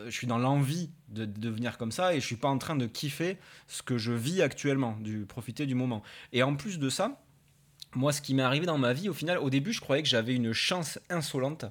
[0.06, 2.76] je suis dans l'envie de, de, devenir comme ça et je suis pas en train
[2.76, 6.02] de kiffer ce que je vis actuellement, du profiter du moment.
[6.32, 7.18] Et en plus de ça,
[7.94, 10.08] moi, ce qui m'est arrivé dans ma vie, au final, au début, je croyais que
[10.08, 11.66] j'avais une chance insolente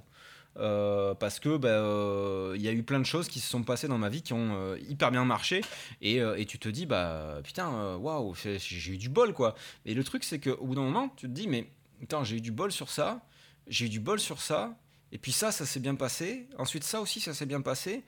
[0.57, 3.63] euh, parce que bah, euh, il y a eu plein de choses qui se sont
[3.63, 5.61] passées dans ma vie qui ont euh, hyper bien marché.
[6.01, 9.55] Et, et, tu te dis bah putain waouh j'ai eu du bol quoi.
[9.85, 11.67] Et le truc c'est qu'au bout d'un moment tu te dis mais
[11.99, 13.21] putain j'ai eu du bol sur ça
[13.67, 14.75] j'ai eu du bol sur ça
[15.11, 16.47] et puis ça ça s'est bien passé.
[16.57, 18.03] Ensuite ça aussi ça s'est bien passé.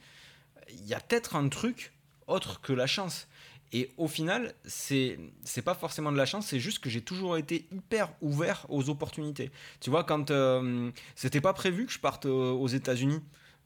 [0.69, 1.93] Il y a peut-être un truc
[2.27, 3.27] autre que la chance
[3.73, 7.37] et au final, c'est c'est pas forcément de la chance, c'est juste que j'ai toujours
[7.37, 9.51] été hyper ouvert aux opportunités.
[9.79, 13.19] Tu vois, quand euh, c'était pas prévu que je parte euh, aux États-Unis,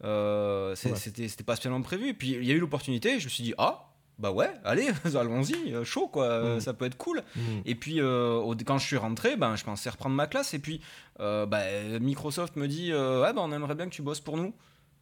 [0.06, 2.08] euh, c'était pas spécialement prévu.
[2.08, 4.88] Et puis il y a eu l'opportunité, je me suis dit ah bah ouais, allez,
[5.14, 6.62] allons-y, chaud quoi, mm.
[6.62, 7.22] ça peut être cool.
[7.36, 7.42] Mm.
[7.66, 10.80] Et puis quand je suis rentré, ben je pensais reprendre ma classe et puis
[11.20, 11.64] bah,
[12.00, 14.54] Microsoft me dit ah bah on aimerait bien que tu bosses pour nous.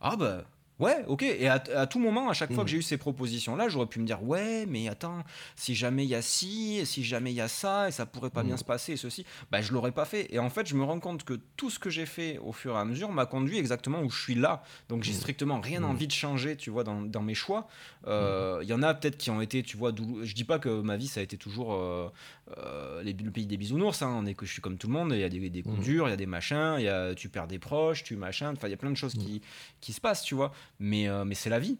[0.01, 0.45] Ah bah
[0.79, 1.23] Ouais, ok.
[1.23, 2.71] Et à, tout moment, à chaque fois que mmh.
[2.71, 5.23] j'ai eu ces propositions-là, j'aurais pu me dire ouais, mais attends,
[5.55, 8.29] si jamais il y a ci, si jamais il y a ça, et ça pourrait
[8.29, 8.59] pas bien mmh.
[8.59, 10.27] se passer, et ceci, bah je l'aurais pas fait.
[10.33, 12.75] Et en fait, je me rends compte que tout ce que j'ai fait au fur
[12.75, 14.63] et à mesure m'a conduit exactement où je suis là.
[14.89, 15.15] Donc j'ai mmh.
[15.15, 17.67] strictement rien envie de changer, tu vois, dans, dans mes choix.
[18.07, 19.93] Euh, il y en a peut-être qui ont été, tu vois,
[20.23, 22.09] je dis pas que ma vie ça a été toujours euh,
[22.57, 25.11] euh, le pays des bisounours, hein, on est que je suis comme tout le monde,
[25.13, 27.29] il y a des, des coups durs, il y a des machins, y a, tu
[27.29, 29.41] perds des proches, tu machin, enfin il y a plein de choses qui,
[29.81, 30.51] qui se passent, tu vois.
[30.79, 31.77] mais, mais c'est la vie.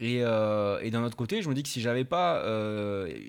[0.00, 2.44] Et, et d'un autre côté, je me dis que si j'avais pas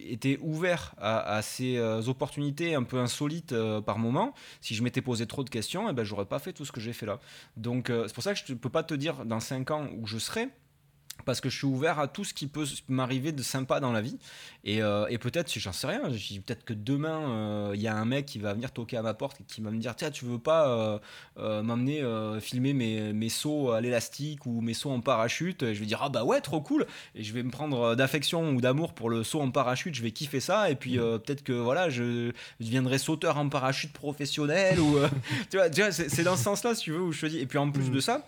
[0.08, 3.56] été ouvert à, ces opportunités un peu insolites
[3.86, 6.66] par moment, si je m'étais posé trop de questions, eh ben, j'aurais pas fait tout
[6.66, 7.20] ce que j'ai fait là.
[7.58, 10.06] Donc c'est pour ça que je ne peux pas te dire dans 5 ans où
[10.06, 10.50] je serai,
[11.26, 14.02] parce que je suis ouvert à tout ce qui peut m'arriver de sympa dans la
[14.02, 14.18] vie.
[14.66, 18.06] Et, euh, et peut-être, j'en sais rien, peut-être que demain, euh, il y a un
[18.06, 20.26] mec qui va venir toquer à ma porte et qui va me dire Tiens, tu
[20.26, 21.00] veux pas
[21.38, 22.04] euh, m'amener
[22.42, 25.64] filmer mes, mes, sauts à l'élastique ou mes sauts en parachute?
[25.64, 26.86] Et je vais dire Ah bah ouais, trop cool
[27.16, 30.12] Et je vais me prendre d'affection ou d'amour pour le saut en parachute, je vais
[30.12, 30.70] kiffer ça.
[30.70, 31.20] Et puis mmh.
[31.20, 34.80] peut-être que voilà, je, deviendrai sauteur en parachute professionnel.
[34.80, 34.98] ou
[35.50, 37.40] Tu vois, c'est dans ce sens-là, si tu veux, où je te dis.
[37.40, 37.94] Et puis en plus mmh.
[37.94, 38.26] de ça,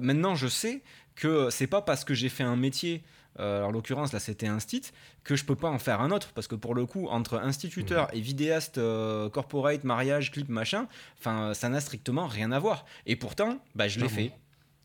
[0.00, 0.82] maintenant, je sais
[1.18, 3.02] que c'est pas parce que j'ai fait un métier,
[3.40, 4.82] euh, en l'occurrence là c'était un stit,
[5.24, 8.06] que je peux pas en faire un autre parce que pour le coup entre instituteur
[8.06, 8.16] mmh.
[8.16, 10.86] et vidéaste euh, corporate, mariage, clip, machin,
[11.18, 12.86] enfin ça n'a strictement rien à voir.
[13.04, 14.32] Et pourtant, bah je l'ai fait,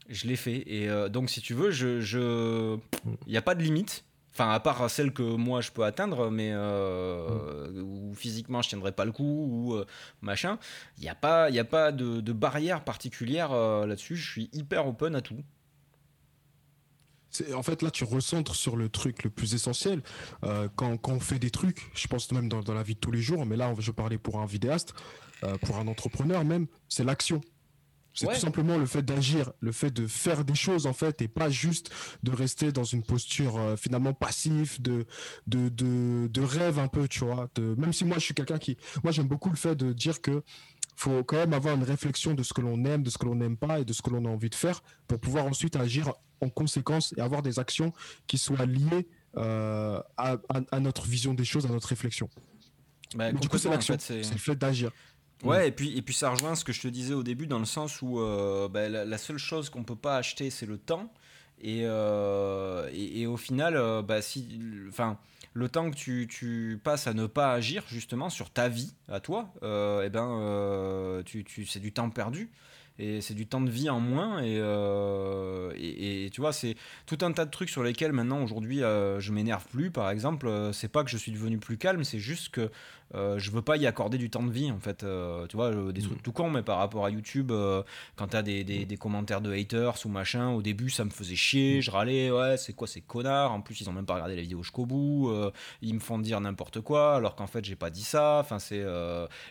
[0.10, 0.64] je l'ai fait.
[0.66, 2.78] Et euh, donc si tu veux, je, je,
[3.28, 4.04] il n'y a pas de limite.
[4.36, 7.84] Enfin, à part celle que moi je peux atteindre, mais mmh.
[7.84, 9.84] où physiquement je tiendrai pas le coup ou
[10.22, 10.58] machin,
[10.98, 13.54] il n'y a pas, y a pas de, de barrière particulière
[13.86, 14.16] là-dessus.
[14.16, 15.38] Je suis hyper open à tout
[17.56, 20.02] en fait là tu recentres sur le truc le plus essentiel.
[20.44, 23.22] Euh, quand, on fait des trucs je pense même dans, la vie de tous les
[23.22, 24.94] jours mais là je parlais pour un vidéaste
[25.44, 27.42] euh, pour un entrepreneur même c'est l'action.
[28.16, 31.28] C'est tout simplement le fait d'agir le fait de faire des choses en fait et
[31.28, 31.90] pas juste
[32.22, 35.08] de rester dans une posture euh, finalement passif de,
[35.48, 35.70] de
[36.28, 39.28] de, rêve un peu tu vois même si moi je suis quelqu'un qui moi j'aime
[39.28, 40.44] beaucoup le fait de dire que
[40.96, 43.36] faut quand même avoir une réflexion de ce que l'on aime, de ce que l'on
[43.36, 46.14] n'aime pas et de ce que l'on a envie de faire pour pouvoir ensuite agir
[46.42, 47.94] en conséquence et avoir des actions
[48.28, 49.08] qui soient liées
[49.38, 52.30] euh, à, notre vision des choses, à notre réflexion.
[53.16, 54.92] Bah, du coup, c'est l'action, c'est le fait d'agir.
[55.44, 57.60] Ouais, et puis, et puis ça rejoint ce que je te disais au début, dans
[57.60, 61.12] le sens où euh, bah, la, seule chose qu'on peut pas acheter, c'est le temps.
[61.62, 64.60] Et, euh, et, au final, bah, si,
[64.90, 65.18] enfin,
[65.54, 69.54] le temps que tu, passes à ne pas agir justement sur ta vie à toi,
[69.64, 71.24] euh, eh ben, euh,
[71.68, 72.52] c'est du temps perdu
[73.00, 76.76] et c'est du temps de vie en moins et, euh, et, tu vois c'est
[77.08, 80.50] tout un tas de trucs sur lesquels maintenant aujourd'hui euh, je m'énerve plus par exemple.
[80.74, 82.72] C'est pas que je suis devenu plus calme c'est juste que
[83.16, 85.72] euh, je veux pas y accorder du temps de vie en fait euh, tu vois
[85.92, 86.22] des trucs mm.
[86.24, 87.84] tout con mais par rapport à YouTube euh,
[88.16, 91.36] quand t'as des, des, des, commentaires de haters ou machin au début ça me faisait
[91.36, 93.52] chier je râlais ouais c'est quoi ces connards?
[93.52, 95.32] En plus ils ont même pas regardé la vidéo jusqu'au bout
[95.82, 98.84] ils me font dire n'importe quoi alors qu'en fait j'ai pas dit ça enfin c'est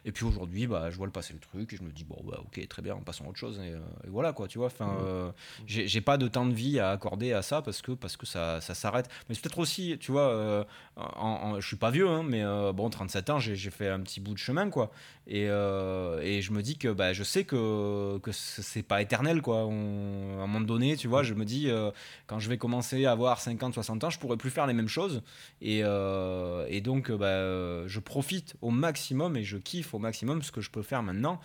[0.05, 2.19] et puis aujourd'hui bah je vois le passer le truc et je me dis bon
[2.25, 3.75] bah ok très bien passons à autre chose et,
[4.09, 5.33] voilà quoi tu vois enfin mm.
[5.67, 8.61] j'ai pas de temps de vie à accorder à ça parce que parce que ça,
[8.61, 9.09] ça s'arrête.
[9.29, 10.67] Mais c'est peut-être aussi tu vois
[10.97, 14.21] en, je suis pas vieux hein, mais bon 37 ans j'ai j'ai fait un petit
[14.21, 14.91] bout de chemin, quoi.
[15.27, 19.41] Et, euh, et je me dis que bah, je sais que, que c'est pas éternel,
[19.41, 19.61] quoi.
[19.61, 21.91] à un moment donné, tu vois, je me dis, euh,
[22.27, 24.89] quand je vais commencer à avoir 50, 60 ans, je pourrai plus faire les mêmes
[24.89, 25.23] choses.
[25.61, 30.51] Et, euh, et donc, bah, je profite au maximum et je kiffe au maximum ce
[30.51, 31.41] que je peux faire maintenant,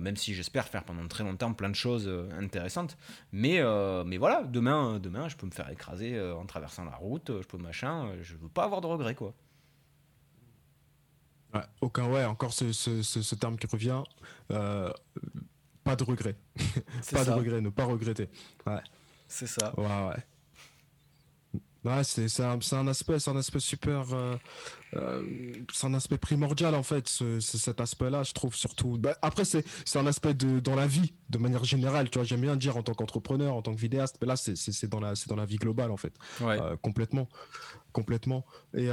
[0.00, 2.96] même si j'espère faire pendant très longtemps plein de choses intéressantes.
[3.32, 3.60] Mais,
[4.04, 7.58] mais voilà, demain, demain, je peux me faire écraser en traversant la route, je peux
[7.58, 9.34] machin, je veux pas avoir de regrets, quoi
[11.80, 14.02] aucun, ouais, encore ce, ce, ce, terme qui revient.
[14.50, 14.90] Euh,
[15.84, 16.36] pas de regret.
[17.12, 18.28] pas de regret, ne pas regretter.
[18.66, 18.80] Ouais.
[19.28, 19.72] C'est ça.
[19.78, 20.22] Ouais, ouais.
[21.84, 24.34] Ouais, c'est un, un, aspect, c'est un aspect super, euh,
[24.94, 25.22] euh,
[25.72, 28.98] c'est un aspect primordial en fait, ce, cet aspect-là, je trouve surtout.
[28.98, 29.64] Bah, après, c'est
[29.94, 32.10] un aspect de dans la vie, de manière générale.
[32.10, 34.88] Tu vois, j'aime bien dire en tant qu'entrepreneur, en tant que vidéaste, mais là, c'est
[34.88, 36.58] dans la, c'est dans la vie globale en fait, ouais.
[36.82, 37.28] complètement,
[37.92, 38.44] complètement.
[38.74, 38.88] Et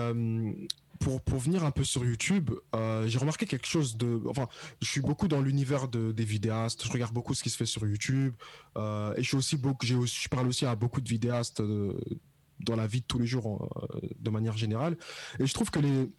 [1.03, 4.21] pour, pour venir un peu sur YouTube, euh, j'ai remarqué quelque chose de.
[4.27, 4.47] Enfin,
[4.81, 6.85] je suis beaucoup dans l'univers de, des vidéastes.
[6.85, 8.33] Je regarde beaucoup ce qui se fait sur YouTube.
[8.77, 9.85] Euh, et je suis aussi beaucoup.
[9.85, 11.99] Je parle aussi à beaucoup de vidéastes euh,
[12.61, 13.69] dans la vie de tous les jours,
[14.17, 14.97] de manière générale.
[15.39, 16.09] Et je trouve que les.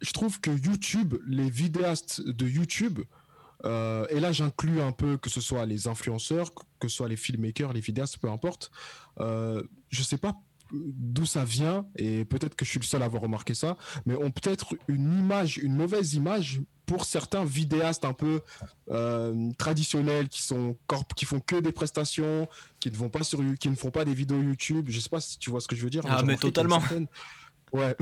[0.00, 3.00] Je trouve que YouTube, les vidéastes de YouTube,
[3.64, 7.72] et là j'inclus un peu que ce soit les influenceurs, que ce soit les filmmakers,
[7.72, 8.70] les vidéastes, peu importe.
[9.18, 10.36] je sais pas
[10.72, 14.14] d'où ça vient, et peut-être que je suis le seul à avoir remarqué ça, mais
[14.14, 18.40] ont peut-être une image, une mauvaise image pour certains vidéastes un peu
[18.90, 20.76] euh, traditionnels qui sont
[21.16, 22.48] qui font que des prestations,
[22.80, 24.86] qui ne vont pas sur qui ne font pas des vidéos YouTube.
[24.88, 26.04] Je sais pas si tu vois ce que je veux dire.
[26.08, 26.80] Ah mais totalement.
[27.72, 27.96] Ouais.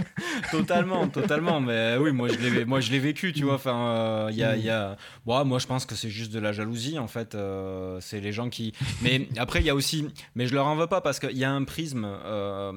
[0.50, 1.60] totalement, totalement.
[1.60, 3.54] Mais oui, moi je l'ai, moi je l'ai vécu, tu vois.
[3.54, 6.98] Enfin, il euh, y a, bon, moi je pense que c'est juste de la jalousie
[6.98, 7.34] en fait.
[7.34, 8.72] Euh, c'est les gens qui.
[9.02, 11.44] Mais après il y a aussi, mais je leur en veux pas parce qu'il y
[11.44, 12.72] a un prisme euh,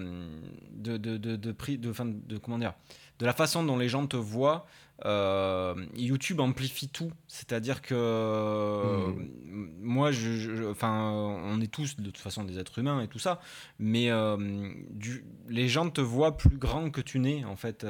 [0.74, 1.94] de de de de, de, de,
[2.28, 2.74] de comment dire,
[3.20, 4.66] de la façon dont les gens te voient
[5.96, 7.12] YouTube amplifie tout.
[7.28, 7.96] C'est-à-dire que
[9.06, 9.70] hmm.
[9.82, 13.40] moi, je, enfin, on est tous de toute façon des êtres humains et tout ça,
[13.80, 14.10] mais
[14.92, 17.86] du, les gens te voient plus grand que tu n'es en fait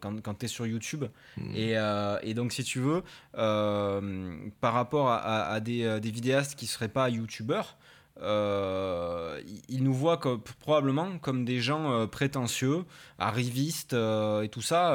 [0.00, 1.04] quand, quand tu es sur YouTube.
[1.36, 1.54] Hmm.
[1.54, 1.74] Et,
[2.22, 3.02] et, donc, si tu veux,
[3.32, 7.76] par rapport à, des, des, vidéastes qui seraient pas youtubeurs,
[8.22, 12.84] euh, ils nous voient comme, probablement comme des gens euh, prétentieux,
[13.18, 14.94] arrivistes euh, et tout ça,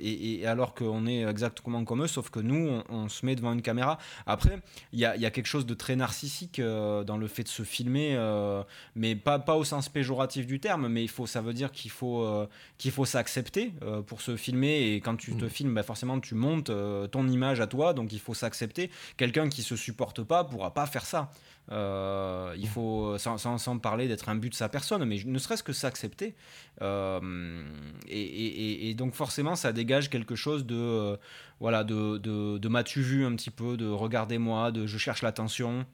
[0.00, 3.62] et, alors qu'on est exactement comme eux, sauf que nous, on, se met devant une
[3.62, 3.98] caméra.
[4.26, 4.60] Après,
[4.92, 7.62] il y a, y a, quelque chose de très narcissique dans le fait de se
[7.62, 8.16] filmer,
[8.94, 11.90] mais pas, pas au sens péjoratif du terme, mais il faut, ça veut dire qu'il
[11.90, 12.46] faut,
[12.78, 13.72] qu'il faut s'accepter
[14.06, 15.50] pour se filmer, et quand tu te mmh.
[15.50, 16.70] filmes, bah forcément, tu montes
[17.10, 18.90] ton image à toi, donc il faut s'accepter.
[19.16, 21.30] Quelqu'un qui se supporte pas pourra pas faire ça.
[21.72, 25.62] Euh, il faut, sans, sans, parler d'être un but de sa personne, mais ne serait-ce
[25.62, 26.34] que s'accepter.
[26.82, 27.64] Euh,
[28.08, 31.16] et, et, donc forcément, ça dégage quelque chose de, euh,
[31.60, 35.86] voilà, de, de, de m'as-tu vu un petit peu, de regardez-moi, de je cherche l'attention.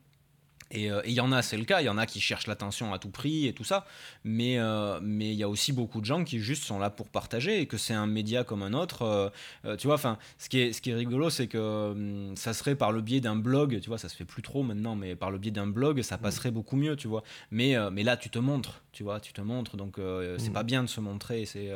[0.74, 2.46] Euh, et il y en a, c'est le cas, il y en a qui cherchent
[2.46, 3.86] l'attention à tout prix et tout ça,
[4.24, 7.08] mais euh, mais il y a aussi beaucoup de gens qui juste sont là pour
[7.08, 9.32] partager et que c'est un média comme un autre.
[9.64, 12.54] Euh, tu vois, enfin, ce qui est ce qui est rigolo, c'est que hum, ça
[12.54, 15.14] serait par le biais d'un blog, tu vois, ça se fait plus trop maintenant, mais
[15.14, 16.20] par le biais d'un blog, ça mmh.
[16.20, 17.22] passerait beaucoup mieux, tu vois.
[17.50, 20.52] Mais mais là, tu te montres, tu vois, tu te montres, donc c'est mmh.
[20.52, 21.70] pas bien de se montrer, c'est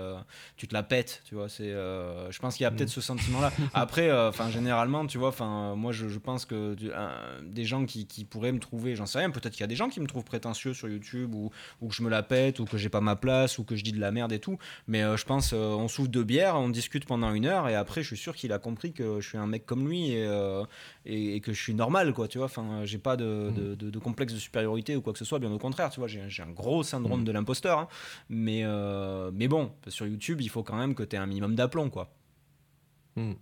[0.57, 1.49] tu te la pètes, tu vois.
[1.49, 2.93] C'est, je pense qu'il y a peut-être mmh.
[2.93, 3.53] ce sentiment-là.
[3.75, 6.77] Après, enfin, généralement, tu vois, enfin, moi, je, je, pense que
[7.43, 9.31] des gens qui, qui pourraient me trouver j'en sais rien.
[9.31, 11.51] Peut-être qu'il y a des gens qui me trouvent prétentieux sur YouTube ou,
[11.81, 13.83] ou, que je me la pète ou que j'ai pas ma place ou que je
[13.83, 14.59] dis de la merde et tout.
[14.87, 17.75] Mais euh, je pense, euh, on souffle de bière, on discute pendant une heure et
[17.75, 20.27] après, je suis sûr qu'il a compris que je suis un mec comme lui et,
[20.27, 20.65] euh,
[21.05, 22.29] et, que je suis normal, quoi.
[22.29, 23.77] Tu vois, enfin, j'ai pas de, mm.
[23.77, 25.39] de, de, complexe de supériorité ou quoi que ce soit.
[25.39, 27.25] Bien au contraire, tu vois, j'ai un gros syndrome mm.
[27.25, 27.79] de l'imposteur.
[27.79, 27.89] Hein.
[28.29, 28.65] Mais,
[29.33, 32.13] mais bon, sur YouTube, il faut quand même que tu aies un minimum d'aplomb, quoi.
[33.17, 33.33] Mm.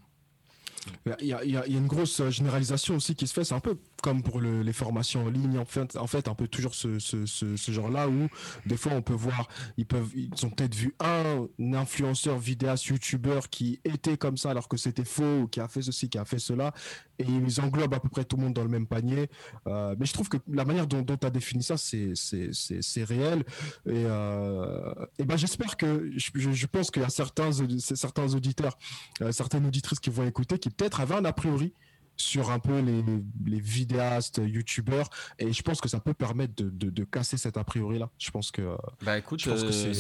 [1.21, 3.45] Il y, a, il y, a, une grosse généralisation aussi qui se fait.
[3.45, 7.73] C'est un peu comme pour les formations en ligne, en fait, un peu toujours ce,
[7.73, 8.29] genre-là où
[8.67, 9.49] des fois on peut voir,
[9.79, 14.69] ils peuvent, ils ont peut-être vu un, influenceur, vidéaste, youtubeur qui était comme ça alors
[14.69, 16.75] que c'était faux, qui a fait ceci, qui a fait cela,
[17.19, 19.31] et ils englobent à peu près tout le monde dans le même panier.
[19.69, 23.43] Euh, mais je trouve que la manière dont tu as défini ça, c'est réel.
[23.87, 28.77] Et, euh, et ben j'espère que, je, pense qu'il y a certains, certains auditeurs,
[29.23, 31.73] euh, certaines auditrices qui vont écouter, qui peut-être avaient un a priori
[32.17, 33.03] sur un peu les,
[33.47, 35.09] les vidéastes, youtubeurs,
[35.39, 38.11] et je pense que ça peut permettre de, de, casser cet a priori là.
[38.19, 38.77] Je pense que.
[39.03, 39.95] Bah écoute, euh,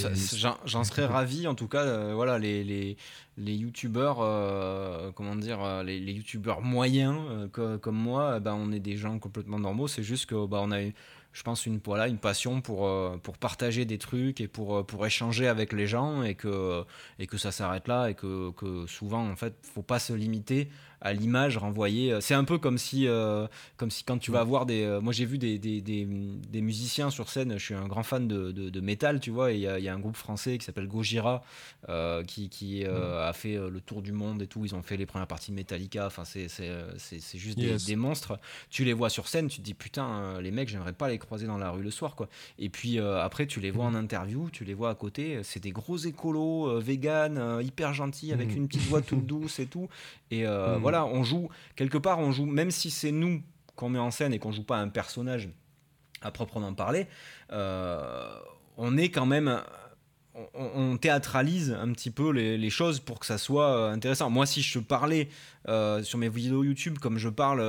[0.64, 1.82] j'en serais ravi en tout cas.
[1.82, 2.96] Euh, voilà, les, les,
[3.36, 8.96] les youtubeurs, euh, comment dire, les, les youtubeurs moyens comme moi, bah, on est des
[8.96, 9.88] gens complètement normaux.
[9.88, 10.78] C'est juste que bah, on a
[11.32, 12.88] je pense, une, voilà, une passion pour,
[13.22, 16.84] pour partager des trucs et pour, pour échanger avec les gens et que,
[17.18, 20.68] et que ça s'arrête là et que, que souvent, en fait, faut pas se limiter
[21.04, 22.18] à l'image renvoyée.
[22.20, 24.82] C'est un peu comme si, euh, comme si quand tu vas voir des.
[24.82, 27.52] Euh, moi, j'ai vu des, des, des, musiciens sur scène.
[27.58, 29.52] Je suis un grand fan de, de, métal, tu vois.
[29.52, 31.44] Il y, a un groupe français qui s'appelle Gojira
[31.90, 34.64] euh, qui, qui a fait le tour du monde et tout.
[34.64, 36.06] Ils ont fait les premières parties de Metallica.
[36.06, 36.48] Enfin, c'est
[37.34, 38.38] juste des, monstres.
[38.70, 41.46] Tu les vois sur scène, tu te dis putain, les mecs, j'aimerais pas les croiser
[41.46, 42.28] dans la rue le soir, quoi.
[42.58, 45.40] Et puis après, tu les vois en interview, tu les vois à côté.
[45.42, 48.56] C'est des gros écolos, vegan, hyper gentils, avec mmh.
[48.56, 49.90] une petite voix toute douce et tout.
[50.30, 50.78] Et mmh.
[50.80, 53.42] voilà on joue, quelque part, on joue, même si c'est nous
[53.76, 55.48] qu'on met en scène et qu'on joue pas un personnage
[56.22, 57.06] à proprement parler,
[57.52, 58.30] euh,
[58.76, 59.60] on est quand même
[60.54, 64.30] on, théâtralise un petit peu les, choses pour que ça soit euh, intéressant.
[64.30, 65.28] Moi, si je parlais
[65.68, 67.60] euh, sur mes vidéos YouTube comme je parle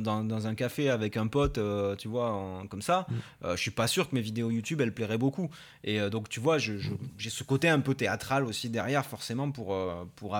[0.00, 1.60] dans, un café avec un pote,
[1.98, 3.50] tu vois, comme ça, mm.
[3.50, 5.50] je suis pas sûr que mes vidéos YouTube elles plairaient beaucoup.
[5.84, 6.80] Et donc, tu vois, j'ai
[7.18, 9.76] ce côté un peu théâtral aussi derrière, forcément, pour,
[10.16, 10.36] pour,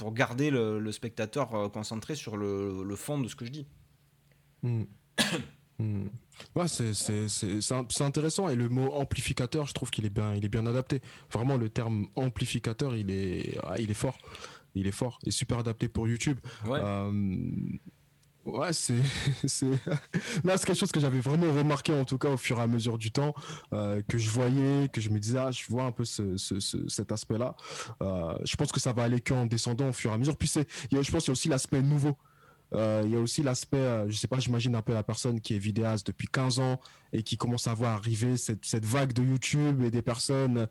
[0.00, 3.66] pour garder le, spectateur euh, concentré sur le, fond de ce que je dis.
[4.62, 4.84] Hmm.
[6.54, 10.66] Ouais, c'est intéressant et le mot amplificateur, je trouve qu'il est bien, il est bien
[10.66, 11.00] adapté.
[11.32, 14.18] Vraiment, le terme amplificateur, il est, ah, il est fort,
[14.74, 16.38] il est fort et super adapté pour YouTube.
[16.66, 16.80] Ouais.
[16.82, 17.42] Euh,
[18.46, 18.94] Ouais, c'est
[19.46, 19.70] c'est
[20.44, 22.66] là c'est quelque chose que j'avais vraiment remarqué en tout cas au fur et à
[22.66, 23.34] mesure du temps
[23.72, 26.58] euh, que je voyais, que je me disais ah je vois un peu ce, ce,
[26.88, 27.54] cet aspect-là.
[28.02, 30.36] Euh, je pense que ça va aller qu'en descendant au fur et à mesure.
[30.36, 32.16] Puis c'est je pense qu'il y a aussi l'aspect nouveau.
[32.72, 35.56] Euh, il y a aussi l'aspect, je sais pas, j'imagine un peu la personne qui
[35.56, 36.80] est vidéaste depuis 15 ans
[37.12, 40.68] et qui commence à voir arriver cette, cette vague de YouTube et des personnes.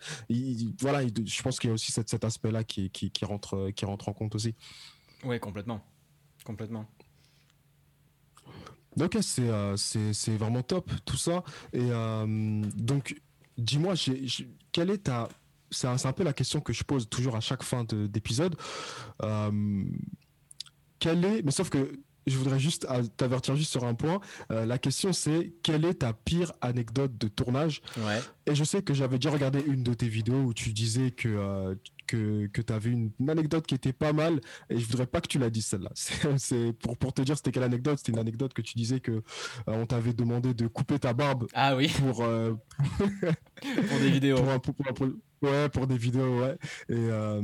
[0.80, 4.14] voilà, je pense qu'il y a aussi cet, aspect-là qui, qui, rentre, qui rentre en
[4.14, 4.56] compte aussi.
[5.26, 5.86] Oui, complètement.
[6.46, 6.88] Complètement.
[9.02, 11.44] Ok, euh, c'est c'est vraiment top tout ça.
[11.74, 12.26] Et euh,
[12.76, 13.16] donc,
[13.58, 13.94] dis-moi,
[14.72, 15.30] quelle est ta
[15.72, 18.56] c'est un, un, peu la question que je pose toujours à chaque fin d'épisode.
[19.22, 19.84] Euh,
[21.00, 21.92] quelle est, mais sauf que
[22.28, 24.20] je voudrais juste t'avertir juste sur un point.
[24.52, 27.82] Euh, la question c'est quelle est ta pire anecdote de tournage?
[27.98, 28.20] Ouais.
[28.46, 31.30] Et je sais que j'avais déjà regardé une de tes vidéos où tu disais que
[31.30, 31.76] euh,
[32.10, 35.28] que, que tu avais une, anecdote qui était pas mal et je voudrais pas que
[35.28, 35.92] tu la dises celle-là.
[36.38, 39.12] C'est pour pour te dire c'était quelle anecdote C'était une anecdote que tu disais que
[39.12, 39.22] euh,
[39.68, 41.48] on t'avait demandé de couper ta barbe.
[41.54, 41.90] Ah oui.
[42.00, 44.38] Pour pour des vidéos.
[44.60, 45.08] Pour, pour,
[45.42, 46.58] Ouais, pour des vidéos, ouais.
[46.90, 47.42] Et, euh,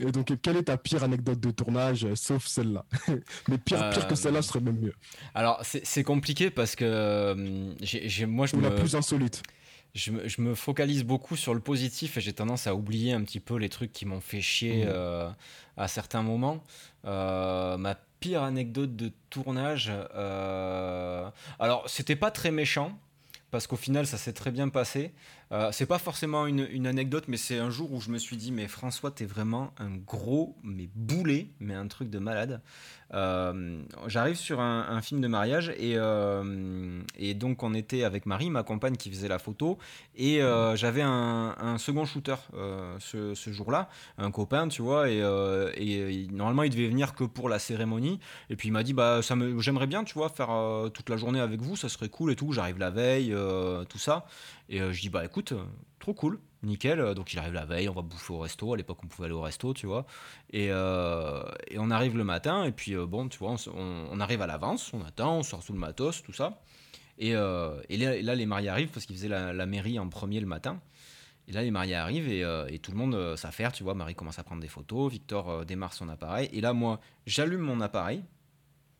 [0.00, 2.84] et, donc, quelle est ta pire anecdote de tournage, euh, sauf celle-là?
[3.48, 4.94] Mais pire, pire que celle-là serait même mieux.
[5.34, 8.64] Alors, c'est compliqué parce que euh, j'ai moi, je Ou me...
[8.64, 9.42] la plus insolite.
[9.94, 13.22] Je me, je me, focalise beaucoup sur le positif et j'ai tendance à oublier un
[13.22, 14.88] petit peu les trucs qui m'ont fait chier mmh.
[14.88, 15.30] euh,
[15.76, 16.64] à certains moments.
[17.04, 21.28] Euh, ma pire anecdote de tournage, euh...
[21.58, 22.98] alors c'était pas très méchant
[23.50, 25.12] parce qu'au final ça s'est très bien passé.
[25.54, 28.36] Euh, c'est pas forcément une, une anecdote, mais c'est un jour où je me suis
[28.36, 32.60] dit, mais François, t'es vraiment un gros, mais boulet, mais un truc de malade.
[33.14, 33.78] Euh,
[34.08, 38.50] J'arrive sur un, un, film de mariage et, euh, et, donc on était avec Marie,
[38.50, 39.78] ma compagne, qui faisait la photo,
[40.16, 42.34] et euh, j'avais un, un, second shooter
[42.98, 45.18] ce, ce jour-là, un copain, tu vois, et,
[45.76, 48.18] et, normalement il devait venir que pour la cérémonie,
[48.50, 49.20] et puis il m'a dit, bah
[49.58, 50.50] j'aimerais bien, tu vois, faire
[50.92, 52.52] toute la journée avec vous, ça serait cool et tout.
[52.52, 53.34] J'arrive la veille,
[53.88, 54.26] tout ça.
[54.68, 55.52] Et euh, je dis, bah écoute,
[55.98, 57.14] trop cool, nickel.
[57.14, 58.74] Donc il arrive la veille, on va bouffer au resto.
[58.74, 60.06] À l'époque, on pouvait aller au resto, tu vois.
[60.50, 64.42] Et, euh, et on arrive le matin, et puis euh, bon, tu vois, on, arrive
[64.42, 66.60] à l'avance, on attend, on sort sous le matos, tout ça.
[67.18, 70.46] Et, euh, là, les mariés arrivent parce qu'ils faisaient la, la, mairie en premier le
[70.46, 70.80] matin.
[71.46, 73.94] Et là, les mariés arrivent et, euh, tout le monde euh, s'affaire, tu vois.
[73.94, 76.48] Marie commence à prendre des photos, Victor euh, démarre son appareil.
[76.52, 78.24] Et là, moi, j'allume mon appareil.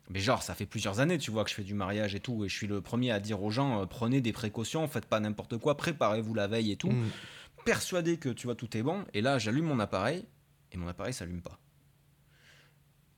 [0.09, 2.45] Mais genre, ça fait plusieurs années, tu vois, que je fais du mariage et tout,
[2.45, 5.19] et je suis le premier à dire aux gens, euh, prenez des précautions, faites pas
[5.19, 6.91] n'importe quoi, préparez-vous la veille et tout.
[6.91, 7.09] Mmh.
[7.65, 9.03] Persuadé que, tu vois, tout est bon.
[9.15, 10.25] Et là, j'allume mon appareil,
[10.71, 11.59] et mon appareil s'allume pas.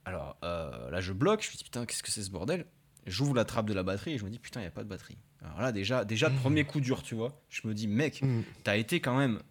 [0.05, 2.65] Alors, euh, là, je bloque, je me dis, putain, qu'est-ce que c'est ce bordel?
[3.05, 4.83] J'ouvre la trappe de la batterie, et je me dis, putain, il n'y a pas
[4.83, 5.17] de batterie.
[5.43, 6.35] Alors là, déjà, déjà, mmh.
[6.37, 7.41] premier coup dur, tu vois.
[7.49, 8.41] Je me dis, mec, mmh.
[8.63, 9.41] t'as été quand même...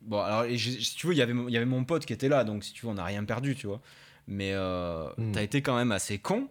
[0.00, 2.30] Bon, alors, et je, si tu veux, y il y avait mon pote qui était
[2.30, 3.82] là, donc si tu veux, on n'a rien perdu, tu vois.
[4.28, 6.48] Mais euh, t'as été quand même assez con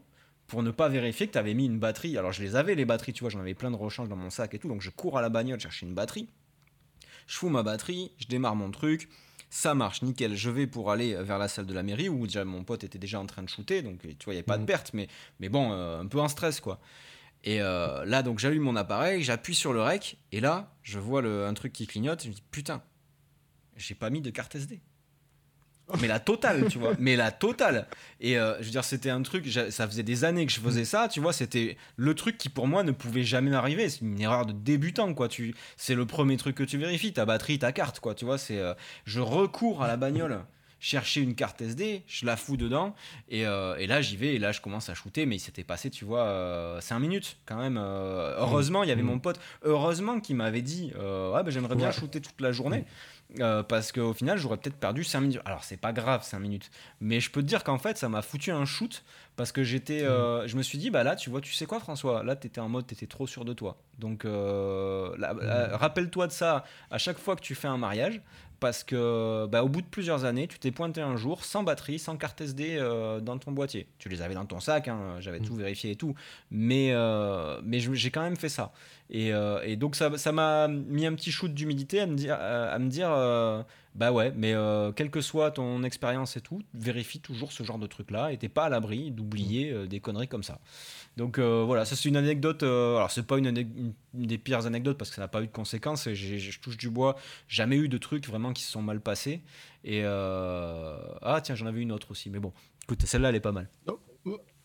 [0.48, 2.18] pour ne pas vérifier que tu avais mis une batterie.
[2.18, 4.30] Alors je les avais les batteries, tu vois, j'en avais plein de rechange dans mon
[4.30, 6.28] sac et tout, donc je cours à la bagnole chercher une batterie.
[7.28, 9.10] Je fous ma batterie, je démarre mon truc,
[9.50, 10.36] ça marche, nickel.
[10.36, 13.00] Je vais pour aller vers la salle de la mairie où déjà mon pote était
[13.00, 15.08] déjà en train de shooter, donc tu vois, il n'y avait pas de perte, mais,
[15.40, 16.80] mais bon, euh, un peu en stress quoi.
[17.44, 21.22] Et euh, là, donc j'allume mon appareil, j'appuie sur le rec, et là, je vois
[21.22, 22.84] le, un truc qui clignote, je me dis putain,
[23.76, 24.82] j'ai pas mis de carte SD
[26.02, 27.88] mais la totale, tu vois, mais la totale.
[28.20, 30.86] Et euh, je veux dire, c'était un truc, ça faisait des années que je faisais
[30.86, 33.90] ça, tu vois, c'était le truc qui pour moi ne pouvait jamais m'arriver.
[33.90, 35.28] C'est une erreur de débutant, quoi.
[35.28, 38.16] Tu, c'est le premier truc que tu vérifies, ta batterie, ta carte, quoi.
[38.16, 38.74] Tu vois, c'est, euh,
[39.06, 40.42] je recours à la bagnole
[40.86, 42.94] chercher une carte SD, je la fous dedans,
[43.28, 45.64] et, euh, et là j'y vais, et là je commence à shooter, mais il s'était
[45.64, 47.78] passé, tu vois, euh, 5 minutes quand même.
[47.78, 49.06] Euh, heureusement, il y avait mmh.
[49.06, 52.86] mon pote, heureusement qui m'avait dit, ouais, bah, j'aimerais bien shooter toute la journée.
[53.32, 53.42] Mmh.
[53.42, 55.42] Euh, parce qu'au final, j'aurais peut-être perdu 5 minutes.
[55.46, 56.70] Alors, c'est pas grave, 5 minutes.
[57.02, 59.04] Mais je peux te dire qu'en fait, ça m'a foutu un shoot
[59.36, 60.04] parce que j'étais.
[60.04, 62.24] Euh, je me suis dit, bah là, tu vois, tu sais quoi, François?
[62.24, 63.78] Là, t'étais en mode, t'étais trop sûr de toi.
[64.00, 65.16] Donc, euh,
[65.74, 68.22] rappelle-toi de ça à chaque fois que tu fais un mariage
[68.60, 72.00] parce que bah, au bout de plusieurs années, tu t'es pointé un jour sans batterie,
[72.00, 73.88] sans carte SD euh, dans ton boîtier.
[74.00, 75.46] Tu les avais dans ton sac, hein, j'avais mmh.
[75.46, 76.16] tout vérifié et tout,
[76.52, 78.72] mais, euh, mais j'ai quand même fait ça.
[79.10, 82.78] Et, euh, et donc ça m'a mis un petit shoot d'humidité à me dire, à
[82.80, 83.10] me dire
[83.96, 87.80] bah ouais, mais euh, quelle que soit ton expérience et tout, vérifie toujours ce genre
[87.80, 90.60] de truc-là et t'es pas à l'abri d'oublier euh, des conneries comme ça.
[91.16, 92.64] Donc euh, voilà, ça c'est une anecdote.
[92.64, 93.54] Euh, alors c'est pas une,
[94.14, 96.10] des pires anecdotes parce que ça n'a pas eu de conséquences.
[96.14, 97.16] je touche du bois,
[97.48, 99.42] jamais eu de trucs vraiment qui se sont mal passés.
[99.86, 102.52] Et ah tiens, j'en avais une autre aussi, mais bon,
[102.84, 103.70] écoute, celle-là elle est pas mal.
[103.88, 103.98] Oh,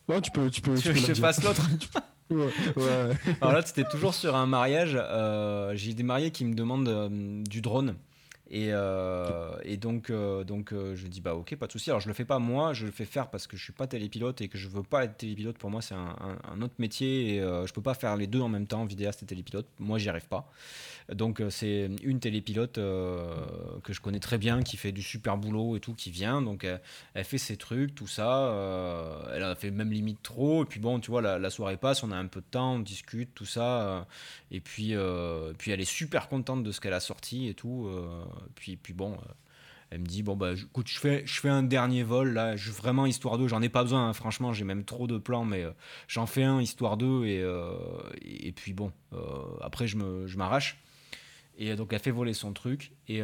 [0.09, 0.75] ouais, tu peux, tu peux.
[0.75, 1.65] Tu, tu veux que je fasse l'autre?
[2.31, 3.13] Ouais.
[3.41, 4.97] Alors là, c'était toujours sur un mariage.
[4.97, 7.95] Euh, J'ai des mariés qui me demandent euh, du drone.
[8.53, 11.89] Et, euh, et, donc, euh, donc euh, je dis bah ok, pas de souci.
[11.89, 13.87] Alors je le fais pas moi, je le fais faire parce que je suis pas
[13.87, 15.57] télépilote et que je veux pas être télépilote.
[15.57, 18.27] Pour moi, c'est un, un, un, autre métier et euh, je peux pas faire les
[18.27, 19.67] deux en même temps, vidéaste et télépilote.
[19.79, 20.51] Moi, j'y arrive pas.
[21.13, 23.33] Donc euh, c'est une télépilote euh,
[23.83, 26.41] que je connais très bien, qui fait du super boulot et tout, qui vient.
[26.41, 26.65] Donc
[27.13, 29.25] elle, fait ses trucs, tout ça.
[29.33, 30.63] elle a fait même limite trop.
[30.63, 32.79] Et puis bon, tu vois, la, soirée passe, on a un peu de temps, on
[32.79, 34.07] discute, tout ça.
[34.51, 34.93] et puis,
[35.57, 37.89] puis elle est super contente de ce qu'elle a sorti et tout
[38.55, 39.33] puis, puis bon, euh,
[39.89, 42.71] elle me dit bon bah écoute, je fais, je fais un dernier vol là, je,
[42.71, 45.63] vraiment histoire d'eux, j'en ai pas besoin, hein, franchement, j'ai même trop de plans, mais
[45.63, 45.71] euh,
[46.07, 47.75] j'en fais un histoire d'eux et, euh,
[48.55, 48.91] puis bon,
[49.61, 49.97] après je
[50.37, 50.77] m'arrache.
[51.63, 53.21] Et donc elle fait voler son truc et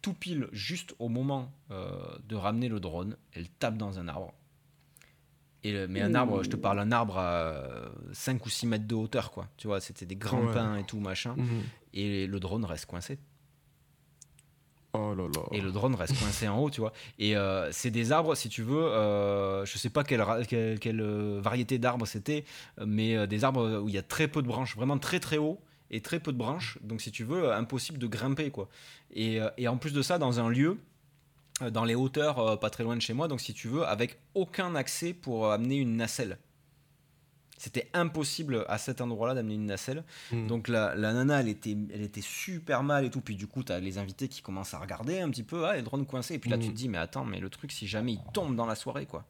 [0.00, 1.90] tout pile juste au moment euh,
[2.26, 4.32] de ramener le drone, elle tape dans un arbre.
[5.64, 8.86] Et le- mais un arbre, je te parle un arbre à 5 ou 6 mètres
[8.86, 9.48] de hauteur, quoi.
[9.58, 10.52] Tu vois, c'était des grands Ouais.
[10.54, 11.34] pins et tout, machin.
[11.36, 11.62] Mhm.
[11.94, 13.18] Et le drone reste coincé.
[14.94, 15.42] Oh là là.
[15.52, 16.92] Et le drone reste coincé en haut, tu vois.
[17.18, 21.00] Et euh, c'est des arbres, si tu veux, euh, je sais pas quelle, quelle, quelle,
[21.02, 22.44] euh, variété d'arbres c'était,
[22.80, 25.20] euh, mais euh, des arbres où il y a très peu de branches, vraiment très
[25.20, 26.78] très haut et très peu de branches.
[26.82, 28.68] Donc, si tu veux, euh, impossible de grimper, quoi.
[29.12, 30.78] Et, euh, et en plus de ça, dans un lieu,
[31.62, 34.18] euh, dans les hauteurs, pas très loin de chez moi, donc si tu veux, avec
[34.34, 36.38] aucun accès pour amener une nacelle.
[37.60, 40.04] C'était impossible à cet endroit-là d'amener une nacelle.
[40.30, 40.46] Mhm.
[40.46, 43.20] Donc la, la nana, elle était, elle était super mal et tout.
[43.20, 45.66] Puis du coup, tu as les invités qui commencent à regarder un petit peu.
[45.66, 46.34] Ah, les drones coincés.
[46.34, 46.70] Et puis là, tu Mhm.
[46.70, 49.24] te dis, mais attends, mais le truc, si jamais il tombe dans la soirée, quoi.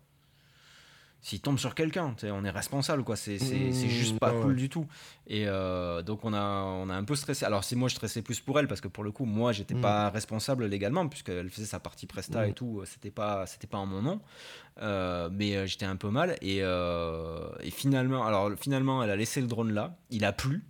[1.20, 3.16] S'il tombe sur quelqu'un, on est responsable, quoi.
[3.16, 4.86] C'est Mhm, juste pas ouais, cool du tout.
[5.26, 7.44] Et euh, donc, on a, on a un peu stressé.
[7.44, 9.74] Alors, c'est moi, je stressais plus pour elle parce que pour le coup, moi, j'étais
[9.74, 9.80] Mhm.
[9.80, 12.82] pas responsable légalement puisqu'elle faisait sa partie Presta et tout.
[12.86, 14.20] C'était pas, c'était pas en mon nom.
[14.80, 16.36] Euh, mais euh, j'étais un peu mal.
[16.40, 19.96] Et, euh, et finalement, alors, finalement, elle a laissé le drone là.
[20.10, 20.62] Il a plu.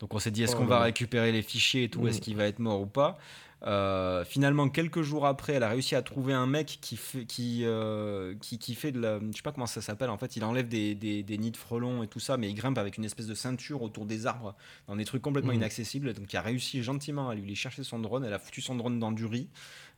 [0.00, 2.08] Donc on s'est dit est-ce Oh qu'on va récupérer les fichiers et tout, Mhm.
[2.08, 3.16] est-ce qu'il va être mort ou pas?
[3.62, 7.60] Euh, finalement, quelques jours après, elle a réussi à trouver un mec qui fait, qui,
[7.64, 9.18] euh, qui, qui fait de la.
[9.20, 10.10] Je sais pas comment ça s'appelle.
[10.10, 12.54] En fait, il enlève des, des, des nids de frelons et tout ça, mais il
[12.54, 14.54] grimpe avec une espèce de ceinture autour des arbres,
[14.86, 15.58] dans des trucs complètement Mhm.
[15.58, 16.12] inaccessibles.
[16.12, 18.24] Donc, il a réussi gentiment à lui aller chercher son drone.
[18.24, 19.48] Elle a foutu son drone dans du riz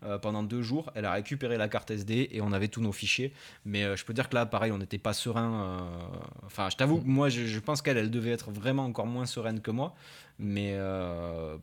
[0.04, 0.90] euh, pendant deux jours.
[0.94, 3.32] Elle a récupéré la carte SD et on avait tous nos fichiers.
[3.64, 5.78] Mais euh, je peux dire que là, pareil, on n'était pas serein.
[5.80, 6.16] euh,
[6.46, 9.70] Enfin, je t'avoue, moi, je, pense qu'elle, elle devait être vraiment encore moins sereine que
[9.70, 9.94] moi.
[10.38, 10.78] Mais,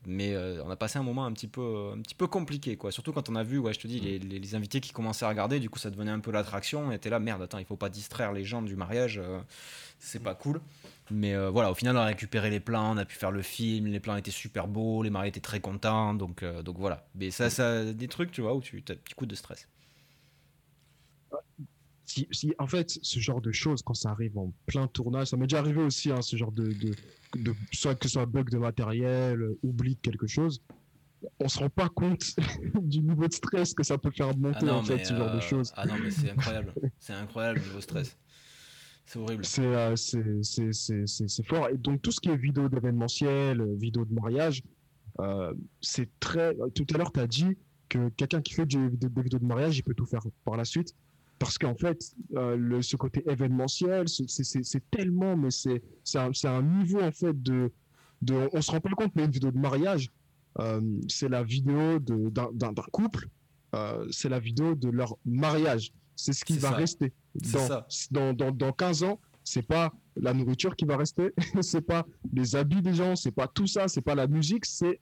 [0.07, 0.35] mais
[0.65, 2.91] on a passé un moment un petit peu, un petit peu compliqué, quoi.
[2.91, 5.29] Surtout quand on a vu, ouais, je te dis, les, les- invités qui commençaient à
[5.29, 6.91] regarder, du coup, ça devenait un peu l'attraction.
[6.91, 9.21] Et t'es là, merde, attends, il faut pas distraire les gens du mariage,
[9.99, 10.59] c'est pas cool.
[11.15, 13.43] Mais euh, voilà, au final, on a récupéré les plans, on a pu faire le
[13.43, 17.07] film, les plans étaient super beaux, les mariés étaient très contents, donc, euh, donc voilà.
[17.13, 19.67] Mais ça, ça, des trucs, tu vois, où tu as un petit coup de stress.
[22.05, 25.37] si, si- en fait, ce genre de choses, quand ça arrive en plein tournage, ça
[25.37, 26.95] m'est déjà arrivé aussi, hein, ce genre de, de,
[27.37, 30.61] de- soit que ce soit bug de matériel, euh, oubli de quelque chose,
[31.39, 32.23] on se rend pas compte
[32.81, 35.71] du niveau de stress que ça peut faire monter, en fait, ce genre de choses.
[35.75, 36.73] ah non, mais c'est incroyable.
[36.99, 38.17] c'est incroyable niveau stress.
[39.13, 39.45] C'est horrible.
[39.45, 41.69] C'est euh, c'est- fort.
[41.69, 44.63] Et donc, tout ce qui est vidéo d'événementiel, euh, vidéo de mariage,
[45.19, 46.55] euh, c'est très.
[46.73, 47.55] Tout à l'heure, tu as dit
[47.89, 50.65] que quelqu'un qui fait des des vidéos de mariage, il peut tout faire par la
[50.65, 50.95] suite.
[51.37, 51.99] Parce qu'en fait,
[52.35, 55.81] euh, le, ce côté événementiel, c'est- tellement, mais c'est
[56.15, 57.71] un, un niveau, en fait, de.
[58.23, 60.09] de on se rend pas compte, mais une vidéo de mariage,
[61.07, 63.27] c'est la vidéo d'un couple,
[64.11, 65.91] c'est la vidéo de leur mariage.
[66.15, 66.75] C'est ce qui va ça.
[66.75, 67.87] rester dans, ça.
[68.11, 72.55] dans, dans, dans 15 ans, c'est pas la nourriture qui va rester, c'est pas les
[72.55, 74.99] habits des gens, c'est pas tout ça, c'est pas la musique, c'est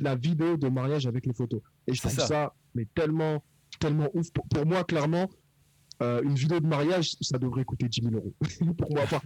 [0.00, 1.60] la vidéo de mariage avec les photos.
[1.86, 2.26] Et je trouve ça.
[2.26, 2.54] ça.
[2.74, 3.42] mais tellement,
[3.78, 4.30] tellement ouf.
[4.32, 5.28] Pour, pour moi, clairement,
[6.02, 8.34] euh, une vidéo de mariage, ça devrait coûter 10 000 euros.
[8.78, 9.20] pour moi, enfin,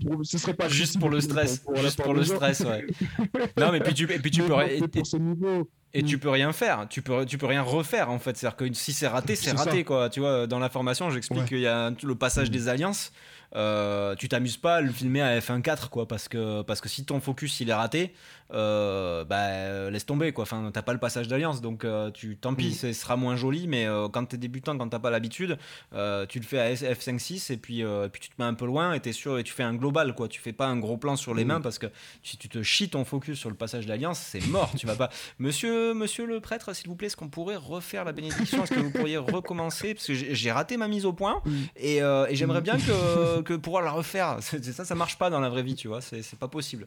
[0.00, 1.62] pour- ce serait pas Juste pour le stress.
[1.76, 2.34] juste pour le gens.
[2.36, 2.86] stress, ouais.
[3.58, 4.62] non, mais puis tu, et puis tu Mais peux.
[4.62, 6.20] et- mais pour ce niveau, Et tu Mm.
[6.20, 8.36] peux rien faire, tu peux, tu peux rien refaire en fait.
[8.36, 9.64] C'est-à-dire que si c'est raté, c'est ça.
[9.64, 10.10] raté quoi.
[10.10, 11.48] Tu vois, dans la formation, j'explique Ouais.
[11.48, 12.52] qu'il y a le passage Mm.
[12.52, 13.12] des alliances.
[13.56, 17.06] euh, tu t'amuses pas à le filmer à F1.4 quoi, parce que, parce que si
[17.06, 18.12] ton focus il est raté,
[18.52, 20.42] euh, bah laisse tomber quoi.
[20.42, 22.72] Enfin, t'as pas le passage d'alliance, donc euh, tu, tant pis, Mm.
[22.72, 23.66] ce sera moins joli.
[23.66, 25.58] Mais euh, quand t'es débutant, quand t'as pas l'habitude,
[25.94, 28.54] euh, tu le fais à F5.6 et puis, euh, et puis tu te mets un
[28.54, 30.28] peu loin et t'es sûr et tu fais un global quoi.
[30.28, 31.48] Tu fais pas un gros plan sur les Mm.
[31.48, 31.86] mains parce que
[32.22, 34.70] si tu te chies ton focus sur le passage d'alliance, c'est mort.
[34.78, 35.10] tu vas pas.
[35.38, 38.62] Monsieur, monsieur le prêtre, s'il vous plaît, est-ce qu'on pourrait refaire la bénédiction?
[38.64, 39.94] Est-ce que vous pourriez recommencer?
[39.94, 41.52] Parce que j'ai raté ma mise au point Mm.
[41.76, 44.38] et, euh, et j'aimerais bien que, que pouvoir la refaire.
[44.40, 46.00] Ça, ça marche pas dans la vraie vie, tu vois.
[46.00, 46.84] C'est pas possible.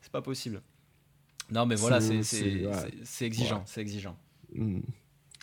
[0.00, 0.60] C'est pas possible.
[1.50, 3.26] Non, mais voilà, c'est ouais.
[3.26, 3.58] exigeant.
[3.58, 3.62] Ouais.
[3.66, 4.16] C'est exigeant.
[4.54, 4.80] Mm.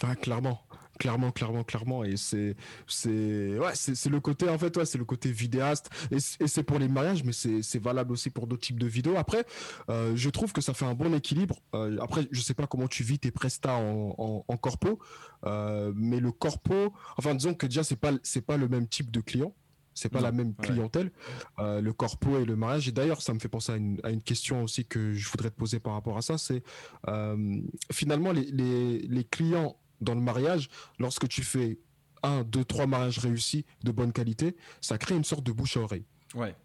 [0.03, 0.59] Ah, clairement,
[0.97, 2.03] clairement, clairement, clairement.
[2.03, 2.55] Et c'est,
[2.87, 5.89] c'est, ouais, c'est, le côté, en fait, ouais, c'est le côté vidéaste.
[6.09, 9.15] Et, c'est pour les mariages, mais c'est, c'est valable aussi pour d'autres types de vidéos.
[9.17, 9.45] Après,
[9.89, 11.59] euh, je trouve que ça fait un bon équilibre.
[11.75, 14.99] Euh, après, je sais pas comment tu vis tes prestats en, en, en corpo,
[15.45, 19.11] euh, mais le corpo, enfin, disons que déjà, c'est pas, c'est pas le même type
[19.11, 19.53] de client.
[19.93, 20.65] C'est pas Non, la même ouais.
[20.67, 21.11] clientèle,
[21.59, 22.87] euh, le corpo et le mariage.
[22.87, 25.49] Et d'ailleurs, ça me fait penser à une, à une question aussi que je voudrais
[25.49, 26.37] te poser par rapport à ça.
[26.37, 26.63] C'est
[27.09, 27.59] euh,
[27.91, 31.77] finalement les, les, les clients dans le mariage, lorsque tu fais
[32.23, 35.81] un, deux, trois mariages réussis de bonne qualité, ça crée une sorte de bouche à
[35.81, 36.05] oreille.
[36.35, 36.55] Ouais.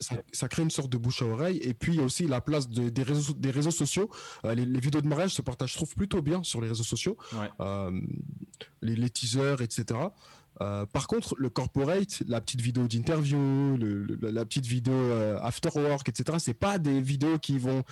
[0.00, 1.58] Ça, ça crée une sorte de bouche à oreille.
[1.58, 4.10] Et puis, il y a aussi la place de- des, réseaux, des réseaux sociaux.
[4.44, 6.82] Euh, les, les vidéos de mariage se partagent, je trouve, plutôt bien sur les réseaux
[6.82, 7.16] sociaux.
[7.34, 7.48] Ouais.
[7.60, 8.00] Euh,
[8.82, 10.00] les, les teasers, etc.
[10.62, 13.76] Euh, par contre, le corporate, la petite vidéo d'interview,
[14.22, 17.82] la petite vidéo euh, after work, etc., c'est pas des vidéos qui vont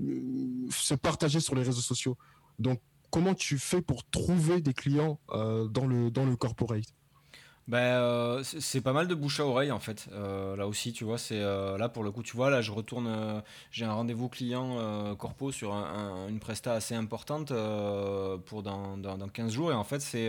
[0.00, 2.16] euh, se partager sur les réseaux sociaux.
[2.58, 2.80] Donc,
[3.10, 6.84] comment tu fais pour trouver des clients dans le corporate?
[7.66, 10.08] Ben, euh, c'est pas mal de bouche à oreille en fait.
[10.12, 12.70] Euh, là aussi, tu vois, c'est euh, là pour le coup, tu vois, là je
[12.70, 17.52] retourne, j'ai un rendez-vous client corpo sur une presta assez importante
[18.46, 20.28] pour dans, dans, dans, 15 jours et en fait, c'est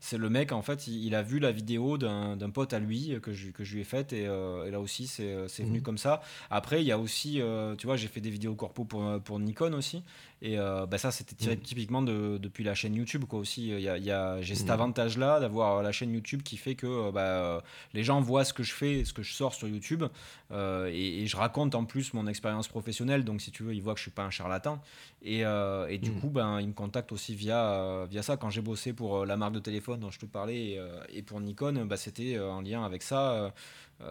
[0.00, 3.32] c'est le mec en fait, il, a vu la vidéo d'un pote à lui que
[3.32, 5.82] je, que je lui ai faite et, et là aussi, c'est venu mmh.
[5.82, 6.20] comme ça.
[6.50, 7.40] Après, il y a aussi,
[7.78, 10.02] tu vois, j'ai fait des vidéos corpo pour, pour Nikon aussi
[10.46, 11.60] et bah, ça, c'était tiré mmh.
[11.60, 13.68] typiquement de, depuis la chaîne YouTube quoi aussi.
[13.68, 14.70] Il y a, y a j'ai cet mmh.
[14.70, 17.60] avantage là d'avoir la chaîne YouTube qui fait que euh, bah, euh,
[17.94, 20.04] les gens voient ce que je fais, ce que je sors sur YouTube,
[20.52, 23.94] euh, et, je raconte en plus mon expérience professionnelle, donc si tu veux, ils voient
[23.94, 24.80] que je suis pas un charlatan,
[25.22, 26.20] et, et du mm.
[26.20, 28.36] coup, ben, ils me contactent aussi via, via ça.
[28.36, 30.78] Quand j'ai bossé pour la marque de téléphone dont je te parlais,
[31.12, 33.52] et, pour Nikon, bah, c'était en lien avec ça.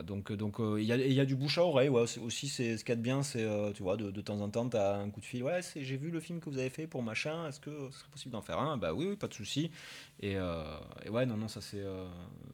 [0.04, 2.90] Donc donc il y, y, a du bouche à oreille ouais, aussi c'est ce qu'il
[2.90, 5.12] y a de bien c'est tu vois de, de, temps en temps tu as un
[5.12, 7.60] coup de fil ouais j'ai vu le film que vous avez fait pour machin est-ce
[7.60, 8.78] que ce serait possible d'en faire un?
[8.78, 9.70] Bah oui oui pas de souci
[10.22, 11.84] et, et, ouais non non ça c'est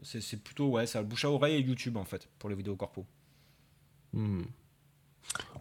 [0.03, 2.75] c'est plutôt ouais, ça le bouche à oreille et YouTube en fait pour les vidéos
[2.75, 3.05] corpo.
[4.13, 4.43] Hmm.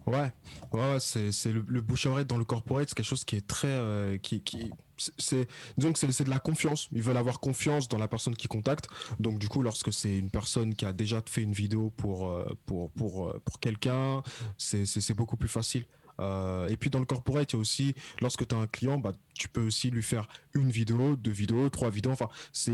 [0.07, 0.31] Ouais,
[0.73, 3.67] ouais, c'est le, bouche à oreille dans le corporate, c'est quelque chose qui est très,
[3.69, 4.71] euh, qui, qui
[5.17, 5.47] c'est
[5.77, 6.89] donc c'est de la confiance.
[6.91, 8.87] Ils veulent avoir confiance dans la personne qui contacte.
[9.19, 12.45] Donc du coup, lorsque c'est une personne qui a déjà fait une vidéo pour euh,
[12.65, 14.23] pour pour euh, pour quelqu'un,
[14.57, 15.85] c'est beaucoup plus facile.
[16.19, 18.97] Euh, et puis dans le corporate, il y a aussi, lorsque tu as un client,
[18.97, 22.11] bah, tu peux aussi lui faire une vidéo, deux vidéos, trois vidéos.
[22.11, 22.71] Enfin, c'est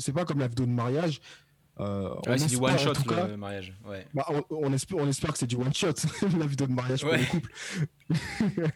[0.00, 1.20] c'est pas comme la vidéo de mariage.
[1.80, 3.74] Euh, c'est du one shot le mariage.
[3.86, 4.06] Ouais.
[4.14, 5.92] Bah, on, espère, on espère que c'est du one shot
[6.38, 7.52] la vidéo de mariage pour le couple.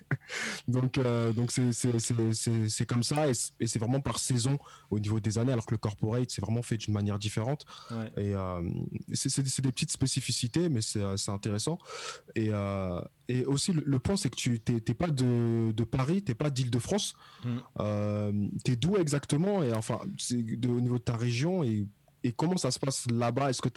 [0.69, 4.59] donc euh, donc c'est c'est comme ça et c'est vraiment par saison
[4.91, 7.65] au niveau des années alors que le corporate c'est vraiment fait d'une manière différente
[8.17, 8.61] et euh,
[9.13, 11.79] c'est des petites spécificités mais c'est intéressant
[12.35, 16.35] et euh, et aussi le, point c'est que tu t'es pas de, de Paris t'es
[16.35, 17.15] pas d'Île-de-France
[17.45, 17.49] mm.
[17.79, 19.63] euh, t'es d'où exactement?
[19.63, 21.87] Et enfin c'est au niveau de ta région et
[22.25, 23.51] et comment ça se passe là-bas?
[23.51, 23.69] Est-ce que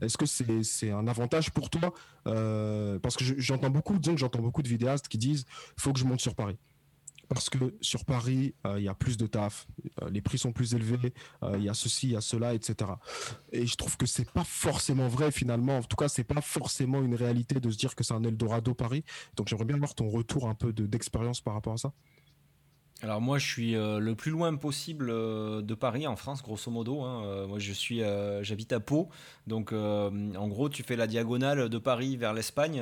[0.00, 1.92] est-ce que c'est c'est un avantage pour toi?
[2.26, 5.44] Euh, Parce que j'entends beaucoup, disons que j'entends beaucoup de vidéastes qui disent
[5.76, 6.58] faut que je monte sur Paris.
[7.28, 9.66] Parce que sur Paris, euh, il y a plus de taf,
[10.02, 11.14] euh, les prix sont plus élevés,
[11.54, 12.90] il y a ceci, il y a cela, etc.
[13.52, 15.78] Et je trouve que c'est pas forcément vrai finalement.
[15.78, 18.74] En tout cas, c'est pas forcément une réalité de se dire que c'est un Eldorado
[18.74, 19.02] Paris.
[19.36, 21.92] Donc j'aimerais bien avoir ton retour un peu d'expérience par rapport à ça.
[23.02, 26.70] Alors moi je suis euh, le plus loin possible euh, de Paris en France grosso
[26.70, 27.00] modo.
[27.02, 27.24] Hein.
[27.24, 28.00] Euh, moi je suis
[28.42, 29.08] j'habite à Pau
[29.48, 32.80] donc en gros tu fais la diagonale de Paris vers l'Espagne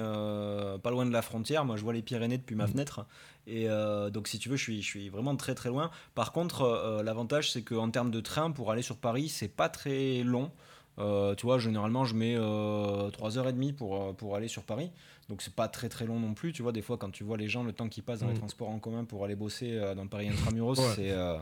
[0.83, 1.65] pas loin de la frontière.
[1.65, 2.69] Moi je vois les Pyrénées depuis ma mmh.
[2.69, 3.07] fenêtre
[3.47, 3.67] et
[4.13, 5.91] donc si tu veux je suis je suis vraiment très très loin.
[6.15, 10.23] Par contre l'avantage c'est qu'en termes de train pour aller sur Paris c'est pas très
[10.23, 10.51] long.
[10.99, 14.91] tu vois, généralement, je mets 3h30 pour, pour aller sur Paris.
[15.31, 17.37] Donc c'est pas très très long non plus, tu vois, des fois quand tu vois
[17.37, 18.39] les gens, le temps qu'ils passent dans les mm.
[18.39, 21.39] transports en commun pour aller bosser euh, dans Paris Intramuros, c'est euh,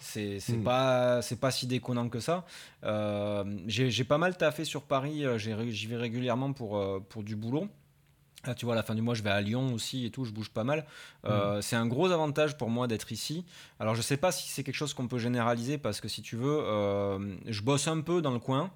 [0.00, 0.62] c'est mm.
[0.62, 2.44] pas c'est pas si déconnant que ça.
[2.84, 7.68] Euh, j'ai pas mal taffé sur Paris, j'y vais régulièrement pour, pour du boulot.
[8.44, 10.26] Là, tu vois, à la fin du mois, je vais à Lyon aussi et tout,
[10.26, 10.84] je bouge pas mal.
[11.24, 11.62] Mm.
[11.62, 13.46] C'est un gros avantage pour moi d'être ici.
[13.80, 16.36] Alors, je sais pas si c'est quelque chose qu'on peut généraliser parce que si tu
[16.36, 16.60] veux,
[17.46, 18.70] je bosse un peu dans le coin.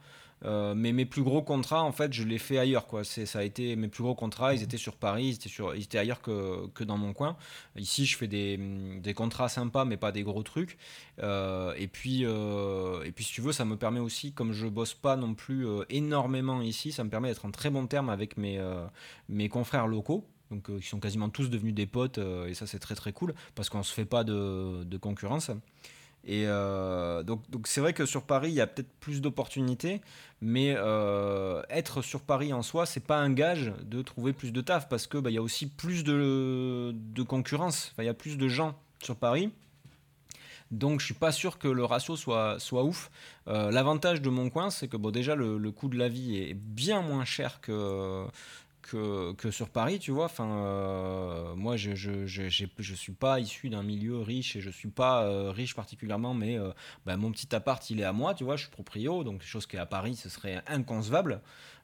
[0.45, 2.87] Euh, mais mes plus gros contrats, en fait, je les fais ailleurs.
[2.87, 3.05] Quoi.
[3.05, 5.83] Ça a été mes plus gros contrats, ils étaient sur Paris, ils étaient, sur, ils
[5.83, 7.37] étaient ailleurs que, que, dans mon coin.
[7.77, 8.59] Ici, je fais des,
[9.01, 10.77] des, contrats sympas, mais pas des gros trucs.
[11.23, 14.67] Euh, et, puis, euh, et puis, si tu veux, ça me permet aussi, comme je
[14.67, 18.37] bosse pas non plus énormément ici, ça me permet d'être en très bon terme avec
[18.37, 18.61] mes,
[19.29, 20.27] mes confrères locaux.
[20.53, 23.69] Donc, qui sont quasiment tous devenus des potes, et ça, c'est très très cool parce
[23.69, 25.51] qu'on se fait pas de, de concurrence.
[26.27, 30.01] Et euh, donc, c'est vrai que sur Paris, il y a peut-être plus d'opportunités,
[30.40, 34.61] mais euh, être sur Paris en soi, c'est pas un gage de trouver plus de
[34.61, 36.93] taf parce que bah, il y a aussi plus de,
[37.28, 37.94] concurrence.
[37.98, 39.53] il y a plus de gens sur Paris.
[40.73, 43.09] Donc je suis pas sûr que le ratio soit, soit ouf.
[43.47, 46.39] Euh, l'avantage de mon coin, c'est que bon, déjà le, le, coût de la vie
[46.39, 48.27] est bien moins cher que,
[48.87, 50.27] que, sur Paris, tu vois.
[50.27, 52.49] Enfin, euh, moi, je, je, je,
[52.95, 56.71] suis pas issu d'un milieu riche et je suis pas euh, riche particulièrement, mais euh,
[57.05, 58.57] bah, mon petit appart, il est à moi, tu vois.
[58.57, 61.41] Je suis proprio, donc chose qui à Paris, ce serait inconcevable.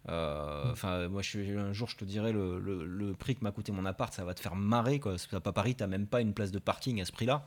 [0.08, 3.84] Enfin, moi, je, un jour, je te dirais le, le, prix que m'a coûté mon
[3.86, 5.12] appart, ça va te faire marrer, quoi.
[5.12, 7.44] Parce à Paris, t'as même pas une place de parking à ce prix-là.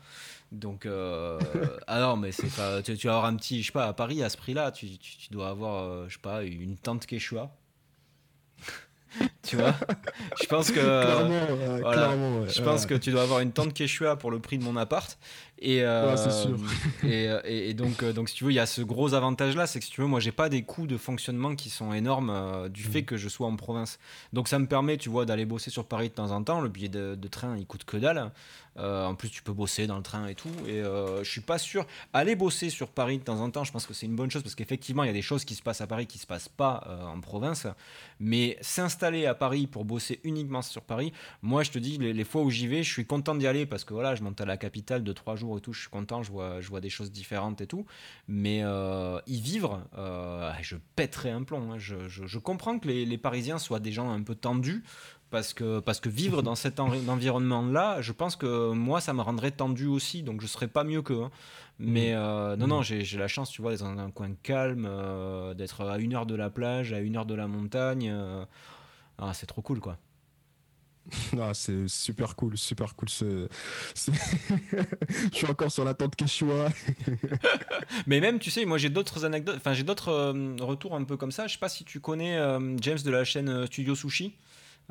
[0.51, 0.87] Donc,
[1.87, 2.81] ah non, mais c'est pas.
[2.81, 4.97] Tu, tu, vas avoir un petit, je sais pas, à Paris, à ce prix-là, tu,
[4.97, 7.51] tu, dois avoir, je sais pas, une tente Quechua
[9.43, 9.73] Tu vois?
[10.41, 11.81] Je pense que.
[11.91, 14.75] clairement, Je pense que tu dois avoir une tente Quechua pour le prix de mon
[14.75, 15.17] appart.
[15.59, 16.57] Et, euh, sûr.
[17.45, 19.85] et, donc, euh, donc, si tu veux, il y a ce gros avantage-là, c'est que
[19.85, 22.83] si tu veux, moi, j'ai pas des coûts de fonctionnement qui sont énormes euh, du
[22.83, 23.05] fait mm.
[23.05, 23.99] que je sois en province.
[24.33, 26.59] Donc, ça me permet, tu vois, d'aller bosser sur Paris de temps en temps.
[26.59, 28.31] Le billet de, de train, il coûte que dalle.
[28.77, 30.51] Euh, en plus, tu peux bosser dans le train et tout.
[30.67, 31.85] Et euh, je suis pas sûr.
[32.13, 34.43] Aller bosser sur Paris de temps en temps, je pense que c'est une bonne chose
[34.43, 36.49] parce qu'effectivement, il y a des choses qui se passent à Paris qui se passent
[36.49, 37.67] pas euh, en province.
[38.19, 42.41] Mais s'installer à Paris pour bosser uniquement sur Paris, moi, je te dis, les, fois
[42.41, 44.57] où j'y vais, je suis content d'y aller parce que voilà, je monte à la
[44.57, 45.73] capitale de trois jours et tout.
[45.73, 47.85] Je suis content, je vois, je vois des choses différentes et tout.
[48.27, 48.63] Mais
[49.27, 49.81] y vivre,
[50.61, 51.73] je pèterai un plomb.
[51.73, 51.77] Hein.
[51.77, 54.83] Je, comprends que les Parisiens soient des gens un peu tendus
[55.35, 59.51] parce que, parce que vivre dans cet environnement-là, je pense que moi, ça me rendrait
[59.51, 61.23] tendu aussi, donc je serais pas mieux qu'eux.
[61.23, 61.31] Hein.
[61.77, 62.17] Mais mm.
[62.17, 62.83] euh, non, non, mm.
[63.03, 66.25] j'ai la chance, tu vois, d'être dans un coin calme, euh, d'être à une heure
[66.25, 68.09] de la plage, à une heure de la montagne.
[68.09, 68.45] Euh,
[69.17, 69.97] ah, c'est trop cool, quoi.
[71.37, 73.09] Ah, c'est super cool, super cool.
[73.09, 73.47] je
[75.33, 76.69] suis encore sur la tente Quechua.
[78.07, 81.33] Mais même, tu sais, moi j'ai d'autres anecdotes, enfin j'ai d'autres retours un peu comme
[81.33, 81.45] ça.
[81.45, 82.39] Je sais pas si tu connais
[82.81, 84.33] James de la chaîne Studio Sushi.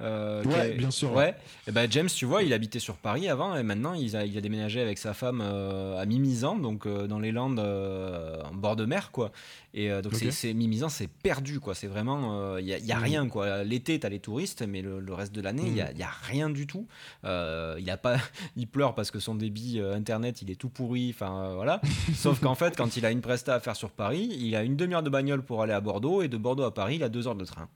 [0.01, 1.13] Euh, ouais, bien sûr.
[1.13, 1.35] Ouais.
[1.69, 4.37] Et ben James, tu vois, il habitait sur Paris avant et maintenant il a, il
[4.37, 8.77] a déménagé avec sa femme euh, à Mimizan, donc euh, dans les Landes en bord
[8.77, 9.31] de mer, quoi.
[9.77, 11.75] Et donc c'est Mimizan, c'est perdu, quoi.
[11.75, 13.65] C'est vraiment, il y a, y a, rien, quoi.
[13.65, 15.97] L'été, t'as les touristes, mais le, reste de l'année, il y, a, mmh.
[15.97, 16.87] y, a, rien du tout.
[17.25, 18.19] il a pas,
[18.57, 21.11] il pleure parce que son débit internet, il est tout pourri.
[21.13, 21.81] Enfin voilà.
[22.15, 24.77] Sauf qu'en fait, quand il a une presta à faire sur Paris, il a une
[24.77, 27.27] demi-heure de bagnole pour aller à Bordeaux et de Bordeaux à Paris, il a deux
[27.27, 27.69] heures de train.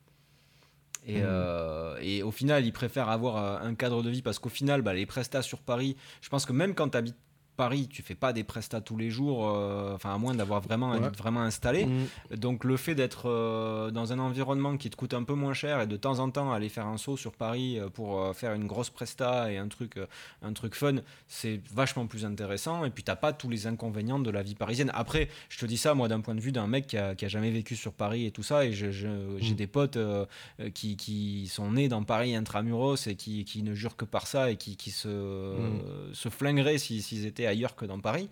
[1.09, 1.25] Et, mmh.
[1.25, 4.83] euh, et, au final, il préfère avoir euh, un cadre de vie parce qu'au final,
[4.83, 7.17] bah, les prestats sur Paris, je pense que même quand tu habites
[7.59, 10.97] Paris, tu fais pas des prestats tous les jours, euh, enfin à moins d'avoir vraiment
[11.19, 11.87] vraiment installé.
[11.87, 12.37] Mm.
[12.37, 15.81] Donc le fait d'être euh, dans un environnement qui te coûte un peu moins cher
[15.81, 18.69] et de temps en temps aller faire un saut sur Paris euh, pour faire une
[18.69, 19.97] grosse presta et un truc
[20.43, 22.85] un truc fun, c'est vachement plus intéressant.
[22.85, 24.93] Et puis t'as pas tous les inconvénients de la vie parisienne.
[24.95, 27.25] Après, je te dis ça moi d'un point de vue d'un mec qui a, qui
[27.25, 29.55] a, jamais vécu sur Paris et tout ça, et j'ai mm.
[29.57, 29.99] des potes
[30.75, 34.53] qui, qui, sont nés dans Paris intramuros et qui, qui, ne jurent que par ça
[34.53, 36.15] et qui, qui se, mm.
[36.15, 38.29] se flingueraient s'ils étaient ailleurs que dans Paris.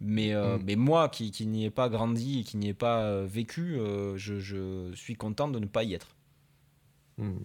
[0.00, 0.62] Mais, euh, mm.
[0.64, 3.78] mais moi, qui, qui n'y ai pas grandi et qui n'y ai pas euh, vécu,
[3.78, 6.14] euh, je, je, suis content de ne pas y être.
[7.18, 7.38] Mm.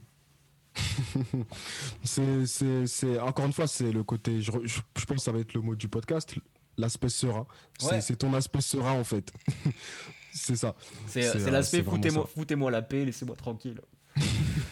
[2.03, 5.61] c'est encore une fois, c'est le côté, je, je, pense que ça va être le
[5.61, 6.35] mot du podcast,
[6.77, 7.45] l'aspect serein.
[7.79, 9.31] C'est ton aspect serein en fait.
[10.33, 10.75] c'est ça.
[11.07, 13.79] C'est l'aspect foutez-moi foutez la paix, laissez-moi tranquille.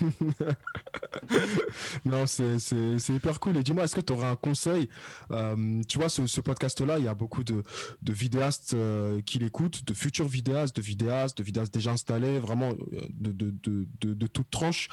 [2.05, 3.57] non, c'est hyper cool.
[3.57, 4.89] Et dis-moi, est-ce que tu aurais un conseil
[5.31, 7.63] euh, Tu vois, ce, podcast-là, il y a beaucoup de,
[8.07, 13.01] vidéastes euh, qui l'écoutent, de futurs vidéastes, de vidéastes, de vidéastes déjà installés, vraiment euh,
[13.09, 14.89] de, de, de, de toute tranche.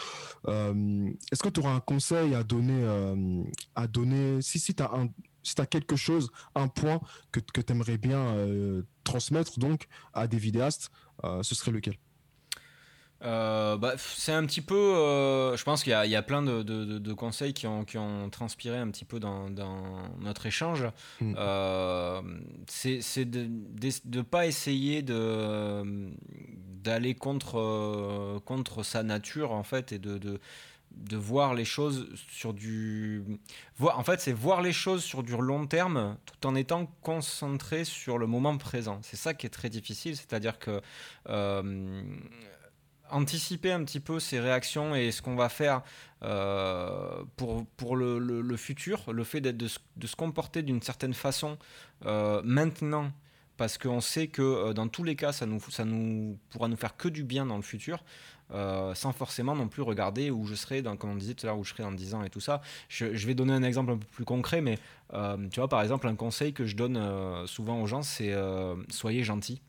[0.47, 2.85] est-ce que tu aurais un conseil à donner,
[3.74, 5.09] à donner si, si tu as un
[5.44, 7.01] si tu quelque chose, un point
[7.32, 8.36] que, que tu aimerais bien
[9.05, 10.90] transmettre donc à des vidéastes,
[11.43, 11.94] ce serait lequel?
[13.24, 14.77] Euh, bah, c'est un petit peu.
[14.77, 17.99] Euh, je pense qu'il y, y, a plein de, de, de, conseils qui ont, qui
[17.99, 19.82] ont, transpiré un petit peu dans, dans
[20.20, 20.85] notre échange.
[21.20, 21.35] Mm.
[21.36, 22.23] Euh,
[22.66, 23.49] c'est de
[24.07, 26.15] ne pas essayer d'aller
[27.15, 30.39] contre, contre sa nature, en fait, et de, de,
[30.93, 33.24] de voir les choses sur du.
[33.78, 37.82] Voir, en fait, c'est voir les choses sur du long terme tout en étant concentré
[37.82, 39.01] sur le moment présent.
[39.03, 40.81] C'est ça qui est très difficile, c'est-à-dire que
[43.10, 45.82] anticiper un petit peu ses réactions et ce qu'on va faire
[46.22, 51.14] euh, pour, pour le, le, futur, le fait d'être de, de, se comporter d'une certaine
[51.14, 51.59] façon
[52.06, 53.12] euh, maintenant,
[53.56, 56.76] parce qu'on sait que euh, dans tous les cas, ça nous, ça nous pourra nous
[56.76, 58.02] faire que du bien dans le futur.
[58.51, 61.59] sans forcément non plus regarder où je serai, dans, comme on disait tout à l'heure,
[61.59, 62.62] où je serai dans 10 ans et tout ça.
[62.89, 64.78] Je, je, vais donner un exemple un peu plus concret, mais
[65.51, 68.35] tu vois, par exemple, un conseil que je donne souvent aux gens, c'est
[68.90, 69.60] soyez gentils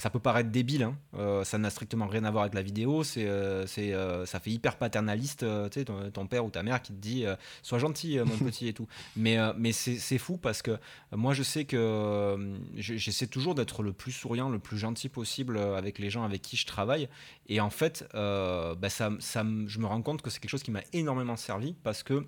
[0.00, 0.96] ça peut paraître débile, hein.
[1.14, 4.40] euh, ça n'a strictement rien à voir avec la vidéo, c'est, euh, c'est, euh, ça
[4.40, 7.24] fait hyper paternaliste, tu sais, ton, père ou ta mère qui te dit
[7.62, 8.88] sois gentil mon petit et tout.
[9.16, 10.78] Mais, mais c'est, c'est fou parce que
[11.12, 15.98] moi je sais que j'essaie toujours d'être le plus souriant, le plus gentil possible avec
[15.98, 17.08] les gens avec qui je travaille.
[17.48, 20.70] Et en fait, bah, ça, ça, je me rends compte que c'est quelque chose qui
[20.70, 22.26] m'a énormément servi parce que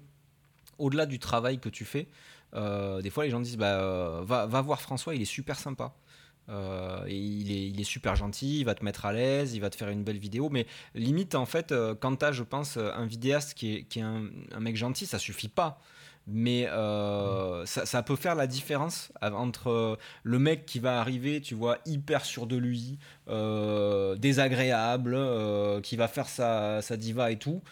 [0.78, 2.09] au-delà du travail que tu fais,
[2.55, 5.94] des fois les gens disent bah, va, va voir François, il est super sympa.
[6.48, 9.70] Euh, il, est, il, est, super gentil, il va te mettre à l'aise, il va
[9.70, 10.48] te faire une belle vidéo.
[10.51, 14.01] Mais limite, en fait, euh, quand tu as, je pense, un vidéaste qui est, qui
[14.01, 14.28] est un,
[14.60, 15.81] mec gentil, ça suffit pas.
[16.28, 21.56] Mais euh, ça, ça, peut faire la différence entre le mec qui va arriver, tu
[21.56, 25.16] vois, hyper sûr de lui, désagréable,
[25.82, 27.62] qui va faire sa, sa, diva et tout,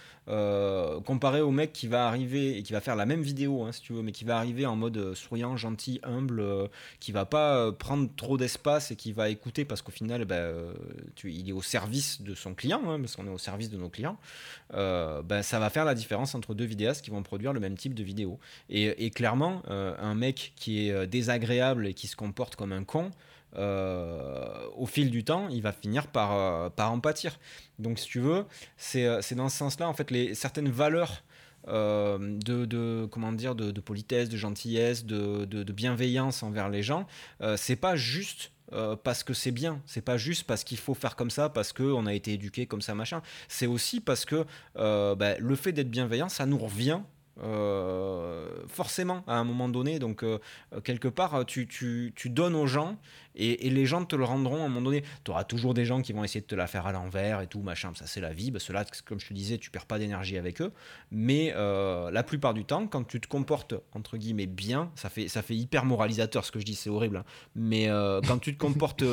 [1.05, 3.81] comparé au mec qui va arriver et qui va faire la même vidéo, hein, si
[3.81, 6.45] tu veux, mais qui va arriver en mode souriant, gentil, humble,
[7.01, 10.55] qui va pas prendre trop d'espace et qui va écouter parce qu'au final, ben,
[11.25, 13.89] il est au service de son client, hein, parce qu'on est au service de nos
[13.89, 14.19] clients.
[14.73, 17.95] Ben, ça va faire la différence entre deux vidéastes qui vont produire le même type
[17.95, 18.39] de vidéo.
[18.69, 23.11] Et clairement, un mec qui est désagréable et qui se comporte comme un con,
[23.57, 27.39] euh, au fil du temps, il va finir par, euh, par en pâtir.
[27.79, 28.45] Donc, si tu veux,
[28.77, 31.23] c'est euh, dans ce sens-là, en fait, les, certaines valeurs
[31.67, 37.07] de, de, comment dire, de, politesse, de gentillesse, de, de, bienveillance envers les gens,
[37.57, 38.53] c'est pas juste
[39.05, 42.07] parce que c'est bien, c'est pas juste parce qu'il faut faire comme ça, parce qu'on
[42.07, 43.21] a été éduqué comme ça, machin.
[43.47, 47.01] C'est aussi parce que bah, le fait d'être bienveillant, ça nous revient
[48.69, 49.99] forcément à un moment donné.
[49.99, 50.25] Donc,
[50.83, 52.97] quelque part, tu, tu, tu, donnes aux gens
[53.35, 55.05] et, les gens te le rendront à un moment donné.
[55.25, 57.47] Tu auras toujours des gens qui vont essayer de te la faire à l'envers et
[57.47, 57.93] tout, machin.
[57.95, 58.51] Ça, c'est la vie.
[58.51, 60.73] Bah, Cela, comme je te disais, tu perds pas d'énergie avec eux.
[61.11, 65.29] Mais euh, la plupart du temps, quand tu te comportes, entre guillemets, bien, ça fait,
[65.29, 67.19] ça fait hyper moralisateur ce que je dis, c'est horrible.
[67.19, 67.25] Hein.
[67.55, 67.89] Mais
[68.27, 69.05] quand tu te comportes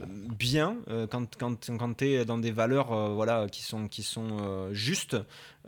[0.00, 0.76] bien,
[1.10, 5.16] quand, quand, quand tu es dans des valeurs voilà, qui sont, qui sont justes,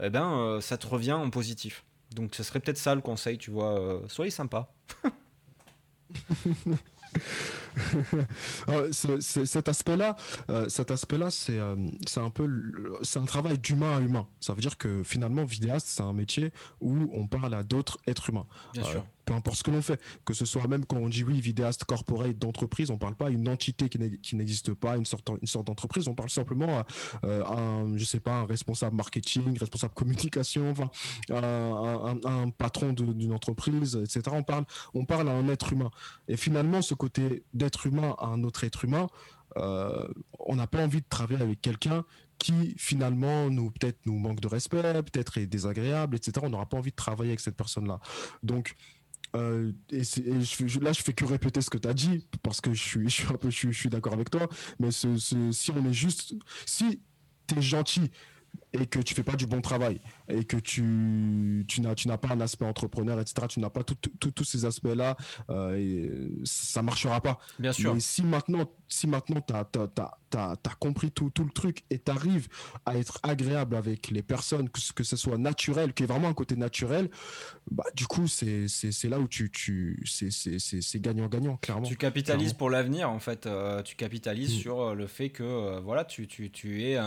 [0.00, 1.84] eh ben, ça te revient en positif.
[2.14, 3.78] Donc ce serait peut-être ça le conseil, tu vois.
[3.78, 4.68] Euh, soyez sympa.
[8.92, 10.16] cet aspect-là,
[10.50, 11.76] euh, cet aspect-là, c'est euh,
[12.06, 12.48] c'est un peu,
[13.02, 14.26] c'est un travail d'humain à humain.
[14.40, 18.30] Ça veut dire que finalement, vidéaste, c'est un métier où on parle à d'autres êtres
[18.30, 18.46] humains.
[18.74, 21.22] Bien sûr peu importe ce que l'on fait, que ce soit même quand on dit
[21.22, 25.46] oui, vidéaste corporate d'entreprise, on parle pas une entité qui n'existe pas, une sorte, une
[25.46, 26.86] sorte d'entreprise, on parle simplement à,
[27.24, 30.90] euh, un, je sais pas, un responsable marketing, responsable communication, enfin,
[31.30, 34.22] un, patron d'une entreprise, etc.
[34.32, 34.64] On parle,
[34.94, 35.90] on parle à un être humain.
[36.28, 39.08] Et finalement, ce côté d'être humain à un autre être humain,
[39.56, 40.06] euh,
[40.38, 42.04] on n'a pas envie de travailler avec quelqu'un
[42.38, 46.32] qui finalement nous peut-être nous manque de respect, peut-être est désagréable, etc.
[46.42, 48.00] On n'aura pas envie de travailler avec cette personne-là.
[48.42, 48.76] Donc
[49.36, 52.72] euh, et, je, là, je fais que répéter ce que tu as dit parce que
[52.72, 54.48] je suis, un peu, je, suis d'accord avec toi.
[54.78, 55.06] Mais si
[55.74, 56.34] on est juste,
[56.64, 57.00] si
[57.46, 58.10] tu es gentil
[58.72, 62.18] et que tu fais pas du bon travail et que tu, tu n'as, tu n'as
[62.18, 65.16] pas un aspect entrepreneur, etc., tu n'as pas tous ces aspects-là,
[65.50, 66.10] euh, et
[66.44, 67.38] ça marchera pas.
[67.58, 67.94] Bien sûr.
[67.94, 69.54] Mais si maintenant, si maintenant tu
[70.38, 72.48] as, compris tout, tout le truc et tu arrives
[72.84, 76.28] à être agréable avec les personnes, que, que ce soit naturel, qu'il y ait vraiment
[76.28, 77.08] un côté naturel,
[77.70, 78.66] bah, du coup, c'est,
[79.04, 81.86] là où tu, tu c'est, gagnant-gagnant, clairement.
[81.86, 83.46] Tu capitalises pour l'avenir, en fait.
[83.46, 84.58] Euh, tu capitalises mm.
[84.58, 86.98] sur euh, le fait que voilà, tu, tu, tu es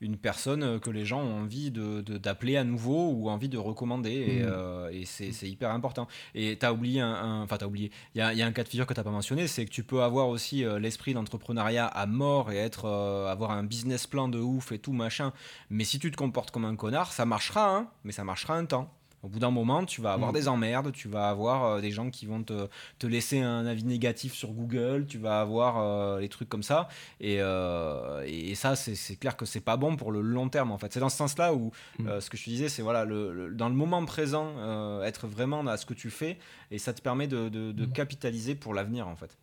[0.00, 4.12] une personne que les gens ont envie de, d'appeler à nouveau ou envie de recommander.
[4.12, 4.46] Et, mm.
[4.46, 6.06] euh, c'est, hyper important.
[6.34, 7.42] Et tu as oublié un.
[7.42, 7.90] Enfin, tu as oublié.
[8.14, 9.64] Il y a, y a, un cas de figure que tu n'as pas mentionné c'est
[9.64, 13.64] que tu peux avoir aussi euh, l'esprit d'entrepreneuriat à mort et être, euh, avoir un
[13.64, 15.32] business plan de ouf et tout, machin.
[15.70, 18.66] Mais si tu te comportes comme un connard, ça marchera, hein, mais ça marchera un
[18.66, 18.95] temps.
[19.26, 20.34] Au bout d'un moment, tu vas avoir mm.
[20.34, 22.68] des emmerdes, tu vas avoir euh, des gens qui vont te,
[23.00, 26.86] te, laisser un avis négatif sur Google, tu vas avoir euh, les trucs comme ça.
[27.18, 30.78] Et, euh, et ça, c'est clair que c'est pas bon pour le long terme en
[30.78, 30.92] fait.
[30.92, 32.20] C'est dans ce sens-là où mm.
[32.20, 34.52] ce que je te disais, c'est voilà, le, dans le moment présent,
[35.02, 36.38] être vraiment à ce que tu fais
[36.70, 37.92] et ça te permet de, de, mm.
[37.92, 39.36] capitaliser pour l'avenir en fait.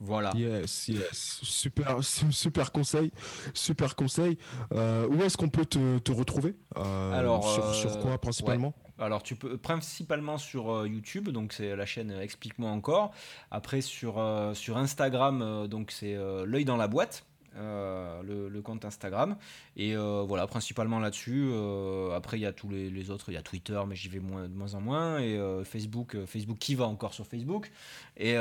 [0.00, 0.32] Voilà.
[0.34, 1.40] Yes, yes.
[1.42, 3.10] Super, super conseil.
[3.52, 4.38] Super conseil.
[4.72, 8.74] Euh, où est-ce qu'on peut te, te retrouver euh, Alors, sur, sur, quoi euh, principalement?
[8.98, 13.12] Alors, tu peux principalement sur YouTube, donc c'est la chaîne Explique-moi encore.
[13.50, 14.22] Après, sur,
[14.54, 17.24] sur Instagram, donc c'est l'œil dans la boîte.
[17.56, 19.36] Euh, le, compte Instagram.
[19.76, 21.48] Et euh, voilà, principalement là-dessus.
[21.52, 23.30] Euh, après, il y a tous les, autres.
[23.30, 25.18] Il y a Twitter, mais j'y vais moins, de moins en moins.
[25.18, 27.70] Et Facebook, Facebook qui va encore sur Facebook.
[28.16, 28.36] Et,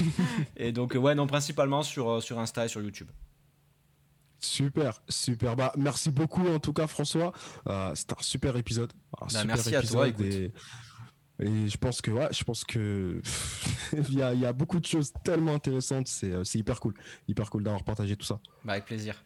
[0.56, 3.08] et donc, ouais, non, principalement sur, sur Insta et sur YouTube.
[4.40, 5.56] Super, super.
[5.56, 7.32] Bah, merci beaucoup en tout cas, François.
[7.94, 8.92] C'était un super épisode.
[9.20, 10.06] Bah, merci à toi.
[11.40, 13.20] Et je pense que ouais, je pense que
[13.92, 16.06] il, y a, beaucoup de choses tellement intéressantes.
[16.06, 16.94] C'est hyper cool,
[17.28, 18.38] hyper cool d'avoir partagé tout ça.
[18.64, 19.24] Bah avec plaisir.